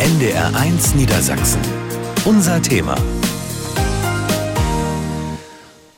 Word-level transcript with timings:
NDR1 0.00 0.96
Niedersachsen. 0.96 1.60
Unser 2.24 2.60
Thema. 2.60 2.96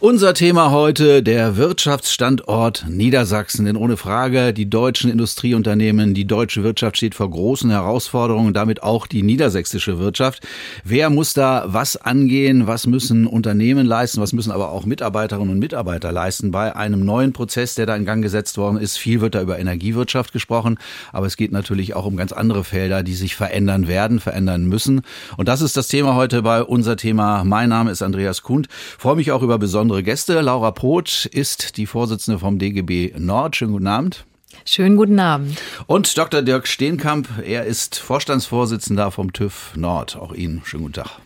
Unser 0.09 0.35
Thema 0.35 0.71
heute 0.71 1.21
der 1.21 1.57
Wirtschaftsstandort 1.57 2.87
Niedersachsen. 2.89 3.65
Denn 3.65 3.75
ohne 3.75 3.97
Frage, 3.97 4.53
die 4.53 4.71
deutschen 4.71 5.11
Industrieunternehmen, 5.11 6.15
die 6.15 6.29
deutsche 6.29 6.63
Wirtschaft 6.63 6.99
steht 6.99 7.17
vor 7.17 7.29
großen 7.29 7.71
Herausforderungen, 7.71 8.55
damit 8.55 8.85
auch 8.85 9.09
die 9.09 9.25
niedersächsische 9.25 9.99
Wirtschaft. 9.99 10.47
Wer 10.85 11.11
muss 11.11 11.35
da 11.35 11.65
was 11.67 11.97
angehen? 11.97 12.69
Was 12.69 12.87
müssen 12.87 13.27
Unternehmen 13.27 13.85
leisten? 13.85 14.21
Was 14.21 14.33
müssen 14.33 14.53
aber 14.53 14.71
auch 14.71 14.87
Mitarbeiterinnen 14.87 15.51
und 15.51 15.59
Mitarbeiter 15.59 16.13
leisten 16.13 16.53
bei 16.53 16.77
einem 16.77 17.05
neuen 17.05 17.33
Prozess, 17.33 17.75
der 17.75 17.87
da 17.87 17.97
in 17.97 18.05
Gang 18.05 18.23
gesetzt 18.23 18.59
worden 18.59 18.79
ist? 18.79 18.99
Viel 18.99 19.21
wird 19.21 19.35
da 19.35 19.43
über 19.43 19.59
Energiewirtschaft 19.59 20.33
gesprochen, 20.33 20.79
aber 21.13 21.27
es 21.27 21.37
geht 21.37 21.51
natürlich 21.51 21.95
auch 21.95 22.07
um 22.07 22.17
ganz 22.17 22.31
andere 22.31 22.63
Felder, 22.63 23.03
die 23.03 23.15
sich 23.15 23.35
verändern 23.35 23.89
werden, 23.89 24.21
verändern 24.21 24.67
müssen. 24.67 25.03
Und 25.37 25.49
das 25.49 25.63
ist 25.63 25.77
das 25.77 25.89
Thema 25.89 26.15
heute 26.15 26.43
bei 26.43 26.63
unser 26.63 26.97
Thema. 26.97 27.43
Mein 27.43 27.71
Name 27.71 27.91
ist 27.91 28.03
Andreas 28.03 28.43
Kuhn. 28.43 28.69
freue 28.99 29.17
mich 29.17 29.33
auch 29.33 29.43
über 29.43 29.59
besondere 29.59 29.96
unsere 29.97 30.03
Gäste. 30.03 30.41
Laura 30.43 30.73
Poth 30.73 31.25
ist 31.25 31.79
die 31.79 31.87
Vorsitzende 31.87 32.39
vom 32.39 32.59
DGB 32.59 33.15
Nord. 33.17 33.57
Schönen 33.57 33.73
guten 33.73 33.87
Abend. 33.87 34.27
Schönen 34.67 34.97
guten 34.97 35.19
Abend. 35.19 35.59
Und 35.87 36.19
Dr. 36.19 36.43
Dirk 36.43 36.69
Steenkamp, 36.69 37.29
er 37.43 37.65
ist 37.65 37.97
Vorstandsvorsitzender 37.97 39.11
vom 39.11 39.33
TÜV 39.33 39.73
Nord. 39.75 40.17
Auch 40.17 40.35
Ihnen 40.35 40.61
schönen 40.67 40.83
guten 40.83 40.95
Tag. 40.97 41.26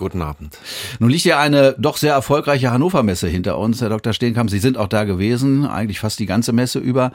Guten 0.00 0.22
Abend. 0.22 0.56
Nun 0.98 1.10
liegt 1.10 1.26
ja 1.26 1.38
eine 1.38 1.74
doch 1.76 1.98
sehr 1.98 2.14
erfolgreiche 2.14 2.70
Hannover-Messe 2.70 3.28
hinter 3.28 3.58
uns, 3.58 3.82
Herr 3.82 3.90
Dr. 3.90 4.14
Steenkamp. 4.14 4.48
Sie 4.48 4.58
sind 4.58 4.78
auch 4.78 4.88
da 4.88 5.04
gewesen, 5.04 5.66
eigentlich 5.66 6.00
fast 6.00 6.18
die 6.20 6.24
ganze 6.24 6.54
Messe 6.54 6.78
über. 6.78 7.12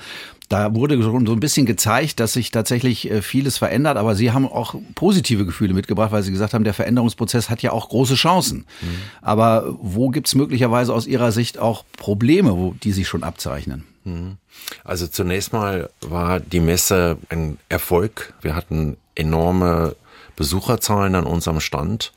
Da 0.49 0.75
wurde 0.75 1.01
so 1.01 1.15
ein 1.17 1.39
bisschen 1.39 1.65
gezeigt, 1.65 2.19
dass 2.19 2.33
sich 2.33 2.51
tatsächlich 2.51 3.09
äh, 3.09 3.23
vieles 3.23 3.57
verändert, 3.57 3.97
aber 3.97 4.13
Sie 4.13 4.31
haben 4.31 4.45
auch 4.47 4.75
positive 4.93 5.47
Gefühle 5.47 5.73
mitgebracht, 5.73 6.11
weil 6.11 6.21
Sie 6.21 6.31
gesagt 6.31 6.53
haben, 6.53 6.63
der 6.63 6.75
Veränderungsprozess 6.75 7.49
hat 7.49 7.63
ja 7.63 7.71
auch 7.71 7.89
große 7.89 8.13
Chancen. 8.13 8.67
Mhm. 8.81 8.87
Aber 9.23 9.75
wo 9.81 10.09
gibt 10.09 10.27
es 10.27 10.35
möglicherweise 10.35 10.93
aus 10.93 11.07
Ihrer 11.07 11.31
Sicht 11.31 11.57
auch 11.57 11.85
Probleme, 11.97 12.55
wo 12.55 12.75
die 12.83 12.91
sich 12.91 13.07
schon 13.07 13.23
abzeichnen? 13.23 13.83
Mhm. 14.03 14.37
Also 14.83 15.07
zunächst 15.07 15.53
mal 15.53 15.89
war 16.01 16.39
die 16.39 16.59
Messe 16.59 17.17
ein 17.29 17.57
Erfolg. 17.67 18.35
Wir 18.41 18.55
hatten 18.55 18.97
enorme 19.15 19.95
Besucherzahlen 20.35 21.15
an 21.15 21.25
unserem 21.25 21.61
Stand. 21.61 22.13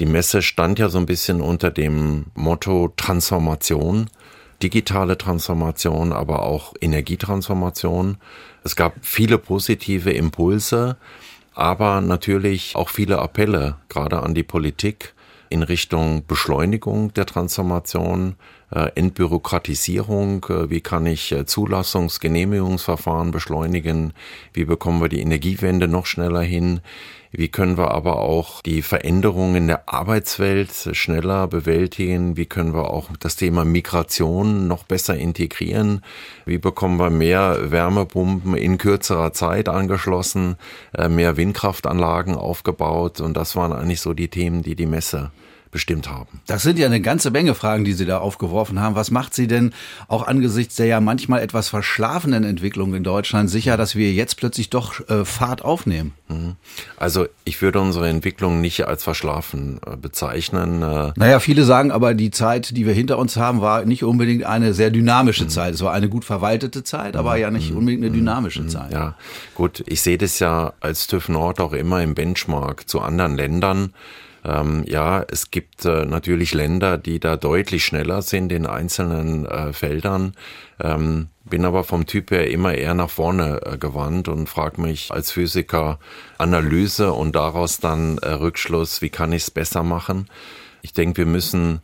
Die 0.00 0.06
Messe 0.06 0.40
stand 0.40 0.78
ja 0.78 0.88
so 0.88 0.96
ein 0.96 1.04
bisschen 1.04 1.42
unter 1.42 1.70
dem 1.70 2.24
Motto 2.34 2.90
Transformation, 2.96 4.08
digitale 4.62 5.18
Transformation, 5.18 6.14
aber 6.14 6.42
auch 6.42 6.72
Energietransformation. 6.80 8.16
Es 8.64 8.76
gab 8.76 8.94
viele 9.02 9.36
positive 9.36 10.10
Impulse, 10.10 10.96
aber 11.52 12.00
natürlich 12.00 12.76
auch 12.76 12.88
viele 12.88 13.18
Appelle, 13.18 13.76
gerade 13.90 14.22
an 14.22 14.34
die 14.34 14.42
Politik 14.42 15.12
in 15.50 15.62
Richtung 15.62 16.24
Beschleunigung 16.26 17.12
der 17.12 17.26
Transformation, 17.26 18.36
äh, 18.70 18.90
Entbürokratisierung, 18.94 20.46
äh, 20.48 20.70
wie 20.70 20.80
kann 20.80 21.04
ich 21.04 21.32
äh, 21.32 21.44
Zulassungs-, 21.44 22.20
Genehmigungsverfahren 22.20 23.32
beschleunigen, 23.32 24.14
wie 24.54 24.64
bekommen 24.64 25.02
wir 25.02 25.08
die 25.08 25.20
Energiewende 25.20 25.88
noch 25.88 26.06
schneller 26.06 26.42
hin, 26.42 26.80
wie 27.32 27.48
können 27.48 27.78
wir 27.78 27.92
aber 27.92 28.18
auch 28.18 28.60
die 28.60 28.82
Veränderungen 28.82 29.54
in 29.54 29.66
der 29.68 29.88
Arbeitswelt 29.88 30.72
schneller 30.92 31.46
bewältigen? 31.46 32.36
Wie 32.36 32.46
können 32.46 32.74
wir 32.74 32.90
auch 32.90 33.08
das 33.20 33.36
Thema 33.36 33.64
Migration 33.64 34.66
noch 34.66 34.82
besser 34.82 35.16
integrieren? 35.16 36.02
Wie 36.44 36.58
bekommen 36.58 36.98
wir 36.98 37.10
mehr 37.10 37.70
Wärmepumpen 37.70 38.56
in 38.56 38.78
kürzerer 38.78 39.32
Zeit 39.32 39.68
angeschlossen, 39.68 40.56
mehr 41.08 41.36
Windkraftanlagen 41.36 42.34
aufgebaut? 42.34 43.20
Und 43.20 43.36
das 43.36 43.54
waren 43.54 43.72
eigentlich 43.72 44.00
so 44.00 44.12
die 44.12 44.28
Themen, 44.28 44.62
die 44.62 44.74
die 44.74 44.86
Messe 44.86 45.30
bestimmt 45.70 46.08
haben. 46.10 46.40
Das 46.46 46.62
sind 46.62 46.78
ja 46.78 46.86
eine 46.86 47.00
ganze 47.00 47.30
Menge 47.30 47.54
Fragen, 47.54 47.84
die 47.84 47.92
Sie 47.92 48.04
da 48.04 48.18
aufgeworfen 48.18 48.80
haben. 48.80 48.96
Was 48.96 49.10
macht 49.10 49.34
Sie 49.34 49.46
denn 49.46 49.72
auch 50.08 50.26
angesichts 50.26 50.76
der 50.76 50.86
ja 50.86 51.00
manchmal 51.00 51.42
etwas 51.42 51.68
verschlafenen 51.68 52.44
Entwicklung 52.44 52.94
in 52.94 53.04
Deutschland 53.04 53.48
sicher, 53.50 53.76
dass 53.76 53.94
wir 53.94 54.12
jetzt 54.12 54.36
plötzlich 54.36 54.70
doch 54.70 55.08
äh, 55.08 55.24
Fahrt 55.24 55.62
aufnehmen? 55.62 56.12
Mhm. 56.28 56.56
Also 56.96 57.26
ich 57.44 57.62
würde 57.62 57.80
unsere 57.80 58.08
Entwicklung 58.08 58.60
nicht 58.60 58.86
als 58.86 59.04
verschlafen 59.04 59.80
äh, 59.86 59.96
bezeichnen. 59.96 60.82
Äh. 60.82 61.12
Naja, 61.14 61.38
viele 61.38 61.64
sagen 61.64 61.92
aber, 61.92 62.14
die 62.14 62.30
Zeit, 62.30 62.76
die 62.76 62.86
wir 62.86 62.94
hinter 62.94 63.18
uns 63.18 63.36
haben, 63.36 63.60
war 63.60 63.84
nicht 63.84 64.02
unbedingt 64.02 64.44
eine 64.44 64.74
sehr 64.74 64.90
dynamische 64.90 65.44
mhm. 65.44 65.50
Zeit. 65.50 65.74
Es 65.74 65.82
war 65.82 65.92
eine 65.92 66.08
gut 66.08 66.24
verwaltete 66.24 66.82
Zeit, 66.82 67.14
aber 67.14 67.34
mhm. 67.34 67.40
ja 67.40 67.50
nicht 67.50 67.72
unbedingt 67.72 68.02
eine 68.02 68.10
mhm. 68.10 68.16
dynamische 68.16 68.62
mhm. 68.62 68.68
Zeit. 68.68 68.92
Ja, 68.92 69.14
gut. 69.54 69.84
Ich 69.86 70.02
sehe 70.02 70.18
das 70.18 70.40
ja 70.40 70.72
als 70.80 71.06
TÜV 71.06 71.28
Nord 71.28 71.60
auch 71.60 71.72
immer 71.72 72.02
im 72.02 72.14
Benchmark 72.14 72.88
zu 72.88 73.00
anderen 73.00 73.36
Ländern. 73.36 73.92
Ähm, 74.44 74.84
ja, 74.86 75.22
es 75.28 75.50
gibt 75.50 75.84
äh, 75.84 76.04
natürlich 76.04 76.54
Länder, 76.54 76.96
die 76.98 77.20
da 77.20 77.36
deutlich 77.36 77.84
schneller 77.84 78.22
sind 78.22 78.52
in 78.52 78.66
einzelnen 78.66 79.46
äh, 79.46 79.72
Feldern. 79.72 80.34
Ähm, 80.80 81.28
bin 81.44 81.64
aber 81.64 81.84
vom 81.84 82.06
Typ 82.06 82.30
her 82.30 82.50
immer 82.50 82.74
eher 82.74 82.94
nach 82.94 83.10
vorne 83.10 83.60
äh, 83.64 83.76
gewandt 83.76 84.28
und 84.28 84.48
frage 84.48 84.80
mich 84.80 85.10
als 85.10 85.30
Physiker 85.30 85.98
Analyse 86.38 87.12
und 87.12 87.34
daraus 87.34 87.80
dann 87.80 88.18
äh, 88.18 88.30
Rückschluss, 88.30 89.02
wie 89.02 89.10
kann 89.10 89.32
ich 89.32 89.42
es 89.42 89.50
besser 89.50 89.82
machen. 89.82 90.28
Ich 90.82 90.94
denke, 90.94 91.18
wir 91.18 91.26
müssen 91.26 91.80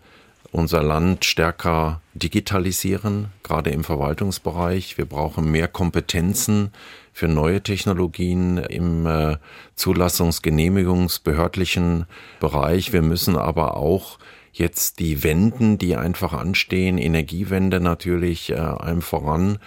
unser 0.56 0.82
Land 0.82 1.24
stärker 1.26 2.00
digitalisieren, 2.14 3.28
gerade 3.42 3.68
im 3.70 3.84
Verwaltungsbereich. 3.84 4.96
Wir 4.96 5.04
brauchen 5.04 5.50
mehr 5.50 5.68
Kompetenzen 5.68 6.72
für 7.12 7.28
neue 7.28 7.62
Technologien 7.62 8.56
im 8.56 9.04
äh, 9.06 9.36
Zulassungsgenehmigungsbehördlichen 9.74 12.06
Bereich. 12.40 12.94
Wir 12.94 13.02
müssen 13.02 13.36
aber 13.36 13.76
auch 13.76 14.18
jetzt 14.50 14.98
die 14.98 15.22
Wenden, 15.22 15.76
die 15.76 15.94
einfach 15.94 16.32
anstehen, 16.32 16.96
Energiewende 16.96 17.78
natürlich 17.78 18.48
äh, 18.50 18.56
einem 18.56 19.02
voran, 19.02 19.58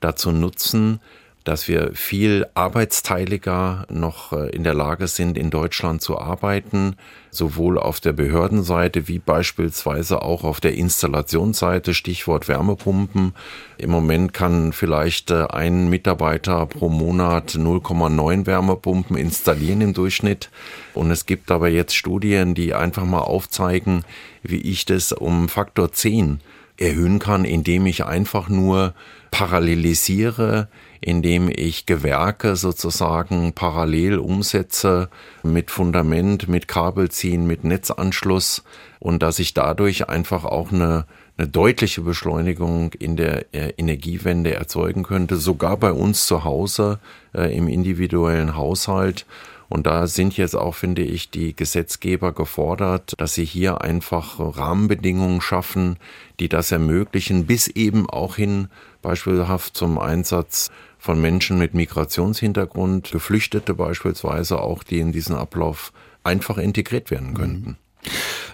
dazu 0.00 0.32
nutzen, 0.32 1.00
dass 1.48 1.66
wir 1.66 1.92
viel 1.94 2.46
arbeitsteiliger 2.52 3.86
noch 3.88 4.34
äh, 4.34 4.50
in 4.50 4.64
der 4.64 4.74
Lage 4.74 5.08
sind, 5.08 5.38
in 5.38 5.48
Deutschland 5.48 6.02
zu 6.02 6.18
arbeiten, 6.18 6.94
sowohl 7.30 7.78
auf 7.78 8.00
der 8.00 8.12
Behördenseite 8.12 9.08
wie 9.08 9.18
beispielsweise 9.18 10.20
auch 10.20 10.44
auf 10.44 10.60
der 10.60 10.74
Installationsseite, 10.74 11.94
Stichwort 11.94 12.48
Wärmepumpen. 12.48 13.32
Im 13.78 13.90
Moment 13.90 14.34
kann 14.34 14.74
vielleicht 14.74 15.30
äh, 15.30 15.46
ein 15.46 15.88
Mitarbeiter 15.88 16.66
pro 16.66 16.90
Monat 16.90 17.52
0,9 17.52 18.44
Wärmepumpen 18.44 19.16
installieren 19.16 19.80
im 19.80 19.94
Durchschnitt. 19.94 20.50
Und 20.92 21.10
es 21.10 21.24
gibt 21.24 21.50
aber 21.50 21.70
jetzt 21.70 21.96
Studien, 21.96 22.54
die 22.54 22.74
einfach 22.74 23.06
mal 23.06 23.20
aufzeigen, 23.20 24.04
wie 24.42 24.60
ich 24.60 24.84
das 24.84 25.12
um 25.12 25.48
Faktor 25.48 25.92
10 25.92 26.40
erhöhen 26.78 27.18
kann, 27.18 27.44
indem 27.44 27.86
ich 27.86 28.04
einfach 28.04 28.48
nur 28.48 28.94
parallelisiere, 29.30 30.68
indem 31.00 31.50
ich 31.54 31.86
Gewerke 31.86 32.56
sozusagen 32.56 33.52
parallel 33.52 34.18
umsetze 34.18 35.10
mit 35.42 35.70
Fundament, 35.70 36.48
mit 36.48 36.66
Kabelziehen, 36.66 37.46
mit 37.46 37.64
Netzanschluss 37.64 38.64
und 38.98 39.22
dass 39.22 39.38
ich 39.38 39.54
dadurch 39.54 40.08
einfach 40.08 40.44
auch 40.44 40.72
eine, 40.72 41.06
eine 41.36 41.48
deutliche 41.48 42.00
Beschleunigung 42.00 42.92
in 42.94 43.16
der 43.16 43.54
äh, 43.54 43.72
Energiewende 43.76 44.54
erzeugen 44.54 45.02
könnte, 45.02 45.36
sogar 45.36 45.76
bei 45.76 45.92
uns 45.92 46.26
zu 46.26 46.44
Hause 46.44 46.98
äh, 47.34 47.56
im 47.56 47.68
individuellen 47.68 48.56
Haushalt. 48.56 49.26
Und 49.68 49.86
da 49.86 50.06
sind 50.06 50.36
jetzt 50.36 50.56
auch, 50.56 50.74
finde 50.74 51.02
ich, 51.02 51.30
die 51.30 51.54
Gesetzgeber 51.54 52.32
gefordert, 52.32 53.14
dass 53.18 53.34
sie 53.34 53.44
hier 53.44 53.82
einfach 53.82 54.38
Rahmenbedingungen 54.38 55.40
schaffen, 55.40 55.98
die 56.40 56.48
das 56.48 56.72
ermöglichen, 56.72 57.46
bis 57.46 57.68
eben 57.68 58.08
auch 58.08 58.36
hin 58.36 58.68
beispielhaft 59.02 59.76
zum 59.76 59.98
Einsatz 59.98 60.70
von 60.98 61.20
Menschen 61.20 61.58
mit 61.58 61.74
Migrationshintergrund, 61.74 63.12
Geflüchtete 63.12 63.74
beispielsweise 63.74 64.60
auch, 64.60 64.82
die 64.82 65.00
in 65.00 65.12
diesen 65.12 65.36
Ablauf 65.36 65.92
einfach 66.24 66.58
integriert 66.58 67.10
werden 67.10 67.34
könnten. 67.34 67.76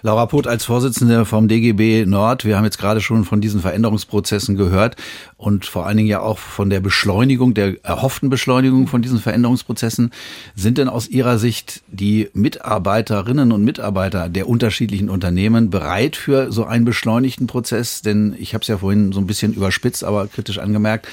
Laura 0.01 0.25
Poth 0.25 0.47
als 0.47 0.65
Vorsitzende 0.65 1.25
vom 1.25 1.47
DGB 1.47 2.05
Nord, 2.05 2.45
wir 2.45 2.57
haben 2.57 2.65
jetzt 2.65 2.77
gerade 2.77 3.01
schon 3.01 3.23
von 3.23 3.41
diesen 3.41 3.61
Veränderungsprozessen 3.61 4.55
gehört 4.55 4.95
und 5.37 5.65
vor 5.65 5.85
allen 5.85 5.97
Dingen 5.97 6.09
ja 6.09 6.21
auch 6.21 6.37
von 6.37 6.69
der 6.69 6.79
Beschleunigung, 6.79 7.53
der 7.53 7.83
erhofften 7.83 8.29
Beschleunigung 8.29 8.87
von 8.87 9.01
diesen 9.01 9.19
Veränderungsprozessen. 9.19 10.11
Sind 10.55 10.77
denn 10.77 10.89
aus 10.89 11.07
Ihrer 11.07 11.37
Sicht 11.37 11.81
die 11.87 12.29
Mitarbeiterinnen 12.33 13.51
und 13.51 13.63
Mitarbeiter 13.63 14.29
der 14.29 14.47
unterschiedlichen 14.47 15.09
Unternehmen 15.09 15.69
bereit 15.69 16.15
für 16.15 16.51
so 16.51 16.65
einen 16.65 16.85
beschleunigten 16.85 17.47
Prozess? 17.47 18.01
Denn 18.01 18.35
ich 18.39 18.53
habe 18.53 18.61
es 18.61 18.67
ja 18.67 18.77
vorhin 18.77 19.11
so 19.11 19.19
ein 19.19 19.27
bisschen 19.27 19.53
überspitzt, 19.53 20.03
aber 20.03 20.27
kritisch 20.27 20.59
angemerkt. 20.59 21.07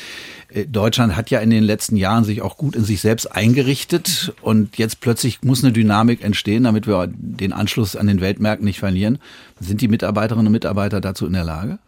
Äh, 0.53 0.67
Deutschland 0.67 1.17
hat 1.17 1.31
ja 1.31 1.41
in 1.41 1.51
den 1.51 1.63
letzten 1.63 1.97
Jahren 1.97 2.25
sich 2.25 2.43
auch 2.43 2.57
gut 2.57 2.77
in 2.77 2.85
sich 2.85 3.01
selbst 3.01 3.27
eingerichtet 3.27 4.33
und 4.43 4.79
jetzt 4.79 5.01
plötzlich 5.01 5.43
muss 5.43 5.65
eine 5.65 5.73
Dynamik 5.73 6.23
entstehen, 6.23 6.65
damit 6.65 6.87
wir 6.87 7.09
den 7.13 7.53
Anschluss 7.53 7.97
an 7.97 8.07
den 8.07 8.21
Weltmärkten 8.21 8.65
nicht 8.65 8.79
verlieren. 8.79 9.19
Sind 9.61 9.81
die 9.81 9.89
Mitarbeiterinnen 9.89 10.47
und 10.47 10.53
Mitarbeiter 10.53 11.01
dazu 11.01 11.27
in 11.27 11.33
der 11.33 11.45
Lage? 11.45 11.79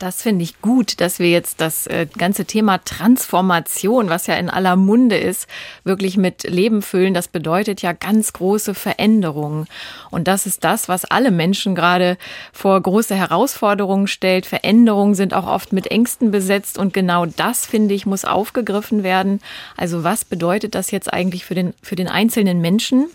Das 0.00 0.22
finde 0.22 0.42
ich 0.42 0.60
gut, 0.60 1.00
dass 1.00 1.20
wir 1.20 1.30
jetzt 1.30 1.60
das 1.60 1.86
äh, 1.86 2.08
ganze 2.18 2.46
Thema 2.46 2.78
Transformation, 2.78 4.08
was 4.08 4.26
ja 4.26 4.34
in 4.34 4.50
aller 4.50 4.74
Munde 4.74 5.16
ist, 5.16 5.46
wirklich 5.84 6.16
mit 6.16 6.42
Leben 6.42 6.82
füllen. 6.82 7.14
Das 7.14 7.28
bedeutet 7.28 7.80
ja 7.80 7.92
ganz 7.92 8.32
große 8.32 8.74
Veränderungen. 8.74 9.68
Und 10.10 10.26
das 10.26 10.46
ist 10.46 10.64
das, 10.64 10.88
was 10.88 11.04
alle 11.04 11.30
Menschen 11.30 11.76
gerade 11.76 12.18
vor 12.52 12.80
große 12.80 13.14
Herausforderungen 13.14 14.08
stellt. 14.08 14.46
Veränderungen 14.46 15.14
sind 15.14 15.32
auch 15.32 15.46
oft 15.46 15.72
mit 15.72 15.86
Ängsten 15.86 16.32
besetzt. 16.32 16.76
Und 16.76 16.92
genau 16.92 17.26
das, 17.26 17.64
finde 17.64 17.94
ich, 17.94 18.04
muss 18.04 18.24
aufgegriffen 18.24 19.04
werden. 19.04 19.40
Also 19.76 20.02
was 20.02 20.24
bedeutet 20.24 20.74
das 20.74 20.90
jetzt 20.90 21.12
eigentlich 21.12 21.44
für 21.44 21.54
den, 21.54 21.72
für 21.82 21.94
den 21.94 22.08
einzelnen 22.08 22.60
Menschen? 22.60 23.06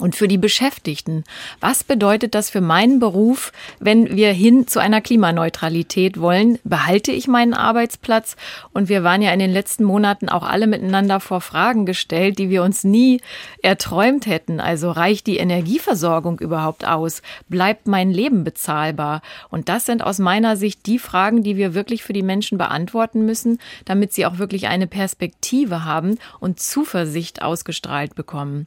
Und 0.00 0.16
für 0.16 0.26
die 0.26 0.38
Beschäftigten, 0.38 1.22
was 1.60 1.84
bedeutet 1.84 2.34
das 2.34 2.48
für 2.48 2.62
meinen 2.62 2.98
Beruf, 2.98 3.52
wenn 3.78 4.16
wir 4.16 4.32
hin 4.32 4.66
zu 4.66 4.80
einer 4.80 5.02
Klimaneutralität 5.02 6.18
wollen? 6.18 6.58
Behalte 6.64 7.12
ich 7.12 7.28
meinen 7.28 7.52
Arbeitsplatz? 7.52 8.36
Und 8.72 8.88
wir 8.88 9.04
waren 9.04 9.20
ja 9.20 9.32
in 9.34 9.38
den 9.38 9.52
letzten 9.52 9.84
Monaten 9.84 10.30
auch 10.30 10.44
alle 10.44 10.66
miteinander 10.66 11.20
vor 11.20 11.42
Fragen 11.42 11.84
gestellt, 11.84 12.38
die 12.38 12.48
wir 12.48 12.62
uns 12.62 12.84
nie 12.84 13.20
erträumt 13.60 14.24
hätten. 14.24 14.60
Also 14.60 14.90
reicht 14.90 15.26
die 15.26 15.36
Energieversorgung 15.36 16.40
überhaupt 16.40 16.86
aus? 16.86 17.20
Bleibt 17.50 17.86
mein 17.86 18.10
Leben 18.10 18.44
bezahlbar? 18.44 19.20
Und 19.50 19.68
das 19.68 19.84
sind 19.84 20.02
aus 20.02 20.18
meiner 20.18 20.56
Sicht 20.56 20.86
die 20.86 20.98
Fragen, 20.98 21.42
die 21.42 21.58
wir 21.58 21.74
wirklich 21.74 22.02
für 22.02 22.14
die 22.14 22.22
Menschen 22.22 22.56
beantworten 22.56 23.26
müssen, 23.26 23.58
damit 23.84 24.14
sie 24.14 24.24
auch 24.24 24.38
wirklich 24.38 24.68
eine 24.68 24.86
Perspektive 24.86 25.84
haben 25.84 26.16
und 26.40 26.60
Zuversicht 26.60 27.42
ausgestrahlt 27.42 28.14
bekommen. 28.14 28.66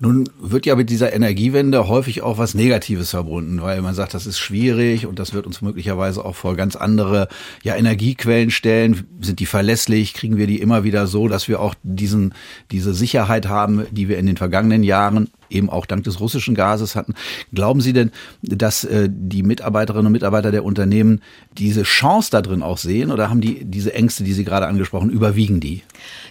Nun 0.00 0.28
wird 0.40 0.66
ja 0.66 0.76
mit 0.76 0.90
dieser 0.90 1.12
Energiewende 1.12 1.88
häufig 1.88 2.22
auch 2.22 2.38
was 2.38 2.54
Negatives 2.54 3.10
verbunden, 3.10 3.62
weil 3.62 3.82
man 3.82 3.94
sagt, 3.94 4.14
das 4.14 4.26
ist 4.26 4.38
schwierig 4.38 5.06
und 5.06 5.18
das 5.18 5.32
wird 5.32 5.46
uns 5.46 5.62
möglicherweise 5.62 6.24
auch 6.24 6.34
vor 6.34 6.56
ganz 6.56 6.76
andere 6.76 7.28
ja, 7.62 7.76
Energiequellen 7.76 8.50
stellen. 8.50 9.06
Sind 9.20 9.40
die 9.40 9.46
verlässlich? 9.46 10.14
Kriegen 10.14 10.36
wir 10.36 10.46
die 10.46 10.60
immer 10.60 10.84
wieder 10.84 11.06
so, 11.06 11.28
dass 11.28 11.48
wir 11.48 11.60
auch 11.60 11.74
diesen, 11.82 12.34
diese 12.70 12.94
Sicherheit 12.94 13.48
haben, 13.48 13.86
die 13.90 14.08
wir 14.08 14.18
in 14.18 14.26
den 14.26 14.36
vergangenen 14.36 14.82
Jahren 14.82 15.30
eben 15.54 15.70
auch 15.70 15.86
dank 15.86 16.04
des 16.04 16.20
russischen 16.20 16.54
Gases 16.54 16.96
hatten. 16.96 17.14
Glauben 17.52 17.80
Sie 17.80 17.92
denn, 17.92 18.10
dass 18.42 18.84
äh, 18.84 19.08
die 19.10 19.42
Mitarbeiterinnen 19.42 20.06
und 20.06 20.12
Mitarbeiter 20.12 20.50
der 20.50 20.64
Unternehmen 20.64 21.20
diese 21.56 21.82
Chance 21.82 22.30
da 22.30 22.42
drin 22.42 22.62
auch 22.62 22.78
sehen 22.78 23.10
oder 23.10 23.30
haben 23.30 23.40
die 23.40 23.64
diese 23.64 23.94
Ängste, 23.94 24.24
die 24.24 24.32
Sie 24.32 24.44
gerade 24.44 24.66
angesprochen, 24.66 25.10
überwiegen 25.10 25.60
die? 25.60 25.82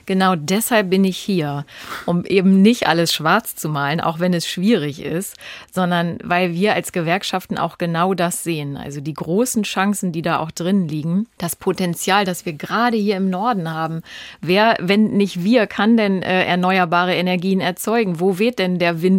Genau 0.05 0.35
deshalb 0.35 0.89
bin 0.89 1.05
ich 1.05 1.17
hier, 1.17 1.65
um 2.05 2.25
eben 2.25 2.61
nicht 2.61 2.87
alles 2.87 3.13
schwarz 3.13 3.55
zu 3.55 3.69
malen, 3.69 4.01
auch 4.01 4.19
wenn 4.19 4.33
es 4.33 4.47
schwierig 4.47 5.01
ist, 5.01 5.37
sondern 5.71 6.17
weil 6.23 6.53
wir 6.53 6.73
als 6.73 6.91
Gewerkschaften 6.91 7.57
auch 7.57 7.77
genau 7.77 8.13
das 8.13 8.43
sehen. 8.43 8.75
Also 8.75 8.99
die 8.99 9.13
großen 9.13 9.63
Chancen, 9.63 10.11
die 10.11 10.21
da 10.21 10.39
auch 10.39 10.51
drin 10.51 10.87
liegen, 10.87 11.27
das 11.37 11.55
Potenzial, 11.55 12.25
das 12.25 12.45
wir 12.45 12.53
gerade 12.53 12.97
hier 12.97 13.15
im 13.15 13.29
Norden 13.29 13.71
haben. 13.71 14.01
Wer, 14.41 14.77
wenn 14.81 15.11
nicht 15.11 15.43
wir, 15.43 15.67
kann 15.67 15.95
denn 15.95 16.21
äh, 16.21 16.45
erneuerbare 16.45 17.15
Energien 17.15 17.61
erzeugen? 17.61 18.19
Wo 18.19 18.39
weht 18.39 18.59
denn 18.59 18.79
der 18.79 19.01
Wind, 19.01 19.12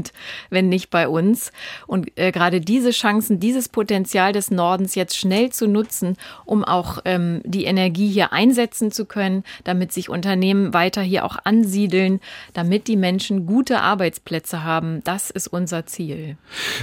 wenn 0.51 0.69
nicht 0.69 0.91
bei 0.91 1.09
uns? 1.09 1.53
Und 1.87 2.11
äh, 2.19 2.33
gerade 2.33 2.61
diese 2.61 2.91
Chancen, 2.91 3.41
dieses 3.41 3.69
Potenzial 3.69 4.33
des 4.33 4.51
Nordens 4.51 4.95
jetzt 4.95 5.17
schnell 5.17 5.51
zu 5.51 5.67
nutzen, 5.69 6.17
um 6.45 6.65
auch 6.65 6.99
ähm, 7.05 7.41
die 7.45 7.65
Energie 7.65 8.09
hier 8.09 8.33
einsetzen 8.33 8.91
zu 8.91 9.05
können, 9.05 9.45
damit 9.65 9.93
sich 9.93 10.09
Unternehmen 10.09 10.75
weiter 10.75 11.03
hier 11.03 11.25
auch 11.25 11.37
ansiedeln, 11.45 12.21
damit 12.53 12.89
die 12.89 12.97
Menschen 12.97 13.47
gute 13.47 13.81
Arbeitsplätze 13.81 14.65
haben. 14.65 15.03
Das 15.05 15.31
ist 15.31 15.49
unser 15.49 15.87
Ziel. 15.87 16.37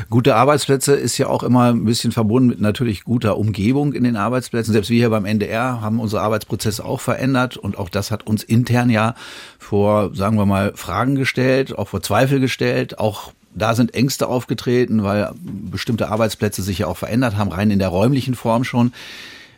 Gute 0.10 0.36
Arbeitsplätze 0.36 0.94
ist 0.94 1.18
ja 1.18 1.28
auch 1.28 1.44
immer 1.44 1.72
ein 1.72 1.86
bisschen 1.86 2.12
verbunden 2.12 2.50
mit 2.50 2.62
natürlich 2.62 3.04
guter 3.04 3.38
Umgebung 3.38 3.94
in 3.94 4.04
den 4.04 4.16
Arbeitsplätzen. 4.16 4.74
Selbst 4.74 4.90
wir 4.90 4.98
hier 4.98 5.10
beim 5.10 5.26
NDR 5.26 5.82
haben 5.82 6.00
unsere 6.00 6.22
Arbeitsprozesse 6.22 6.84
auch 6.86 7.02
verändert 7.02 7.58
und 7.58 7.78
auch 7.78 7.90
das 7.90 8.12
hat 8.12 8.28
uns 8.28 8.44
intern 8.44 8.90
ja 8.90 9.16
vor, 9.62 10.14
sagen 10.16 10.38
wir 10.38 10.48
mal, 10.48 10.74
Fragen 10.76 11.16
gestellt, 11.16 11.78
auch 11.78 11.90
vor 11.90 12.02
Zweifel 12.02 12.40
gestellt, 12.40 12.98
auch 12.98 13.32
da 13.54 13.76
sind 13.76 13.94
Ängste 13.94 14.28
aufgetreten, 14.28 15.04
weil 15.04 15.32
bestimmte 15.40 16.10
Arbeitsplätze 16.10 16.64
sich 16.64 16.80
ja 16.80 16.88
auch 16.88 16.98
verändert 16.98 17.38
haben, 17.38 17.52
rein 17.52 17.70
in 17.70 17.80
der 17.80 17.90
räumlichen 17.90 18.34
Form 18.34 18.64
schon. 18.64 18.92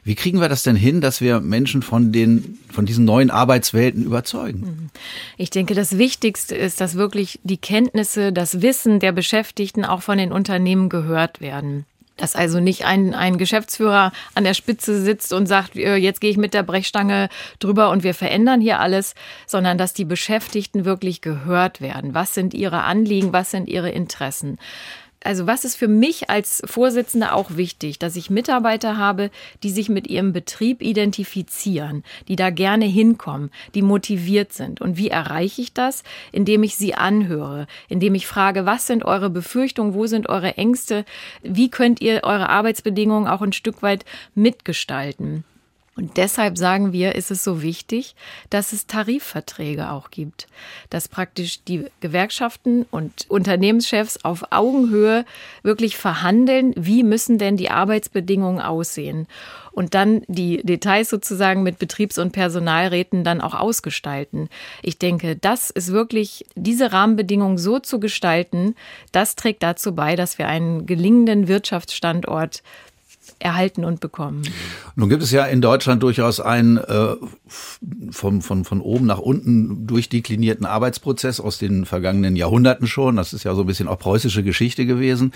Wie 0.04 0.16
kriegen 0.16 0.42
wir 0.42 0.50
das 0.50 0.64
denn 0.64 0.76
hin, 0.76 1.00
dass 1.00 1.22
wir 1.22 1.40
Menschen 1.40 1.82
von 1.82 2.12
den, 2.12 2.60
von 2.70 2.86
diesen 2.86 3.06
neuen 3.06 3.32
Arbeitswelten 3.32 4.04
überzeugen? 4.04 4.60
Mhm. 4.60 4.90
Ich 5.38 5.50
denke, 5.50 5.74
das 5.74 5.98
Wichtigste 5.98 6.56
ist, 6.56 6.82
dass 6.82 6.96
wirklich 6.96 7.40
die 7.44 7.58
Kenntnisse, 7.58 8.34
das 8.34 8.62
Wissen 8.62 9.00
der 9.00 9.14
Beschäftigten 9.14 9.86
auch 9.86 10.02
von 10.02 10.18
den 10.18 10.34
Unternehmen 10.34 10.90
gehört 10.90 11.40
werden. 11.40 11.86
Dass 12.18 12.36
also 12.36 12.60
nicht 12.60 12.86
ein, 12.86 13.16
ein 13.16 13.38
Geschäftsführer 13.38 14.12
an 14.36 14.44
der 14.44 14.54
Spitze 14.54 15.02
sitzt 15.02 15.34
und 15.34 15.48
sagt, 15.48 15.76
äh, 15.76 15.96
jetzt 15.96 16.22
gehe 16.22 16.30
ich 16.30 16.38
mit 16.38 16.54
der 16.54 16.64
Brechstange 16.64 17.30
drüber 17.60 17.90
und 17.90 18.04
wir 18.04 18.14
verändern 18.14 18.62
hier 18.62 18.80
alles, 18.80 19.16
sondern 19.48 19.78
dass 19.78 19.94
die 19.94 20.06
Beschäftigten 20.06 20.86
wirklich 20.86 21.22
gehört 21.22 21.82
werden. 21.82 22.14
Was 22.14 22.34
sind 22.34 22.54
ihre 22.54 22.84
Anliegen, 22.84 23.34
was 23.34 23.50
sind 23.50 23.68
ihre 23.68 23.90
Interessen? 23.90 24.60
Also 25.24 25.48
was 25.48 25.66
ist 25.66 25.76
für 25.76 25.88
mich 25.88 26.30
als 26.30 26.62
Vorsitzende 26.66 27.34
auch 27.34 27.56
wichtig, 27.56 28.00
dass 28.00 28.16
ich 28.16 28.30
Mitarbeiter 28.30 28.98
habe, 28.98 29.32
die 29.64 29.70
sich 29.70 29.90
mit 29.90 30.08
ihrem 30.08 30.34
Betrieb 30.34 30.82
identifizieren, 30.82 32.04
die 32.28 32.36
da 32.36 32.50
gerne 32.50 32.86
hinkommen, 32.86 33.50
die 33.74 33.82
motiviert 33.82 34.54
sind. 34.54 34.82
Und 34.82 34.98
wie 34.98 35.10
erreiche 35.10 35.62
ich 35.62 35.74
das? 35.74 36.04
Indem 36.32 36.64
ich 36.64 36.76
sie 36.76 36.94
anhöre, 36.96 37.68
indem 37.90 38.16
ich 38.16 38.28
frage, 38.28 38.66
was 38.66 38.88
sind 38.88 39.06
eure 39.06 39.30
Befürchtungen, 39.30 39.94
wo 39.94 40.08
sind 40.08 40.30
eure 40.30 40.58
Ängste, 40.58 41.06
wie 41.42 41.70
könnt 41.70 42.02
ihr 42.02 42.22
eure 42.24 42.50
Arbeitsbedingungen 42.50 43.28
auch 43.28 43.42
ein 43.42 43.54
Stück 43.54 43.82
weit 43.82 44.06
mitgestalten. 44.36 45.44
Und 45.96 46.18
deshalb 46.18 46.58
sagen 46.58 46.92
wir, 46.92 47.14
ist 47.14 47.30
es 47.30 47.44
so 47.44 47.62
wichtig, 47.62 48.16
dass 48.50 48.74
es 48.74 48.88
Tarifverträge 48.88 49.92
auch 49.92 50.10
gibt, 50.10 50.48
dass 50.90 51.08
praktisch 51.08 51.64
die 51.64 51.86
Gewerkschaften 52.00 52.86
und 52.90 53.26
Unternehmenschefs 53.30 54.24
auf 54.24 54.52
Augenhöhe 54.52 55.24
wirklich 55.62 55.96
verhandeln, 55.96 56.74
wie 56.76 57.04
müssen 57.04 57.38
denn 57.38 57.58
die 57.58 57.70
Arbeitsbedingungen 57.70 58.60
aussehen 58.60 59.28
und 59.72 59.94
dann 59.94 60.24
die 60.28 60.64
Details 60.64 61.10
sozusagen 61.10 61.62
mit 61.62 61.78
Betriebs- 61.78 62.18
und 62.18 62.32
Personalräten 62.32 63.24
dann 63.24 63.42
auch 63.42 63.54
ausgestalten. 63.54 64.50
Ich 64.82 64.98
denke, 64.98 65.36
das 65.36 65.70
ist 65.70 65.92
wirklich, 65.92 66.46
diese 66.56 66.92
Rahmenbedingungen 66.92 67.58
so 67.58 67.80
zu 67.80 68.00
gestalten, 68.00 68.76
das 69.12 69.36
trägt 69.36 69.62
dazu 69.62 69.94
bei, 69.94 70.16
dass 70.16 70.38
wir 70.38 70.48
einen 70.48 70.86
gelingenden 70.86 71.48
Wirtschaftsstandort 71.48 72.64
erhalten 73.44 73.84
und 73.84 74.00
bekommen. 74.00 74.44
Nun 74.96 75.10
gibt 75.10 75.22
es 75.22 75.32
ja 75.32 75.46
in 75.46 75.62
Deutschland 75.62 76.02
durchaus 76.02 76.40
einen 76.40 76.78
äh, 76.78 77.16
von, 78.12 78.42
von, 78.42 78.64
von 78.64 78.82
oben 78.82 79.06
nach 79.06 79.20
unten 79.20 79.86
durchdeklinierten 79.86 80.66
Arbeitsprozess 80.66 81.40
aus 81.40 81.58
den 81.58 81.86
vergangenen 81.86 82.36
Jahrhunderten 82.36 82.88
schon. 82.88 83.18
Das 83.18 83.34
ist 83.34 83.44
ja 83.44 83.54
so 83.54 83.62
ein 83.62 83.68
bisschen 83.68 83.88
auch 83.88 84.00
preußische 84.00 84.44
Geschichte 84.44 84.86
gewesen. 84.86 85.34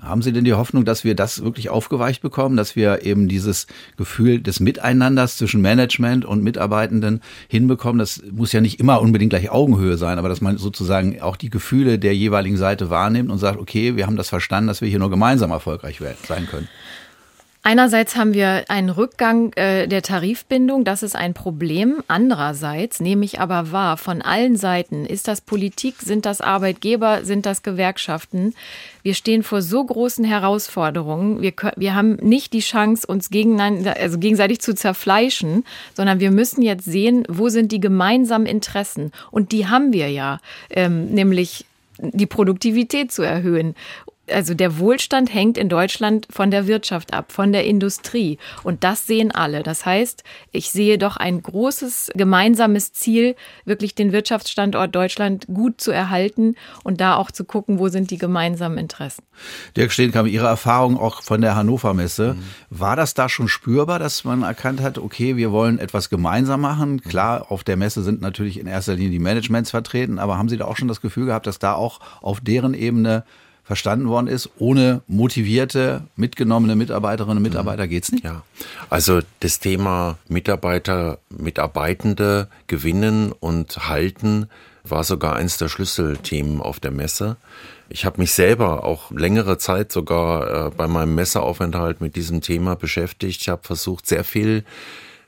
Haben 0.00 0.22
Sie 0.22 0.32
denn 0.32 0.44
die 0.44 0.52
Hoffnung, 0.52 0.84
dass 0.84 1.04
wir 1.04 1.14
das 1.14 1.42
wirklich 1.42 1.70
aufgeweicht 1.70 2.22
bekommen, 2.22 2.56
dass 2.56 2.76
wir 2.76 3.04
eben 3.04 3.28
dieses 3.28 3.66
Gefühl 3.96 4.40
des 4.40 4.60
Miteinanders 4.60 5.38
zwischen 5.38 5.60
Management 5.60 6.24
und 6.24 6.42
Mitarbeitenden 6.42 7.20
hinbekommen? 7.48 7.98
Das 7.98 8.22
muss 8.30 8.52
ja 8.52 8.60
nicht 8.60 8.78
immer 8.78 9.00
unbedingt 9.00 9.30
gleich 9.30 9.50
Augenhöhe 9.50 9.96
sein, 9.96 10.18
aber 10.18 10.28
dass 10.28 10.40
man 10.40 10.58
sozusagen 10.58 11.20
auch 11.20 11.36
die 11.36 11.50
Gefühle 11.50 11.98
der 11.98 12.14
jeweiligen 12.14 12.56
Seite 12.56 12.90
wahrnimmt 12.90 13.30
und 13.30 13.38
sagt, 13.38 13.58
okay, 13.58 13.96
wir 13.96 14.06
haben 14.06 14.16
das 14.16 14.28
verstanden, 14.28 14.68
dass 14.68 14.80
wir 14.80 14.88
hier 14.88 14.98
nur 14.98 15.10
gemeinsam 15.10 15.50
erfolgreich 15.50 16.00
sein 16.26 16.46
können. 16.46 16.68
Einerseits 17.62 18.16
haben 18.16 18.34
wir 18.34 18.64
einen 18.68 18.88
Rückgang 18.88 19.52
äh, 19.54 19.86
der 19.88 20.02
Tarifbindung, 20.02 20.84
das 20.84 21.02
ist 21.02 21.16
ein 21.16 21.34
Problem. 21.34 22.02
Andererseits 22.06 23.00
nehme 23.00 23.24
ich 23.24 23.40
aber 23.40 23.72
wahr, 23.72 23.96
von 23.96 24.22
allen 24.22 24.56
Seiten, 24.56 25.04
ist 25.04 25.28
das 25.28 25.40
Politik, 25.40 25.96
sind 25.98 26.24
das 26.24 26.40
Arbeitgeber, 26.40 27.24
sind 27.24 27.44
das 27.46 27.62
Gewerkschaften, 27.62 28.54
wir 29.08 29.14
stehen 29.14 29.42
vor 29.42 29.62
so 29.62 29.84
großen 29.84 30.24
Herausforderungen. 30.24 31.40
Wir, 31.40 31.54
wir 31.76 31.94
haben 31.94 32.16
nicht 32.16 32.52
die 32.52 32.60
Chance, 32.60 33.06
uns 33.06 33.30
gegeneinander, 33.30 33.96
also 33.96 34.18
gegenseitig 34.18 34.60
zu 34.60 34.74
zerfleischen, 34.74 35.64
sondern 35.94 36.20
wir 36.20 36.30
müssen 36.30 36.60
jetzt 36.60 36.84
sehen, 36.84 37.24
wo 37.26 37.48
sind 37.48 37.72
die 37.72 37.80
gemeinsamen 37.80 38.46
Interessen. 38.46 39.12
Und 39.30 39.52
die 39.52 39.66
haben 39.66 39.94
wir 39.94 40.10
ja, 40.10 40.40
ähm, 40.68 41.06
nämlich 41.06 41.64
die 42.00 42.26
Produktivität 42.26 43.10
zu 43.10 43.22
erhöhen 43.22 43.74
also 44.32 44.54
der 44.54 44.78
Wohlstand 44.78 45.32
hängt 45.32 45.58
in 45.58 45.68
Deutschland 45.68 46.26
von 46.30 46.50
der 46.50 46.66
Wirtschaft 46.66 47.14
ab, 47.14 47.32
von 47.32 47.52
der 47.52 47.64
Industrie. 47.64 48.38
Und 48.62 48.84
das 48.84 49.06
sehen 49.06 49.30
alle. 49.32 49.62
Das 49.62 49.86
heißt, 49.86 50.24
ich 50.52 50.70
sehe 50.70 50.98
doch 50.98 51.16
ein 51.16 51.42
großes 51.42 52.12
gemeinsames 52.14 52.92
Ziel, 52.92 53.36
wirklich 53.64 53.94
den 53.94 54.12
Wirtschaftsstandort 54.12 54.94
Deutschland 54.94 55.46
gut 55.46 55.80
zu 55.80 55.90
erhalten 55.90 56.54
und 56.84 57.00
da 57.00 57.16
auch 57.16 57.30
zu 57.30 57.44
gucken, 57.44 57.78
wo 57.78 57.88
sind 57.88 58.10
die 58.10 58.18
gemeinsamen 58.18 58.78
Interessen. 58.78 59.22
Dirk 59.76 59.92
Steenkamp, 59.92 60.28
Ihre 60.28 60.46
Erfahrung 60.46 60.98
auch 60.98 61.22
von 61.22 61.40
der 61.40 61.54
Hannover 61.54 61.94
Messe, 61.94 62.34
mhm. 62.34 62.42
war 62.70 62.96
das 62.96 63.14
da 63.14 63.28
schon 63.28 63.48
spürbar, 63.48 63.98
dass 63.98 64.24
man 64.24 64.42
erkannt 64.42 64.80
hat, 64.80 64.98
okay, 64.98 65.36
wir 65.36 65.52
wollen 65.52 65.78
etwas 65.78 66.10
gemeinsam 66.10 66.60
machen? 66.60 67.00
Klar, 67.02 67.50
auf 67.50 67.64
der 67.64 67.76
Messe 67.76 68.02
sind 68.02 68.20
natürlich 68.20 68.58
in 68.58 68.66
erster 68.66 68.94
Linie 68.94 69.10
die 69.10 69.18
Managements 69.18 69.70
vertreten, 69.70 70.18
aber 70.18 70.38
haben 70.38 70.48
Sie 70.48 70.56
da 70.56 70.64
auch 70.64 70.76
schon 70.76 70.88
das 70.88 71.00
Gefühl 71.00 71.26
gehabt, 71.26 71.46
dass 71.46 71.58
da 71.58 71.74
auch 71.74 72.00
auf 72.20 72.40
deren 72.40 72.74
Ebene 72.74 73.24
verstanden 73.68 74.08
worden 74.08 74.28
ist. 74.28 74.48
Ohne 74.56 75.02
motivierte, 75.08 76.02
mitgenommene 76.16 76.74
Mitarbeiterinnen 76.74 77.36
und 77.36 77.42
Mitarbeiter 77.42 77.84
mhm. 77.84 77.90
geht's 77.90 78.10
nicht. 78.10 78.24
Ja, 78.24 78.42
also 78.88 79.20
das 79.40 79.60
Thema 79.60 80.16
Mitarbeiter, 80.26 81.18
Mitarbeitende 81.28 82.48
gewinnen 82.66 83.30
und 83.30 83.86
halten 83.90 84.48
war 84.84 85.04
sogar 85.04 85.36
eins 85.36 85.58
der 85.58 85.68
Schlüsselthemen 85.68 86.62
auf 86.62 86.80
der 86.80 86.92
Messe. 86.92 87.36
Ich 87.90 88.06
habe 88.06 88.22
mich 88.22 88.32
selber 88.32 88.84
auch 88.84 89.10
längere 89.10 89.58
Zeit 89.58 89.92
sogar 89.92 90.68
äh, 90.68 90.70
bei 90.74 90.88
meinem 90.88 91.14
Messeaufenthalt 91.14 92.00
mit 92.00 92.16
diesem 92.16 92.40
Thema 92.40 92.74
beschäftigt. 92.74 93.42
Ich 93.42 93.48
habe 93.50 93.60
versucht, 93.64 94.06
sehr 94.06 94.24
viel 94.24 94.64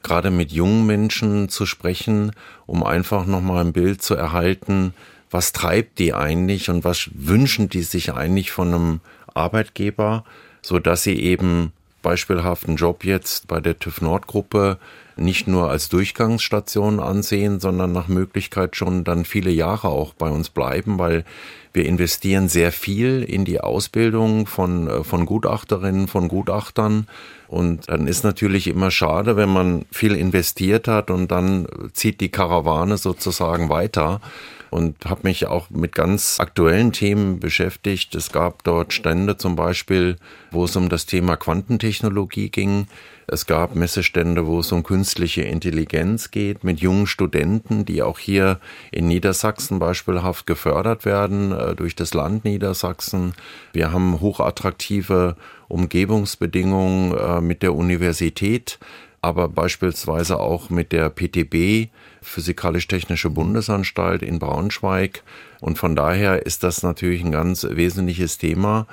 gerade 0.03 0.31
mit 0.31 0.51
jungen 0.51 0.87
Menschen 0.87 1.51
zu 1.51 1.67
sprechen, 1.67 2.33
um 2.65 2.83
einfach 2.83 3.27
nochmal 3.27 3.67
ein 3.67 3.75
Bild 3.75 4.01
zu 4.01 4.15
erhalten, 4.15 4.95
was 5.31 5.53
treibt 5.53 5.99
die 5.99 6.13
eigentlich 6.13 6.71
und 6.71 6.85
was 6.85 7.11
wünschen 7.15 7.69
die 7.69 7.83
sich 7.83 8.13
eigentlich 8.13 8.51
von 8.51 8.75
einem 8.75 9.01
Arbeitgeber, 9.35 10.25
so 10.63 10.79
dass 10.79 11.03
sie 11.03 11.21
eben 11.21 11.73
beispielhaft 12.03 12.67
einen 12.67 12.77
Job 12.77 13.05
jetzt 13.05 13.47
bei 13.47 13.61
der 13.61 13.79
TÜV 13.79 14.01
Nord 14.01 14.27
Gruppe 14.27 14.79
nicht 15.17 15.47
nur 15.47 15.69
als 15.69 15.89
Durchgangsstation 15.91 16.99
ansehen, 16.99 17.61
sondern 17.61 17.93
nach 17.93 18.09
Möglichkeit 18.09 18.75
schon 18.75 19.05
dann 19.05 19.25
viele 19.25 19.51
Jahre 19.51 19.89
auch 19.89 20.15
bei 20.15 20.31
uns 20.31 20.49
bleiben, 20.49 20.99
weil 20.99 21.25
wir 21.73 21.85
investieren 21.85 22.49
sehr 22.49 22.73
viel 22.73 23.23
in 23.23 23.45
die 23.45 23.61
Ausbildung 23.61 24.47
von, 24.47 24.89
äh, 24.89 25.05
von 25.05 25.27
Gutachterinnen, 25.27 26.09
von 26.09 26.29
Gutachtern. 26.29 27.07
Und 27.49 27.89
dann 27.91 28.07
ist 28.07 28.25
natürlich 28.25 28.67
immer 28.67 28.91
schade, 28.91 29.37
wenn 29.37 29.53
man 29.53 29.85
viel 29.93 30.17
investiert 30.17 30.89
hat 30.89 31.11
und 31.11 31.31
dann 31.31 31.67
zieht 31.93 32.21
die 32.21 32.31
Karawane 32.31 32.97
sozusagen 32.97 33.69
weiter 33.69 34.21
und 34.71 35.05
habe 35.05 35.23
mich 35.25 35.47
auch 35.47 35.69
mit 35.71 35.95
ganz 35.95 36.39
aktuellen 36.39 36.93
Themen 36.93 37.41
beschäftigt. 37.41 38.15
Es 38.15 38.33
gab 38.33 38.65
dort 38.65 38.93
Stände 38.93 39.37
zum 39.37 39.57
Beispiel, 39.57 40.17
wo 40.51 40.65
es 40.65 40.77
um 40.77 40.89
das 40.89 41.07
Thema 41.07 41.37
Quantentechnologie 41.37 42.51
ging. 42.51 42.87
Es 43.27 43.47
gab 43.47 43.77
Messestände, 43.77 44.47
wo 44.47 44.59
es 44.59 44.73
um 44.73 44.83
künstliche 44.83 45.43
Intelligenz 45.43 46.31
geht, 46.33 46.65
mit 46.65 46.81
jungen 46.81 47.07
Studenten, 47.07 47.85
die 47.85 48.03
auch 48.03 48.19
hier 48.19 48.59
in 48.91 49.07
Niedersachsen 49.07 49.79
beispielhaft 49.79 50.47
gefördert 50.47 51.05
werden 51.05 51.53
äh, 51.53 51.77
durch 51.77 51.95
das 51.95 52.15
Land 52.15 52.45
Niedersachsen. 52.45 53.35
Wir 53.73 53.93
haben 53.93 54.21
hochattraktive 54.21 55.37
Umgebungsbedingungen 55.69 57.17
äh, 57.17 57.41
mit 57.41 57.63
der 57.63 57.75
Universität 57.75 58.81
aber 59.23 59.49
beispielsweise 59.49 60.39
auch 60.39 60.71
mit 60.71 60.93
der 60.93 61.11
PTB, 61.11 61.91
Physikalisch-Technische 62.23 63.31
Bundesanstalt 63.31 64.23
in 64.23 64.39
Braunschweig. 64.39 65.23
Und 65.61 65.79
von 65.79 65.95
daher 65.97 66.47
ist 66.47 66.63
das 66.63 66.83
natürlich 66.83 67.23
ein 67.23 67.33
ganz 67.33 67.67
wesentliches 67.69 68.39
Thema. 68.39 68.87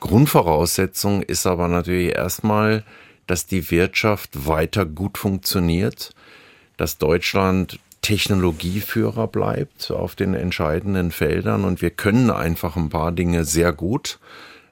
Grundvoraussetzung 0.00 1.22
ist 1.22 1.46
aber 1.46 1.68
natürlich 1.68 2.14
erstmal, 2.14 2.84
dass 3.26 3.46
die 3.46 3.70
Wirtschaft 3.70 4.46
weiter 4.46 4.84
gut 4.84 5.18
funktioniert, 5.18 6.14
dass 6.76 6.98
Deutschland 6.98 7.78
Technologieführer 8.02 9.26
bleibt 9.28 9.90
auf 9.90 10.14
den 10.14 10.34
entscheidenden 10.34 11.10
Feldern 11.10 11.64
und 11.64 11.80
wir 11.80 11.88
können 11.88 12.30
einfach 12.30 12.76
ein 12.76 12.90
paar 12.90 13.12
Dinge 13.12 13.44
sehr 13.44 13.72
gut. 13.72 14.18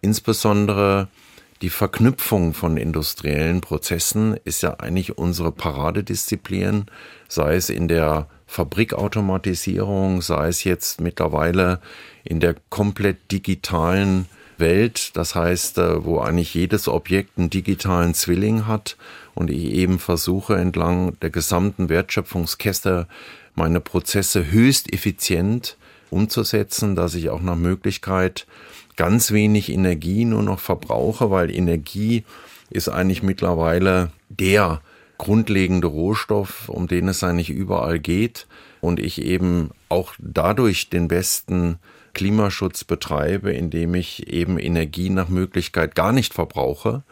Insbesondere 0.02 1.08
die 1.62 1.70
Verknüpfung 1.70 2.54
von 2.54 2.76
industriellen 2.76 3.60
Prozessen 3.60 4.36
ist 4.44 4.62
ja 4.62 4.80
eigentlich 4.80 5.16
unsere 5.16 5.52
Paradedisziplin, 5.52 6.86
sei 7.28 7.54
es 7.54 7.70
in 7.70 7.86
der 7.86 8.26
Fabrikautomatisierung, 8.48 10.22
sei 10.22 10.48
es 10.48 10.64
jetzt 10.64 11.00
mittlerweile 11.00 11.80
in 12.24 12.40
der 12.40 12.56
komplett 12.68 13.30
digitalen 13.30 14.26
Welt, 14.58 15.16
das 15.16 15.36
heißt, 15.36 15.78
äh, 15.78 16.04
wo 16.04 16.18
eigentlich 16.18 16.52
jedes 16.52 16.88
Objekt 16.88 17.38
einen 17.38 17.48
digitalen 17.48 18.12
Zwilling 18.12 18.66
hat 18.66 18.96
und 19.34 19.48
ich 19.48 19.64
eben 19.72 20.00
versuche 20.00 20.56
entlang 20.56 21.18
der 21.20 21.30
gesamten 21.30 21.88
Wertschöpfungskette 21.88 23.06
meine 23.54 23.80
Prozesse 23.80 24.50
höchst 24.50 24.92
effizient 24.92 25.76
umzusetzen, 26.12 26.94
dass 26.94 27.14
ich 27.14 27.30
auch 27.30 27.40
nach 27.42 27.56
Möglichkeit 27.56 28.46
ganz 28.96 29.32
wenig 29.32 29.70
Energie 29.70 30.24
nur 30.24 30.42
noch 30.42 30.60
verbrauche, 30.60 31.30
weil 31.30 31.50
Energie 31.50 32.24
ist 32.70 32.88
eigentlich 32.88 33.22
mittlerweile 33.22 34.12
der 34.28 34.80
grundlegende 35.18 35.86
Rohstoff, 35.86 36.68
um 36.68 36.88
den 36.88 37.08
es 37.08 37.22
eigentlich 37.22 37.50
überall 37.50 37.98
geht 37.98 38.46
und 38.80 38.98
ich 38.98 39.22
eben 39.22 39.70
auch 39.88 40.14
dadurch 40.18 40.90
den 40.90 41.08
besten 41.08 41.78
Klimaschutz 42.12 42.84
betreibe, 42.84 43.52
indem 43.52 43.94
ich 43.94 44.26
eben 44.26 44.58
Energie 44.58 45.10
nach 45.10 45.28
Möglichkeit 45.28 45.94
gar 45.94 46.12
nicht 46.12 46.34
verbrauche. 46.34 47.02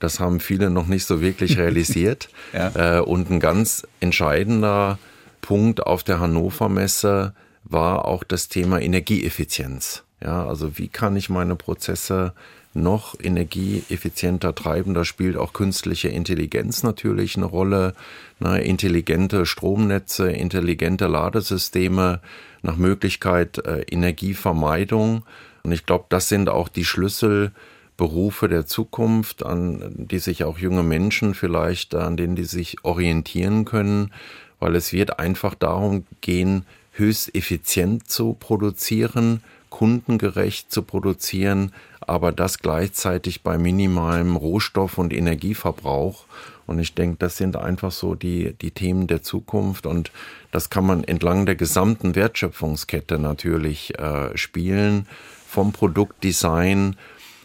Das 0.00 0.20
haben 0.20 0.40
viele 0.40 0.70
noch 0.70 0.86
nicht 0.86 1.04
so 1.04 1.20
wirklich 1.20 1.58
realisiert. 1.58 2.28
ja. 2.52 2.98
Äh, 2.98 3.00
und 3.00 3.30
ein 3.30 3.40
ganz 3.40 3.86
entscheidender 4.00 4.98
Punkt 5.40 5.86
auf 5.86 6.02
der 6.02 6.20
Hannover 6.20 6.68
Messe 6.68 7.34
war 7.64 8.04
auch 8.06 8.24
das 8.24 8.48
Thema 8.48 8.80
Energieeffizienz. 8.80 10.04
Ja, 10.22 10.46
also 10.46 10.78
wie 10.78 10.88
kann 10.88 11.16
ich 11.16 11.28
meine 11.28 11.54
Prozesse 11.54 12.32
noch 12.74 13.14
energieeffizienter 13.20 14.54
treiben? 14.54 14.94
Da 14.94 15.04
spielt 15.04 15.36
auch 15.36 15.52
künstliche 15.52 16.08
Intelligenz 16.08 16.82
natürlich 16.82 17.36
eine 17.36 17.46
Rolle. 17.46 17.94
Ne? 18.40 18.62
Intelligente 18.62 19.46
Stromnetze, 19.46 20.30
intelligente 20.30 21.06
Ladesysteme, 21.06 22.20
nach 22.62 22.76
Möglichkeit 22.76 23.64
äh, 23.64 23.82
Energievermeidung. 23.82 25.24
Und 25.62 25.72
ich 25.72 25.86
glaube, 25.86 26.06
das 26.08 26.28
sind 26.28 26.48
auch 26.48 26.68
die 26.68 26.84
Schlüsselberufe 26.84 28.48
der 28.48 28.66
Zukunft, 28.66 29.44
an 29.44 29.92
die 29.96 30.18
sich 30.18 30.44
auch 30.44 30.58
junge 30.58 30.82
Menschen 30.82 31.34
vielleicht, 31.34 31.94
an 31.94 32.16
denen 32.16 32.36
die 32.36 32.44
sich 32.44 32.84
orientieren 32.84 33.64
können, 33.64 34.12
weil 34.58 34.74
es 34.74 34.92
wird 34.92 35.18
einfach 35.20 35.54
darum 35.54 36.04
gehen, 36.20 36.64
höchst 36.98 37.34
effizient 37.34 38.08
zu 38.08 38.34
produzieren, 38.34 39.42
kundengerecht 39.70 40.72
zu 40.72 40.82
produzieren, 40.82 41.72
aber 42.00 42.32
das 42.32 42.58
gleichzeitig 42.58 43.42
bei 43.42 43.58
minimalem 43.58 44.36
Rohstoff- 44.36 44.98
und 44.98 45.12
Energieverbrauch. 45.12 46.24
Und 46.66 46.78
ich 46.78 46.94
denke, 46.94 47.16
das 47.18 47.36
sind 47.36 47.56
einfach 47.56 47.92
so 47.92 48.14
die, 48.14 48.54
die 48.60 48.70
Themen 48.70 49.06
der 49.06 49.22
Zukunft 49.22 49.86
und 49.86 50.10
das 50.50 50.70
kann 50.70 50.86
man 50.86 51.04
entlang 51.04 51.46
der 51.46 51.54
gesamten 51.54 52.14
Wertschöpfungskette 52.14 53.18
natürlich 53.18 53.98
äh, 53.98 54.36
spielen, 54.36 55.06
vom 55.46 55.72
Produktdesign, 55.72 56.96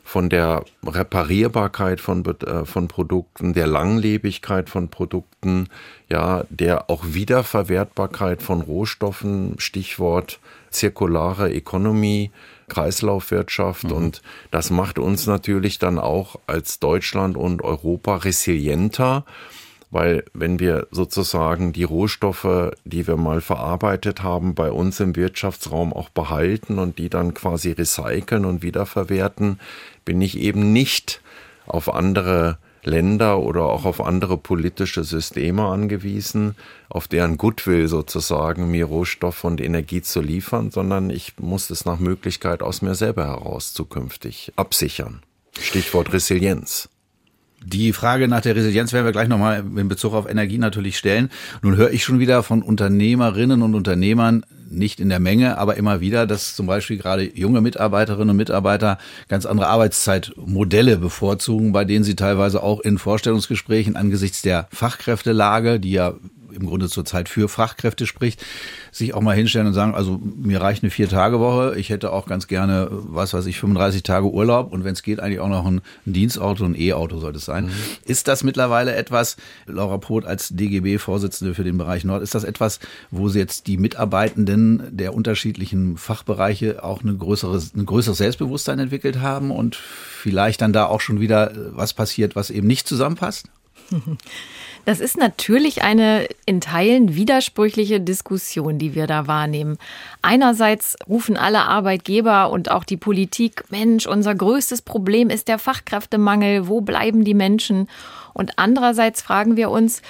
von 0.04 0.30
der 0.30 0.66
Reparierbarkeit 0.86 2.02
von, 2.02 2.26
äh, 2.26 2.66
von 2.66 2.88
Produkten, 2.88 3.54
der 3.54 3.68
Langlebigkeit 3.68 4.70
von 4.70 4.90
Produkten, 4.90 5.70
ja, 6.10 6.44
der 6.50 6.90
auch 6.90 7.04
Wiederverwertbarkeit 7.06 8.44
von 8.44 8.62
Rohstoffen, 8.62 9.56
Stichwort 9.58 10.40
zirkulare 10.70 11.54
Economy, 11.54 12.32
Kreislaufwirtschaft. 12.68 13.86
Mhm. 13.86 13.92
Und 13.92 14.22
das 14.52 14.70
macht 14.70 15.00
uns 15.00 15.26
natürlich 15.26 15.80
dann 15.80 16.00
auch 16.00 16.40
als 16.48 16.80
Deutschland 16.80 17.38
und 17.38 17.62
Europa 17.62 18.18
resilienter 18.18 19.26
weil 19.94 20.26
wenn 20.34 20.60
wir 20.60 20.88
sozusagen 20.90 21.72
die 21.72 21.84
Rohstoffe, 21.84 22.72
die 22.84 23.06
wir 23.06 23.16
mal 23.16 23.42
verarbeitet 23.42 24.24
haben, 24.24 24.56
bei 24.56 24.72
uns 24.72 25.00
im 25.00 25.16
Wirtschaftsraum 25.16 25.94
auch 25.94 26.10
behalten 26.10 26.80
und 26.80 26.98
die 26.98 27.10
dann 27.10 27.36
quasi 27.36 27.72
recyceln 27.72 28.46
und 28.46 28.64
wiederverwerten, 28.64 29.60
bin 30.04 30.20
ich 30.22 30.40
eben 30.40 30.74
nicht 30.74 31.22
auf 31.68 31.94
andere 31.94 32.58
Länder 32.84 33.40
oder 33.40 33.64
auch 33.64 33.86
auf 33.86 34.02
andere 34.02 34.38
politische 34.38 35.04
Systeme 35.04 35.64
angewiesen, 35.66 36.56
auf 36.90 37.08
deren 37.08 37.38
Goodwill 37.38 37.88
sozusagen 37.88 38.72
mir 38.72 38.86
Rohstoff 38.86 39.44
und 39.44 39.62
Energie 39.62 40.02
zu 40.02 40.22
liefern, 40.22 40.72
sondern 40.72 41.12
ich 41.12 41.34
muss 41.40 41.70
es 41.70 41.86
nach 41.86 42.00
Möglichkeit 42.00 42.62
aus 42.62 42.82
mir 42.82 42.96
selber 42.96 43.28
heraus 43.28 43.74
zukünftig 43.74 44.52
absichern. 44.56 45.22
Stichwort 45.60 46.12
Resilienz. 46.12 46.90
Die 47.66 47.94
Frage 47.94 48.28
nach 48.28 48.42
der 48.42 48.56
Resilienz 48.56 48.94
werden 48.94 49.06
wir 49.06 49.12
gleich 49.12 49.28
nochmal 49.28 49.64
in 49.76 49.88
Bezug 49.88 50.14
auf 50.14 50.30
Energie 50.30 50.58
natürlich 50.58 50.98
stellen. 50.98 51.30
Nun 51.62 51.76
höre 51.76 51.92
ich 51.92 52.04
schon 52.04 52.20
wieder 52.20 52.44
von 52.44 52.62
Unternehmerinnen 52.62 53.62
und 53.62 53.76
Unternehmern, 53.76 54.46
nicht 54.70 55.00
in 55.00 55.10
der 55.10 55.20
Menge, 55.20 55.58
aber 55.58 55.78
immer 55.78 56.02
wieder, 56.02 56.26
dass 56.26 56.56
zum 56.56 56.66
Beispiel 56.66 56.98
gerade 56.98 57.24
junge 57.24 57.62
Mitarbeiterinnen 57.62 58.32
und 58.32 58.38
Mitarbeiter 58.38 58.98
ganz 59.28 59.46
andere 59.46 59.68
Arbeitszeitmodelle 59.68 60.98
bevorzugen, 60.98 61.72
bei 61.72 61.86
denen 61.86 62.04
sie 62.04 62.16
teilweise 62.16 62.64
auch 62.64 62.80
in 62.82 62.98
Vorstellungsgesprächen 62.98 63.96
angesichts 63.96 64.42
der 64.42 64.68
Fachkräftelage, 64.72 65.80
die 65.80 65.92
ja 65.92 66.16
im 66.54 66.66
Grunde 66.66 66.90
zurzeit 66.90 67.30
für 67.30 67.50
Fachkräfte 67.50 68.06
spricht, 68.06 68.44
sich 68.92 69.14
auch 69.14 69.22
mal 69.22 69.36
hinstellen 69.36 69.68
und 69.68 69.74
sagen, 69.74 69.96
also 69.96 70.20
mir 70.22 70.62
reicht 70.62 70.84
eine 70.84 70.92
Vier-Tage-Woche, 70.92 71.76
ich 71.78 71.90
hätte 71.90 72.12
auch 72.12 72.26
ganz 72.26 72.48
gerne, 72.48 72.88
was 72.92 73.34
weiß 73.34 73.46
ich, 73.46 73.60
35 73.60 74.04
Tage 74.04 74.32
Urlaub 74.32 74.72
und 74.72 74.84
wenn 74.84 74.94
es 74.94 75.04
geht, 75.04 75.20
eigentlich 75.20 75.40
auch 75.40 75.50
noch 75.50 75.66
ein, 75.66 75.82
ein 76.06 76.14
Dienstauto, 76.14 76.66
ein 76.66 76.80
E-Auto 76.80 77.20
sollte 77.20 77.38
es 77.38 77.46
sein. 77.46 77.66
Mhm. 77.66 77.72
Ist 78.06 78.28
das 78.28 78.44
mittlerweile 78.44 78.96
etwas, 78.96 79.38
Laura 79.66 79.98
Poth 79.98 80.26
als 80.26 80.50
DGB-Vorsitzende 80.50 81.54
für 81.54 81.64
den 81.64 81.78
Bereich 81.78 82.04
Nord, 82.04 82.22
ist 82.24 82.36
das 82.36 82.44
etwas, 82.44 82.80
wo 83.12 83.30
Sie 83.30 83.40
jetzt 83.40 83.68
die 83.68 83.78
Mitarbeitenden 83.78 84.84
der 84.92 85.14
unterschiedlichen 85.14 85.98
Fachbereiche 85.98 86.84
auch 86.84 87.02
eine 87.02 87.16
größere, 87.16 87.62
ein 87.76 87.86
größeres 87.86 88.18
Selbstbewusstsein 88.18 88.80
entwickelt 88.80 89.20
haben 89.20 89.52
und 89.52 89.76
vielleicht 89.76 90.62
dann 90.62 90.74
da 90.74 90.86
auch 90.86 91.02
schon 91.02 91.20
wieder 91.20 91.52
was 91.72 91.94
passiert, 91.94 92.36
was 92.36 92.50
eben 92.50 92.68
nicht 92.68 92.88
zusammenpasst? 92.88 93.48
Das 94.86 95.00
ist 95.00 95.18
natürlich 95.18 95.82
eine 95.82 96.28
in 96.46 96.60
Teilen 96.60 97.16
widersprüchliche 97.16 98.02
Diskussion, 98.02 98.80
die 98.80 98.96
wir 98.96 99.08
da 99.08 99.28
wahrnehmen. 99.28 99.78
Einerseits 100.22 100.98
rufen 101.08 101.38
alle 101.38 101.62
Arbeitgeber 101.62 102.50
und 102.50 102.70
auch 102.70 102.84
die 102.84 102.98
Politik, 102.98 103.64
Mensch, 103.70 104.06
unser 104.08 104.36
größtes 104.36 104.82
Problem 104.82 105.30
ist 105.30 105.48
der 105.48 105.58
Fachkräftemangel, 105.58 106.68
wo 106.68 106.82
bleiben 106.82 107.24
die 107.24 107.34
Menschen? 107.34 107.88
Und 108.34 108.60
andererseits 108.60 109.22
fragen 109.22 109.56
wir 109.56 109.70
uns, 109.70 110.02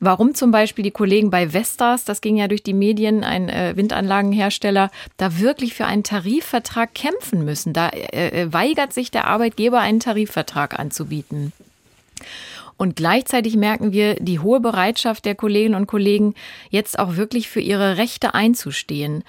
warum 0.00 0.34
zum 0.34 0.50
Beispiel 0.50 0.82
die 0.82 0.90
Kollegen 0.90 1.30
bei 1.30 1.52
Vestas, 1.52 2.04
das 2.04 2.20
ging 2.20 2.36
ja 2.36 2.46
durch 2.46 2.62
die 2.62 2.74
Medien, 2.74 3.24
ein 3.24 3.48
äh, 3.48 3.74
Windanlagenhersteller, 3.74 4.90
da 5.16 5.38
wirklich 5.38 5.72
für 5.72 5.86
einen 5.86 6.02
Tarifvertrag 6.02 6.94
kämpfen 6.94 7.46
müssen. 7.46 7.72
Da 7.72 7.88
äh, 7.88 8.42
äh 8.42 8.52
weigert 8.52 8.92
sich 8.92 9.10
der 9.10 9.26
Arbeitgeber, 9.26 9.80
einen 9.80 10.00
Tarifvertrag 10.00 10.78
anzubieten. 10.78 11.54
Und 12.80 12.96
gleichzeitig 12.96 13.56
merken 13.56 13.92
wir 13.92 14.14
die 14.14 14.38
hohe 14.38 14.58
Bereitschaft 14.58 15.26
der 15.26 15.34
Kolleginnen 15.34 15.74
und 15.74 15.86
Kollegen, 15.86 16.32
jetzt 16.70 16.98
auch 16.98 17.16
wirklich 17.16 17.46
für 17.50 17.60
ihre 17.60 17.98
Rechte 17.98 18.32
einzustehen. 18.32 19.22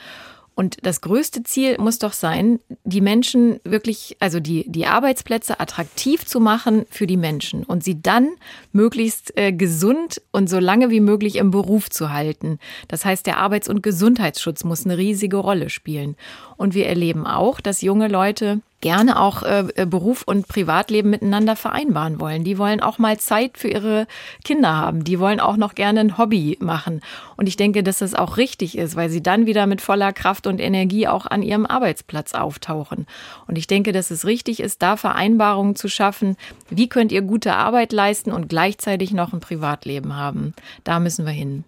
Und 0.56 0.78
das 0.84 1.02
größte 1.02 1.44
Ziel 1.44 1.76
muss 1.78 2.00
doch 2.00 2.14
sein, 2.14 2.62
die 2.86 3.02
Menschen 3.02 3.60
wirklich, 3.66 4.16
also 4.22 4.40
die, 4.40 4.64
die 4.72 4.86
Arbeitsplätze 4.86 5.60
attraktiv 5.60 6.26
zu 6.26 6.40
machen 6.40 6.86
für 6.90 7.08
die 7.08 7.18
Menschen 7.18 7.66
und 7.66 7.84
sie 7.84 8.02
dann 8.02 8.30
möglichst 8.72 9.38
äh, 9.38 9.52
gesund 9.52 10.22
und 10.32 10.50
so 10.50 10.60
lange 10.60 10.90
wie 10.90 11.02
möglich 11.02 11.36
im 11.36 11.52
Beruf 11.52 11.90
zu 11.90 12.14
halten. 12.14 12.58
Das 12.88 13.04
heißt, 13.04 13.28
der 13.28 13.38
Arbeits- 13.38 13.68
und 13.68 13.84
Gesundheitsschutz 13.84 14.64
muss 14.64 14.86
eine 14.86 14.98
riesige 14.98 15.36
Rolle 15.36 15.70
spielen. 15.70 16.16
Und 16.56 16.74
wir 16.74 16.88
erleben 16.88 17.28
auch, 17.28 17.60
dass 17.60 17.82
junge 17.82 18.08
Leute 18.08 18.62
gerne 18.82 19.20
auch 19.20 19.44
äh, 19.44 19.66
äh, 19.76 19.86
Beruf 19.86 20.24
und 20.24 20.48
Privatleben 20.48 21.12
miteinander 21.12 21.56
vereinbaren 21.56 22.20
wollen. 22.20 22.44
Die 22.44 22.58
wollen 22.58 22.82
auch 22.82 22.98
mal 22.98 23.18
Zeit 23.20 23.58
für 23.58 23.70
ihre 23.70 24.08
Kinder 24.44 24.76
haben. 24.76 25.04
Die 25.04 25.20
wollen 25.20 25.40
auch 25.40 25.58
noch 25.58 25.76
gerne 25.76 26.02
ein 26.02 26.18
Hobby 26.18 26.58
machen. 26.60 27.02
Und 27.38 27.48
ich 27.48 27.56
denke, 27.56 27.84
dass 27.84 28.00
das 28.00 28.16
auch 28.16 28.38
richtig 28.38 28.78
ist, 28.78 28.96
weil 28.96 29.10
sie 29.10 29.24
dann 29.24 29.46
wieder 29.46 29.68
mit 29.68 29.82
voller 29.82 30.12
Kraft 30.14 30.48
und 30.48 30.60
Energie 30.60 31.08
auch 31.08 31.26
an 31.26 31.44
ihrem 31.44 31.66
Arbeitsplatz 31.66 32.34
auftauchen. 32.34 33.08
Und 33.48 33.58
ich 33.58 33.68
denke, 33.68 33.92
dass 33.92 34.12
es 34.12 34.26
richtig 34.26 34.60
ist, 34.60 34.82
da 34.82 34.98
Vereinbarungen 34.98 35.76
zu 35.76 35.88
schaffen. 35.88 36.36
Wie 36.70 36.90
könnt 36.90 37.12
ihr 37.12 37.22
gute 37.22 37.54
Arbeit 37.54 37.94
leisten 37.94 38.32
und 38.32 38.50
gleichzeitig 38.50 39.14
noch 39.14 39.34
ein 39.34 39.40
Privatleben 39.40 40.16
haben? 40.16 40.54
Da 40.84 41.00
müssen 41.00 41.26
wir 41.26 41.34
hin. 41.34 41.64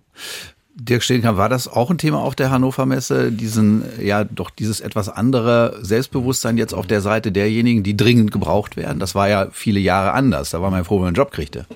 Dirk 0.76 1.04
Steenkamp, 1.04 1.38
war 1.38 1.50
das 1.50 1.68
auch 1.68 1.92
ein 1.92 2.00
Thema 2.00 2.20
auf 2.20 2.36
der 2.36 2.50
Hannover 2.50 2.88
Messe, 2.88 3.32
diesen, 3.32 3.84
ja, 4.02 4.24
doch 4.24 4.50
dieses 4.50 4.82
etwas 4.82 5.08
andere 5.08 5.78
Selbstbewusstsein 5.82 6.58
jetzt 6.58 6.74
auf 6.74 6.88
der 6.88 7.02
Seite 7.02 7.32
derjenigen, 7.32 7.84
die 7.84 7.96
dringend 7.96 8.32
gebraucht 8.32 8.76
werden? 8.76 9.00
Das 9.00 9.14
war 9.14 9.30
ja 9.30 9.48
viele 9.52 9.80
Jahre 9.80 10.14
anders. 10.14 10.50
Da 10.50 10.62
war 10.62 10.72
man 10.72 10.84
froh, 10.84 10.96
wenn 10.96 11.02
man 11.02 11.08
einen 11.10 11.16
Job 11.16 11.32
kriegte. 11.32 11.68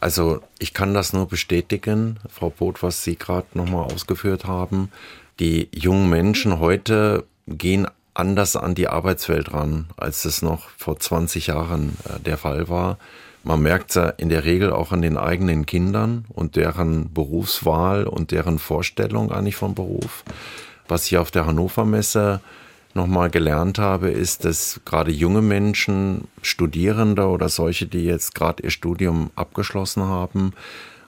Also, 0.00 0.40
ich 0.58 0.74
kann 0.74 0.92
das 0.92 1.12
nur 1.12 1.28
bestätigen, 1.28 2.16
Frau 2.28 2.50
Both, 2.50 2.82
was 2.82 3.04
Sie 3.04 3.16
gerade 3.16 3.46
nochmal 3.54 3.84
ausgeführt 3.84 4.44
haben. 4.44 4.90
Die 5.38 5.68
jungen 5.72 6.08
Menschen 6.08 6.58
heute 6.58 7.24
gehen 7.46 7.86
anders 8.14 8.56
an 8.56 8.74
die 8.74 8.88
Arbeitswelt 8.88 9.52
ran, 9.52 9.86
als 9.96 10.24
es 10.24 10.42
noch 10.42 10.68
vor 10.76 10.98
20 10.98 11.48
Jahren 11.48 11.96
äh, 12.04 12.18
der 12.20 12.38
Fall 12.38 12.68
war. 12.68 12.98
Man 13.42 13.62
merkt 13.62 13.90
es 13.90 13.94
ja 13.96 14.08
in 14.10 14.28
der 14.28 14.44
Regel 14.44 14.70
auch 14.70 14.92
an 14.92 15.00
den 15.00 15.16
eigenen 15.16 15.64
Kindern 15.64 16.26
und 16.28 16.56
deren 16.56 17.12
Berufswahl 17.12 18.06
und 18.06 18.32
deren 18.32 18.58
Vorstellung 18.58 19.32
eigentlich 19.32 19.56
vom 19.56 19.74
Beruf. 19.74 20.24
Was 20.88 21.06
ich 21.06 21.16
auf 21.16 21.30
der 21.30 21.46
Hannover 21.46 21.86
Messe 21.86 22.40
nochmal 22.92 23.30
gelernt 23.30 23.78
habe, 23.78 24.10
ist, 24.10 24.44
dass 24.44 24.80
gerade 24.84 25.10
junge 25.10 25.40
Menschen, 25.40 26.28
Studierende 26.42 27.28
oder 27.28 27.48
solche, 27.48 27.86
die 27.86 28.04
jetzt 28.04 28.34
gerade 28.34 28.62
ihr 28.62 28.70
Studium 28.70 29.30
abgeschlossen 29.36 30.02
haben, 30.02 30.52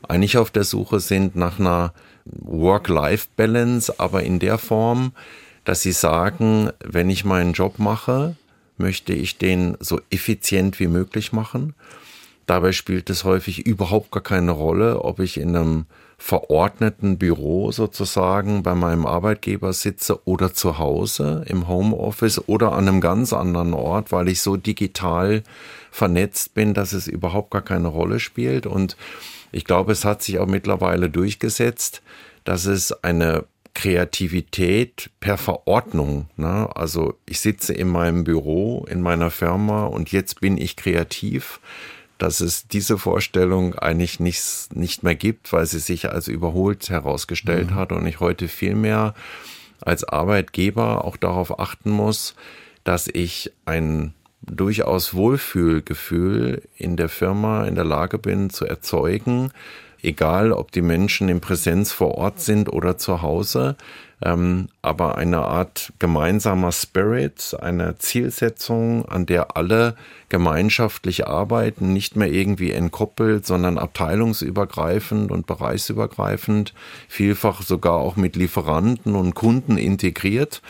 eigentlich 0.08 0.38
auf 0.38 0.50
der 0.50 0.64
Suche 0.64 1.00
sind 1.00 1.36
nach 1.36 1.58
einer 1.58 1.92
Work-Life-Balance, 2.24 3.94
aber 3.98 4.22
in 4.22 4.38
der 4.38 4.58
Form, 4.58 5.12
dass 5.64 5.82
sie 5.82 5.92
sagen, 5.92 6.70
wenn 6.82 7.10
ich 7.10 7.24
meinen 7.24 7.52
Job 7.52 7.78
mache, 7.78 8.36
möchte 8.78 9.12
ich 9.12 9.38
den 9.38 9.76
so 9.80 10.00
effizient 10.10 10.80
wie 10.80 10.88
möglich 10.88 11.32
machen 11.32 11.74
Dabei 12.46 12.72
spielt 12.72 13.10
es 13.10 13.24
häufig 13.24 13.66
überhaupt 13.66 14.10
gar 14.10 14.22
keine 14.22 14.52
Rolle, 14.52 15.02
ob 15.02 15.20
ich 15.20 15.38
in 15.38 15.56
einem 15.56 15.86
verordneten 16.18 17.18
Büro 17.18 17.72
sozusagen 17.72 18.62
bei 18.62 18.76
meinem 18.76 19.06
Arbeitgeber 19.06 19.72
sitze 19.72 20.24
oder 20.24 20.54
zu 20.54 20.78
Hause 20.78 21.44
im 21.48 21.66
Homeoffice 21.66 22.48
oder 22.48 22.72
an 22.72 22.86
einem 22.86 23.00
ganz 23.00 23.32
anderen 23.32 23.74
Ort, 23.74 24.12
weil 24.12 24.28
ich 24.28 24.40
so 24.40 24.56
digital 24.56 25.42
vernetzt 25.90 26.54
bin, 26.54 26.74
dass 26.74 26.92
es 26.92 27.08
überhaupt 27.08 27.50
gar 27.50 27.62
keine 27.62 27.88
Rolle 27.88 28.20
spielt. 28.20 28.66
Und 28.66 28.96
ich 29.50 29.64
glaube, 29.64 29.92
es 29.92 30.04
hat 30.04 30.22
sich 30.22 30.38
auch 30.38 30.46
mittlerweile 30.46 31.10
durchgesetzt, 31.10 32.02
dass 32.44 32.66
es 32.66 32.92
eine 33.02 33.44
Kreativität 33.74 35.10
per 35.18 35.38
Verordnung. 35.38 36.28
Ne? 36.36 36.68
Also 36.74 37.14
ich 37.26 37.40
sitze 37.40 37.72
in 37.72 37.88
meinem 37.88 38.22
Büro, 38.24 38.86
in 38.88 39.00
meiner 39.00 39.30
Firma 39.30 39.86
und 39.86 40.12
jetzt 40.12 40.40
bin 40.40 40.56
ich 40.56 40.76
kreativ 40.76 41.60
dass 42.22 42.40
es 42.40 42.68
diese 42.68 42.98
Vorstellung 42.98 43.74
eigentlich 43.74 44.20
nicht, 44.20 44.76
nicht 44.76 45.02
mehr 45.02 45.16
gibt, 45.16 45.52
weil 45.52 45.66
sie 45.66 45.80
sich 45.80 46.08
als 46.08 46.28
überholt 46.28 46.88
herausgestellt 46.88 47.72
mhm. 47.72 47.74
hat 47.74 47.90
und 47.90 48.06
ich 48.06 48.20
heute 48.20 48.46
viel 48.46 48.76
mehr 48.76 49.14
als 49.80 50.04
Arbeitgeber 50.04 51.04
auch 51.04 51.16
darauf 51.16 51.58
achten 51.58 51.90
muss, 51.90 52.36
dass 52.84 53.08
ich 53.08 53.50
ein 53.64 54.14
durchaus 54.40 55.14
Wohlfühlgefühl 55.14 56.62
in 56.76 56.96
der 56.96 57.08
Firma 57.08 57.64
in 57.66 57.74
der 57.74 57.82
Lage 57.84 58.18
bin 58.18 58.50
zu 58.50 58.66
erzeugen, 58.66 59.50
egal 60.00 60.52
ob 60.52 60.70
die 60.70 60.80
Menschen 60.80 61.28
in 61.28 61.40
Präsenz 61.40 61.90
vor 61.90 62.14
Ort 62.14 62.38
sind 62.38 62.72
oder 62.72 62.98
zu 62.98 63.22
Hause, 63.22 63.76
ähm, 64.24 64.68
aber 64.82 65.18
eine 65.18 65.38
Art 65.42 65.92
gemeinsamer 65.98 66.72
Spirit, 66.72 67.56
eine 67.60 67.98
Zielsetzung, 67.98 69.06
an 69.06 69.26
der 69.26 69.56
alle 69.56 69.96
gemeinschaftlich 70.28 71.26
arbeiten, 71.26 71.92
nicht 71.92 72.16
mehr 72.16 72.30
irgendwie 72.30 72.72
entkoppelt, 72.72 73.46
sondern 73.46 73.78
abteilungsübergreifend 73.78 75.30
und 75.30 75.46
bereichsübergreifend, 75.46 76.72
vielfach 77.08 77.62
sogar 77.62 77.94
auch 77.94 78.16
mit 78.16 78.36
Lieferanten 78.36 79.14
und 79.14 79.34
Kunden 79.34 79.76
integriert 79.76 80.62